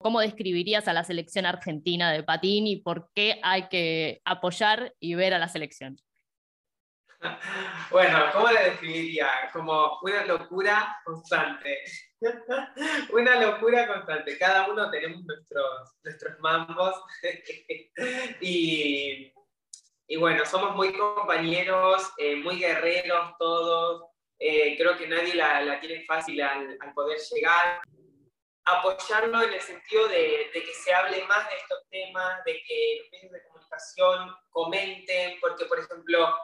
¿Cómo 0.00 0.20
describirías 0.20 0.86
a 0.86 0.92
la 0.92 1.02
selección 1.02 1.44
argentina 1.44 2.12
de 2.12 2.22
patín 2.22 2.68
y 2.68 2.76
por 2.76 3.10
qué 3.12 3.40
hay 3.42 3.68
que 3.68 4.22
apoyar 4.24 4.94
y 5.00 5.14
ver 5.14 5.34
a 5.34 5.38
la 5.38 5.48
selección? 5.48 5.96
Bueno, 7.90 8.18
¿cómo 8.34 8.50
la 8.50 8.64
describiría? 8.64 9.26
Como 9.50 9.98
una 10.02 10.26
locura 10.26 10.94
constante. 11.04 11.78
Una 13.10 13.40
locura 13.40 13.86
constante. 13.86 14.38
Cada 14.38 14.68
uno 14.68 14.90
tenemos 14.90 15.24
nuestros, 15.24 15.96
nuestros 16.02 16.38
mambos. 16.40 16.94
y, 18.40 19.32
y, 20.06 20.16
bueno, 20.16 20.44
somos 20.44 20.74
muy 20.74 20.92
compañeros, 20.92 22.12
eh, 22.18 22.36
muy 22.36 22.58
guerreros 22.58 23.34
todos. 23.38 24.10
Eh, 24.38 24.76
creo 24.76 24.96
que 24.96 25.08
nadie 25.08 25.34
la, 25.34 25.62
la 25.62 25.80
tiene 25.80 26.04
fácil 26.04 26.40
al, 26.40 26.76
al 26.80 26.92
poder 26.94 27.18
llegar 27.32 27.80
apoyarlo 28.68 29.42
en 29.42 29.54
el 29.54 29.60
sentido 29.60 30.08
de, 30.08 30.50
que 30.52 30.74
se 30.74 30.92
hable 30.92 31.24
más 31.24 31.48
de 31.48 31.56
estos 31.56 31.88
temas, 31.90 32.44
de 32.44 32.62
que 32.66 32.98
los 33.00 33.10
medios 33.12 33.32
de 33.32 33.42
comunicación 33.44 34.36
comenten, 34.50 35.38
porque 35.40 35.64
por 35.64 35.78
ejemplo, 35.78 36.36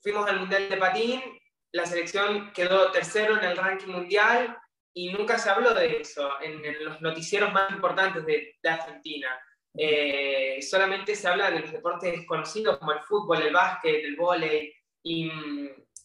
fuimos 0.00 0.28
al 0.28 0.40
Mundial 0.40 0.68
de 0.68 0.76
Patín, 0.76 1.40
la 1.72 1.86
selección 1.86 2.52
quedó 2.52 2.90
tercero 2.90 3.38
en 3.38 3.44
el 3.44 3.56
ranking 3.56 3.92
mundial 3.92 4.58
y 4.94 5.12
nunca 5.12 5.38
se 5.38 5.50
habló 5.50 5.72
de 5.74 6.00
eso 6.00 6.40
en, 6.40 6.84
los 6.84 7.00
noticieros 7.00 7.52
más 7.52 7.70
importantes 7.70 8.24
de, 8.26 8.56
Argentina. 8.64 9.40
Eh, 9.74 10.60
solamente 10.60 11.14
se 11.14 11.28
habla 11.28 11.50
de 11.50 11.60
los 11.60 11.72
deportes 11.72 12.12
desconocidos 12.12 12.78
como 12.78 12.92
el 12.92 13.00
fútbol, 13.00 13.42
el 13.42 13.52
básquet, 13.52 14.04
el 14.04 14.16
vóley, 14.16 14.72
y, 15.02 15.30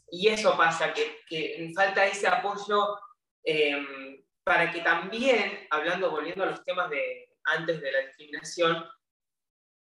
y, 0.10 0.28
eso 0.30 0.56
pasa, 0.56 0.94
que, 0.94 1.20
que 1.28 1.72
falta 1.76 2.06
ese 2.06 2.28
apoyo 2.28 2.98
eh, 3.44 4.24
para 4.44 4.72
que 4.72 4.80
también, 4.80 5.68
hablando, 5.70 6.10
volviendo 6.10 6.44
a 6.44 6.48
los 6.48 6.64
temas 6.64 6.90
de 6.90 7.30
antes 7.44 7.82
de 7.82 7.92
la 7.92 8.00
discriminación, 8.00 8.86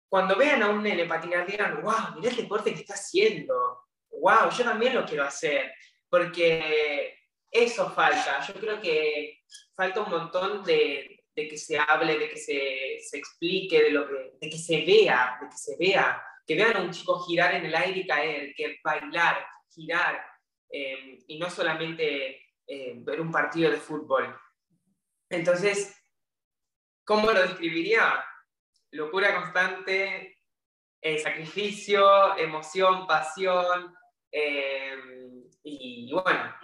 cuando 0.09 0.35
vean 0.35 0.63
a 0.63 0.69
un 0.69 0.81
nene 0.81 1.05
patinar 1.05 1.45
digan, 1.45 1.81
wow, 1.81 2.15
mira 2.15 2.29
el 2.29 2.37
deporte 2.37 2.73
que 2.73 2.81
está 2.81 2.93
haciendo, 2.93 3.85
wow, 4.09 4.49
yo 4.49 4.63
también 4.63 4.95
lo 4.95 5.05
quiero 5.05 5.23
hacer, 5.23 5.71
porque 6.09 7.15
eso 7.63 7.89
falta, 7.91 8.45
yo 8.45 8.53
creo 8.55 8.81
que 8.81 9.43
falta 9.75 10.01
un 10.01 10.09
montón 10.09 10.63
de, 10.63 11.23
que 11.33 11.57
se 11.57 11.77
hable, 11.77 12.17
de 12.17 12.29
que 12.29 12.37
se, 12.37 12.99
se, 12.99 13.17
explique, 13.17 13.83
de, 13.83 13.91
lo 13.91 14.07
que, 14.07 14.33
de 14.39 14.49
que 14.49 14.57
se 14.57 14.85
vea, 14.85 15.37
de 15.41 15.49
que 15.49 15.57
se 15.57 15.77
vea, 15.77 16.21
que 16.45 16.55
vean 16.55 16.77
a 16.77 16.81
un 16.81 16.91
chico 16.91 17.19
girar 17.25 17.55
en 17.55 17.65
el 17.65 17.75
aire 17.75 18.01
y 18.01 18.07
caer, 18.07 18.53
que 18.55 18.77
bailar, 18.83 19.45
girar, 19.73 20.23
eh, 20.69 21.19
y 21.27 21.39
no 21.39 21.49
solamente 21.49 22.41
eh, 22.67 22.93
ver 22.97 23.21
un 23.21 23.31
partido 23.31 23.71
de 23.71 23.77
fútbol. 23.77 24.35
Entonces, 25.29 25.95
¿cómo 27.03 27.31
lo 27.31 27.41
describiría? 27.41 28.23
Locura 28.91 29.35
constante, 29.35 30.39
eh, 31.01 31.19
sacrificio, 31.19 32.37
emoción, 32.37 33.05
pasión, 33.05 33.95
eh, 34.31 34.97
y, 35.63 36.11
bueno, 36.11 36.27
ah, 36.27 36.59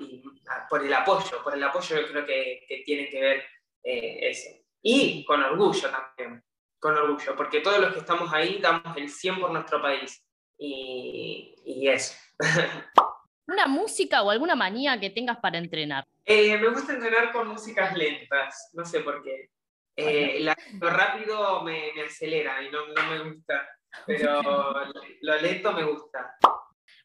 por 0.70 0.84
el 0.84 0.94
apoyo, 0.94 1.44
por 1.44 1.54
el 1.54 1.64
apoyo 1.64 2.00
yo 2.00 2.08
creo 2.08 2.26
que, 2.26 2.84
tiene 2.86 3.10
que 3.10 3.22
ver 3.22 3.46
eh, 3.84 4.30
eso. 4.30 4.50
Y 4.82 5.24
con 5.26 5.44
orgullo 5.44 5.90
también, 5.90 6.44
con 6.80 6.98
orgullo, 6.98 7.36
porque 7.36 7.62
todos 7.62 7.80
los 7.80 7.94
que 7.94 8.00
estamos 8.00 8.32
ahí 8.34 8.60
damos 8.60 8.96
el 8.98 9.10
100 9.10 9.40
por 9.40 9.52
nuestro 9.52 9.82
país. 9.82 10.26
Y, 10.58 11.56
y 11.66 11.88
eso. 11.88 12.16
¿Una 13.48 13.68
música 13.68 14.22
o 14.22 14.30
alguna 14.30 14.56
manía 14.56 15.00
que 15.00 15.10
tengas 15.10 15.38
para 15.38 15.58
entrenar? 15.58 16.06
Eh, 16.26 16.58
me 16.58 16.70
gusta 16.70 16.94
entrenar 16.94 17.32
con 17.32 17.50
músicas 17.50 17.96
lentas, 17.98 18.70
no 18.74 18.86
sé 18.86 19.02
por 19.02 19.22
qué. 19.24 19.50
Eh, 19.98 20.46
lo 20.80 20.90
rápido 20.90 21.62
me, 21.64 21.92
acelera 22.02 22.62
y 22.64 22.72
no, 22.72 22.88
me 22.88 23.30
gusta, 23.30 23.68
pero 24.06 24.42
lo 25.22 25.42
lento 25.42 25.74
me 25.74 25.84
gusta. 25.84 26.38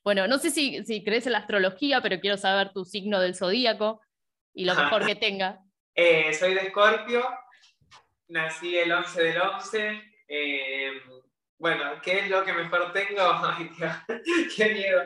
Bueno, 0.06 0.28
no 0.28 0.38
sé 0.38 0.52
si, 0.52 1.02
crees 1.02 1.26
en 1.26 1.32
la 1.32 1.38
astrología, 1.38 2.00
pero 2.00 2.20
quiero 2.20 2.36
saber 2.36 2.72
tu 2.72 2.84
signo 2.84 3.18
del 3.18 3.34
zodíaco 3.34 4.00
y 4.54 4.64
lo 4.64 4.76
mejor 4.76 5.04
que 5.04 5.16
tenga. 5.16 5.60
Eh, 5.98 6.34
soy 6.34 6.52
de 6.52 6.60
Escorpio, 6.60 7.26
nací 8.28 8.76
el 8.76 8.92
11 8.92 9.22
del 9.22 9.40
11. 9.40 10.02
bueno, 11.58 11.84
¿qué 12.02 12.18
es 12.18 12.28
lo 12.28 12.44
que 12.44 12.52
mejor 12.52 12.92
tengo? 12.92 13.22
Ay, 13.42 13.70
qué 14.56 14.74
miedo. 14.74 15.02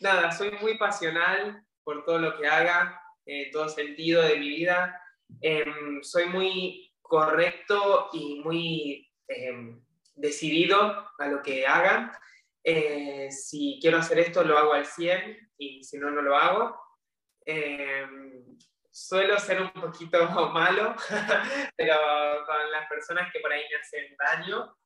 nada, 0.00 0.32
soy 0.32 0.52
muy 0.62 0.78
pasional, 0.78 1.62
por 1.84 2.06
todo 2.06 2.18
lo 2.20 2.38
que 2.38 2.48
haga, 2.48 2.98
en 3.26 3.50
todo 3.50 3.68
sentido 3.68 4.22
de 4.22 4.38
mi 4.38 4.48
vida. 4.48 4.98
Em, 5.42 6.02
soy 6.02 6.24
muy 6.24 6.90
correcto 7.02 8.08
y 8.14 8.40
muy 8.40 9.12
em, 9.28 9.84
decidido 10.14 11.06
a 11.18 11.28
lo 11.28 11.42
que 11.42 11.66
haga. 11.66 12.18
Eh, 12.64 13.30
si 13.30 13.78
quiero 13.80 13.98
hacer 13.98 14.18
esto, 14.20 14.44
lo 14.44 14.56
hago 14.56 14.72
al 14.72 14.86
100 14.86 15.52
y 15.58 15.82
si 15.82 15.98
no, 15.98 16.10
no 16.10 16.22
lo 16.22 16.36
hago. 16.36 16.80
Em, 17.44 18.56
suelo 18.90 19.38
ser 19.38 19.60
un 19.62 19.72
poquito 19.72 20.18
malo, 20.52 20.94
pero 21.76 21.96
con 22.46 22.70
las 22.70 22.88
personas 22.88 23.32
que 23.32 23.40
por 23.40 23.52
ahí 23.52 23.62
me 23.70 23.76
hacen 23.76 24.16
daño. 24.16 24.76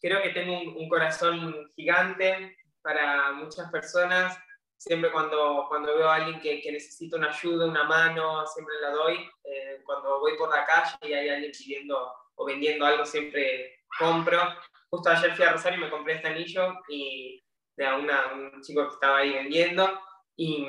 Creo 0.00 0.22
que 0.22 0.30
tengo 0.30 0.58
un 0.58 0.88
corazón 0.88 1.68
gigante 1.74 2.56
para 2.82 3.32
muchas 3.32 3.70
personas 3.70 4.38
siempre 4.78 5.10
cuando, 5.10 5.66
cuando 5.68 5.94
veo 5.96 6.08
a 6.08 6.14
alguien 6.14 6.40
que, 6.40 6.60
que, 6.62 6.72
necesita 6.72 7.16
una 7.16 7.30
ayuda, 7.30 7.66
una 7.66 7.84
mano, 7.84 8.46
siempre 8.46 8.74
la 8.80 8.90
doy. 8.90 9.28
Eh, 9.44 9.82
cuando 9.84 10.20
voy 10.20 10.36
por 10.36 10.48
la 10.48 10.64
calle 10.64 10.96
y 11.02 11.12
hay 11.12 11.28
alguien 11.28 11.52
pidiendo 11.52 12.12
o 12.36 12.44
vendiendo 12.46 12.86
algo, 12.86 13.04
siempre 13.04 13.80
compro. 13.98 14.40
Justo 14.90 15.10
ayer 15.10 15.34
fui 15.36 15.44
a 15.44 15.52
Rosario 15.52 15.78
y 15.78 15.82
me 15.82 15.90
compré 15.90 16.14
este 16.14 16.28
anillo 16.28 16.80
y 16.88 17.44
de 17.76 17.86
una, 17.94 18.32
un 18.32 18.62
chico 18.62 18.86
que 18.88 18.94
estaba 18.94 19.18
ahí 19.18 19.32
vendiendo 19.32 20.00
y, 20.36 20.66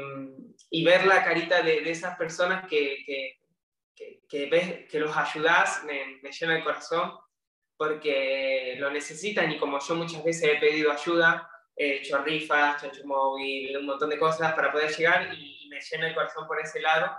y 0.70 0.84
ver 0.84 1.05
la 1.05 1.24
carita 1.24 1.61
de, 1.61 1.82
de 1.82 1.91
esas 1.91 2.17
personas 2.17 2.67
que, 2.67 2.97
que, 3.05 3.39
que, 4.28 4.45
ves, 4.47 4.88
que 4.89 4.99
los 4.99 5.15
ayudas 5.15 5.84
me, 5.86 6.20
me 6.22 6.32
llena 6.32 6.57
el 6.57 6.63
corazón 6.63 7.17
porque 7.78 8.76
lo 8.78 8.91
necesitan 8.91 9.51
y 9.51 9.57
como 9.57 9.80
yo 9.80 9.95
muchas 9.95 10.24
veces 10.24 10.49
he 10.49 10.59
pedido 10.59 10.91
ayuda, 10.91 11.49
he 11.76 11.97
hecho 11.97 12.17
rifas, 12.17 12.82
chancho 12.82 13.05
móvil, 13.05 13.78
un 13.78 13.86
montón 13.86 14.09
de 14.09 14.20
cosas 14.20 14.53
para 14.53 14.72
poder 14.72 14.91
llegar 14.91 15.34
y, 15.34 15.57
me 15.70 15.80
llena 15.80 16.07
el 16.07 16.15
corazón 16.15 16.47
por 16.47 16.59
ese 16.59 16.82
lado. 16.82 17.15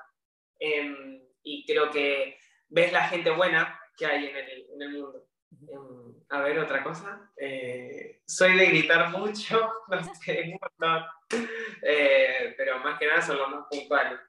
Em, 0.58 1.22
y 1.44 1.64
creo 1.64 1.88
que 1.88 2.36
ves 2.68 2.92
la 2.92 3.06
gente 3.06 3.30
buena 3.30 3.80
que 3.96 4.04
hay 4.04 4.26
en 4.26 4.36
el, 4.36 4.66
en 4.74 4.82
el 4.82 4.90
mundo. 4.90 5.29
Em, 5.68 6.14
a 6.28 6.40
ver, 6.40 6.58
otra 6.58 6.82
cosa. 6.82 7.30
Eh, 7.36 8.20
soy 8.26 8.56
de 8.56 8.66
gritar 8.66 9.10
mucho, 9.10 9.72
no 9.88 10.14
sé, 10.14 10.42
un 10.44 10.58
montón. 10.60 11.06
Eh, 11.82 12.54
pero 12.56 12.78
más 12.80 12.98
que 12.98 13.06
nada 13.06 13.22
son 13.22 13.38
los 13.38 13.50
más 13.50 13.66
puntuales. 13.70 14.20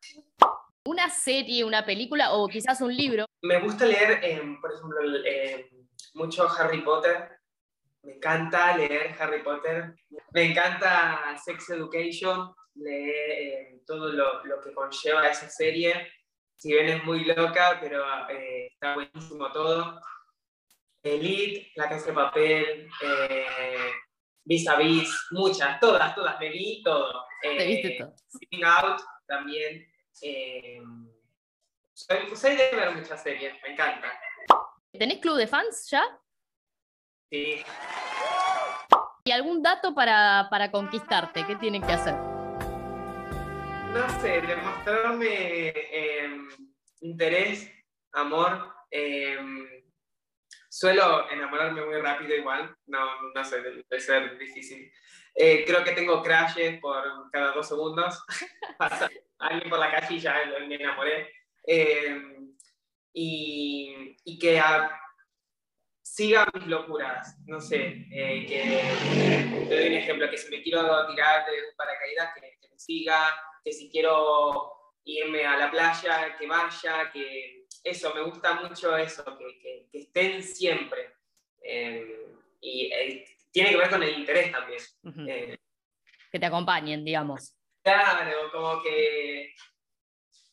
¿Una 0.86 1.10
serie, 1.10 1.64
una 1.64 1.86
película 1.86 2.34
o 2.34 2.48
quizás 2.48 2.82
un 2.82 2.96
libro? 2.96 3.26
Me 3.44 3.60
gusta 3.60 3.86
leer, 3.86 4.20
em, 4.24 4.60
por 4.60 4.72
ejemplo, 4.72 5.00
mucho 6.16 6.48
Harry 6.50 6.82
Potter. 6.82 7.40
Me 8.04 8.14
encanta 8.14 8.76
leer 8.76 9.16
Harry 9.20 9.44
Potter. 9.44 9.94
Me 10.34 10.44
encanta 10.44 11.38
Sex 11.44 11.70
Education, 11.70 12.54
leer 12.76 13.32
eh, 13.32 13.82
todo 13.86 14.12
lo, 14.12 14.44
lo, 14.44 14.62
que 14.62 14.74
conlleva 14.74 15.28
esa 15.28 15.50
serie. 15.50 16.12
Si 16.56 16.72
bien 16.72 16.90
es 16.90 17.04
muy 17.04 17.26
loca, 17.26 17.78
pero 17.80 18.04
eh, 18.30 18.68
está 18.74 18.96
buenísimo 18.96 19.52
todo. 19.52 20.00
Elite, 21.04 21.72
La 21.76 21.90
Casa 21.90 22.08
de 22.08 22.14
Papel, 22.14 22.90
eh, 23.04 23.92
Vis 24.44 24.68
a 24.68 24.76
Vis, 24.76 25.28
muchas, 25.32 25.80
todas, 25.80 26.14
todas, 26.14 26.40
me 26.40 26.50
vi 26.50 26.82
todo. 26.84 27.26
Te 27.42 27.66
viste 27.66 27.98
todo. 28.00 28.14
Sitting 28.28 28.66
Out 28.66 29.02
también. 29.28 29.88
soy, 31.94 32.36
soy 32.36 32.56
de 32.56 32.72
ver 32.72 32.96
muchas 32.96 33.22
series, 33.24 33.54
me 33.64 33.74
encanta. 33.74 34.08
¿Tenés 34.92 35.20
club 35.20 35.38
de 35.38 35.48
fans 35.48 35.90
ya? 35.90 36.04
Sí. 37.32 37.64
¿Y 39.24 39.32
algún 39.32 39.62
dato 39.62 39.94
para, 39.94 40.48
para 40.50 40.72
conquistarte? 40.72 41.46
¿Qué 41.46 41.56
tienen 41.56 41.82
que 41.82 41.94
hacer? 41.94 42.16
No 43.94 44.22
sé, 44.22 44.42
demostrarme 44.42 45.70
em, 45.92 46.48
interés, 47.02 47.72
amor. 48.14 48.74
Em, 48.90 49.81
suelo 50.72 51.30
enamorarme 51.30 51.86
muy 51.86 52.00
rápido 52.00 52.34
igual, 52.34 52.74
no, 52.86 53.32
no 53.34 53.44
sé, 53.44 53.62
debe 53.62 54.00
ser 54.00 54.38
difícil. 54.38 54.90
Eh, 55.36 55.66
creo 55.66 55.84
que 55.84 55.92
tengo 55.92 56.24
crashes 56.24 56.80
por 56.80 57.30
cada 57.30 57.52
dos 57.52 57.68
segundos. 57.68 58.24
Pasa 58.78 59.10
alguien 59.40 59.70
por 59.70 59.80
la 59.80 59.92
calle 59.92 60.16
y 60.16 60.20
ya 60.20 60.36
me 60.68 60.76
enamoré. 60.76 61.30
Em, 61.64 62.56
y, 63.14 64.18
y, 64.24 64.40
que 64.40 64.60
a, 64.60 64.98
siga 66.02 66.48
mis 66.54 66.68
locuras. 66.68 67.38
No 67.46 67.60
sé, 67.60 68.08
eh, 68.10 68.46
que 68.48 69.66
te 69.68 69.76
doy 69.76 69.88
un 69.88 69.94
ejemplo, 69.94 70.30
que 70.30 70.38
si 70.38 70.50
me 70.50 70.64
quiero 70.64 71.06
tirar 71.08 71.46
de 71.46 71.52
un 71.52 71.76
paracaídas, 71.76 72.34
que, 72.34 72.70
me 72.70 72.80
siga, 72.80 73.30
que 73.62 73.74
si 73.74 73.90
quiero 73.90 74.72
irme 75.04 75.46
a 75.46 75.58
la 75.58 75.70
playa, 75.70 76.38
que 76.38 76.48
vaya, 76.48 77.12
que 77.12 77.61
eso, 77.84 78.14
me 78.14 78.22
gusta 78.22 78.54
mucho 78.62 78.96
eso, 78.98 79.24
que, 79.38 79.88
que, 79.92 80.00
estén 80.00 80.44
siempre. 80.44 81.16
Eh, 81.64 82.28
y 82.62 82.92
eh, 82.94 83.26
tiene 83.52 83.72
que 83.72 83.78
ver 83.78 83.90
con 83.90 84.04
el 84.04 84.20
interés 84.20 84.52
también. 84.52 84.80
que 86.32 86.40
te 86.40 86.46
acompañen, 86.46 87.04
digamos. 87.04 87.56
Claro, 87.84 88.52
como 88.52 88.82
que, 88.84 89.56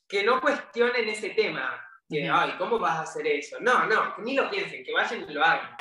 que 0.08 0.22
no 0.22 0.40
cuestionen 0.40 1.08
ese 1.08 1.30
tema, 1.30 1.84
que, 2.08 2.28
ay, 2.28 2.54
¿cómo 2.56 2.78
vas 2.78 2.98
a 2.98 3.02
hacer 3.02 3.26
eso? 3.26 3.60
No, 3.60 3.86
no, 3.86 4.16
que 4.16 4.22
ni 4.22 4.34
lo 4.34 4.50
piensen, 4.50 4.82
que 4.82 4.92
vayan 4.92 5.28
y 5.28 5.32
lo 5.32 5.44
hagan. 5.44 5.76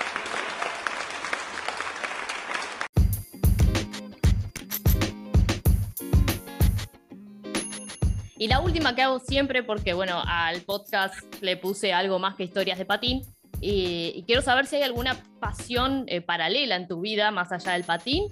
Y 8.39 8.47
la 8.47 8.59
última 8.59 8.95
que 8.95 9.01
hago 9.01 9.19
siempre, 9.19 9.63
porque 9.63 9.93
bueno, 9.93 10.21
al 10.25 10.61
podcast 10.61 11.15
le 11.41 11.57
puse 11.57 11.93
algo 11.93 12.19
más 12.19 12.35
que 12.35 12.43
historias 12.43 12.77
de 12.77 12.85
patín, 12.85 13.23
y, 13.59 14.23
quiero 14.27 14.43
saber 14.43 14.67
si 14.67 14.75
hay 14.75 14.83
alguna 14.83 15.17
pasión 15.39 16.05
eh, 16.07 16.21
paralela 16.21 16.75
en 16.75 16.88
tu 16.88 17.01
vida 17.01 17.31
más 17.31 17.51
allá 17.51 17.73
del 17.73 17.83
patín, 17.83 18.31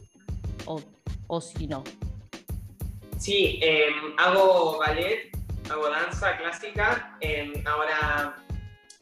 o, 0.66 0.82
o 1.28 1.42
si 1.42 1.68
no. 1.68 1.84
Sí, 3.18 3.60
em, 3.62 4.14
hago 4.18 4.78
ballet, 4.78 5.32
hago 5.70 5.90
danza 5.90 6.38
clásica. 6.38 7.18
Em, 7.22 7.54
ahora, 7.66 8.36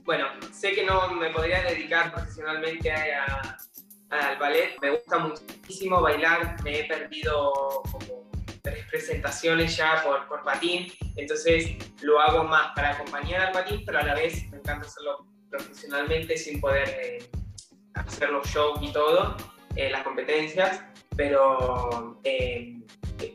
bueno, 0.05 0.27
sé 0.53 0.73
que 0.73 0.85
no 0.85 1.09
me 1.15 1.29
podría 1.31 1.63
dedicar 1.63 2.13
profesionalmente 2.13 2.91
al 4.09 4.37
ballet. 4.37 4.79
Me 4.81 4.91
gusta 4.91 5.17
muchísimo 5.17 5.99
bailar, 5.99 6.55
me 6.63 6.79
he 6.79 6.83
perdido 6.85 7.51
como 7.91 8.12
tres 8.63 8.85
presentaciones 8.89 9.75
ya 9.75 10.01
por, 10.03 10.25
por 10.27 10.43
patín, 10.43 10.91
entonces 11.17 11.75
lo 12.01 12.19
hago 12.21 12.45
más 12.45 12.71
para 12.73 12.91
acompañar 12.91 13.41
al 13.41 13.51
patín, 13.51 13.83
pero 13.85 13.99
a 13.99 14.03
la 14.03 14.15
vez 14.15 14.49
me 14.49 14.57
encanta 14.57 14.87
hacerlo 14.87 15.27
profesionalmente 15.49 16.37
sin 16.37 16.61
poder 16.61 16.87
eh, 16.89 17.29
hacer 17.93 18.29
los 18.29 18.47
shows 18.47 18.79
y 18.81 18.91
todo, 18.91 19.35
eh, 19.75 19.89
las 19.89 20.03
competencias, 20.03 20.81
pero 21.15 22.19
eh, 22.23 22.77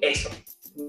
eso, 0.01 0.31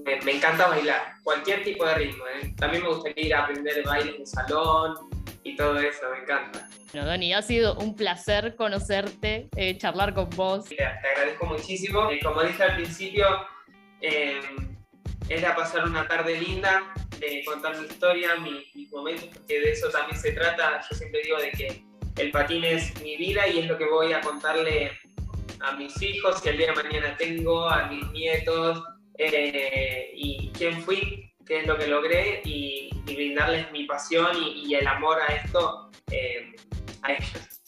me, 0.04 0.32
encanta 0.32 0.68
bailar, 0.68 1.02
cualquier 1.22 1.62
tipo 1.62 1.84
de 1.84 1.94
ritmo. 1.94 2.24
También 2.56 2.82
me 2.82 2.88
gustaría 2.88 3.26
ir 3.26 3.34
a 3.34 3.44
aprender 3.44 3.84
baile 3.84 4.16
en 4.16 4.26
salón 4.26 5.10
y 5.44 5.54
todo 5.54 5.78
eso, 5.78 6.10
me 6.12 6.22
encanta. 6.22 6.66
Bueno, 6.92 7.06
Dani, 7.06 7.34
ha 7.34 7.42
sido 7.42 7.74
un 7.76 7.94
placer 7.94 8.56
conocerte, 8.56 9.50
charlar 9.76 10.14
con 10.14 10.30
vos. 10.30 10.64
Te, 10.64 10.82
agradezco 10.82 11.46
muchísimo. 11.46 12.08
como 12.22 12.42
dije 12.42 12.62
al 12.62 12.76
principio, 12.76 13.26
era 14.00 15.54
pasar 15.54 15.84
una 15.84 16.06
tarde 16.08 16.40
linda, 16.40 16.92
de 17.18 17.44
contar 17.44 17.78
mi 17.78 17.86
historia, 17.86 18.36
mis 18.36 18.90
momentos, 18.90 19.28
porque 19.32 19.60
de 19.60 19.72
eso 19.72 19.88
también 19.90 20.18
se 20.20 20.32
trata. 20.32 20.80
Yo 20.88 20.96
siempre 20.96 21.22
digo 21.22 21.38
de 21.38 21.50
que 21.52 21.84
el 22.16 22.30
patín 22.30 22.64
es 22.64 23.00
mi 23.02 23.16
vida 23.16 23.46
y 23.46 23.60
es 23.60 23.66
lo 23.66 23.78
que 23.78 23.86
voy 23.86 24.12
a 24.12 24.20
contarle 24.20 24.90
a 25.60 25.72
mis 25.72 26.00
hijos, 26.02 26.40
que 26.40 26.50
el 26.50 26.58
día 26.58 26.72
de 26.72 26.82
mañana 26.82 27.16
tengo, 27.16 27.68
a 27.68 27.86
mis 27.86 28.10
nietos, 28.12 28.82
eh, 29.18 30.10
y 30.14 30.50
quién 30.56 30.82
fui, 30.82 31.32
qué 31.46 31.60
es 31.60 31.66
lo 31.66 31.76
que 31.76 31.86
logré, 31.86 32.40
y, 32.44 32.88
brindarles 33.04 33.70
mi 33.72 33.84
pasión 33.84 34.36
y, 34.40 34.72
el 34.72 34.86
amor 34.86 35.20
a 35.20 35.34
esto 35.34 35.90
eh, 36.12 36.52
a 37.02 37.12
ellos. 37.12 37.59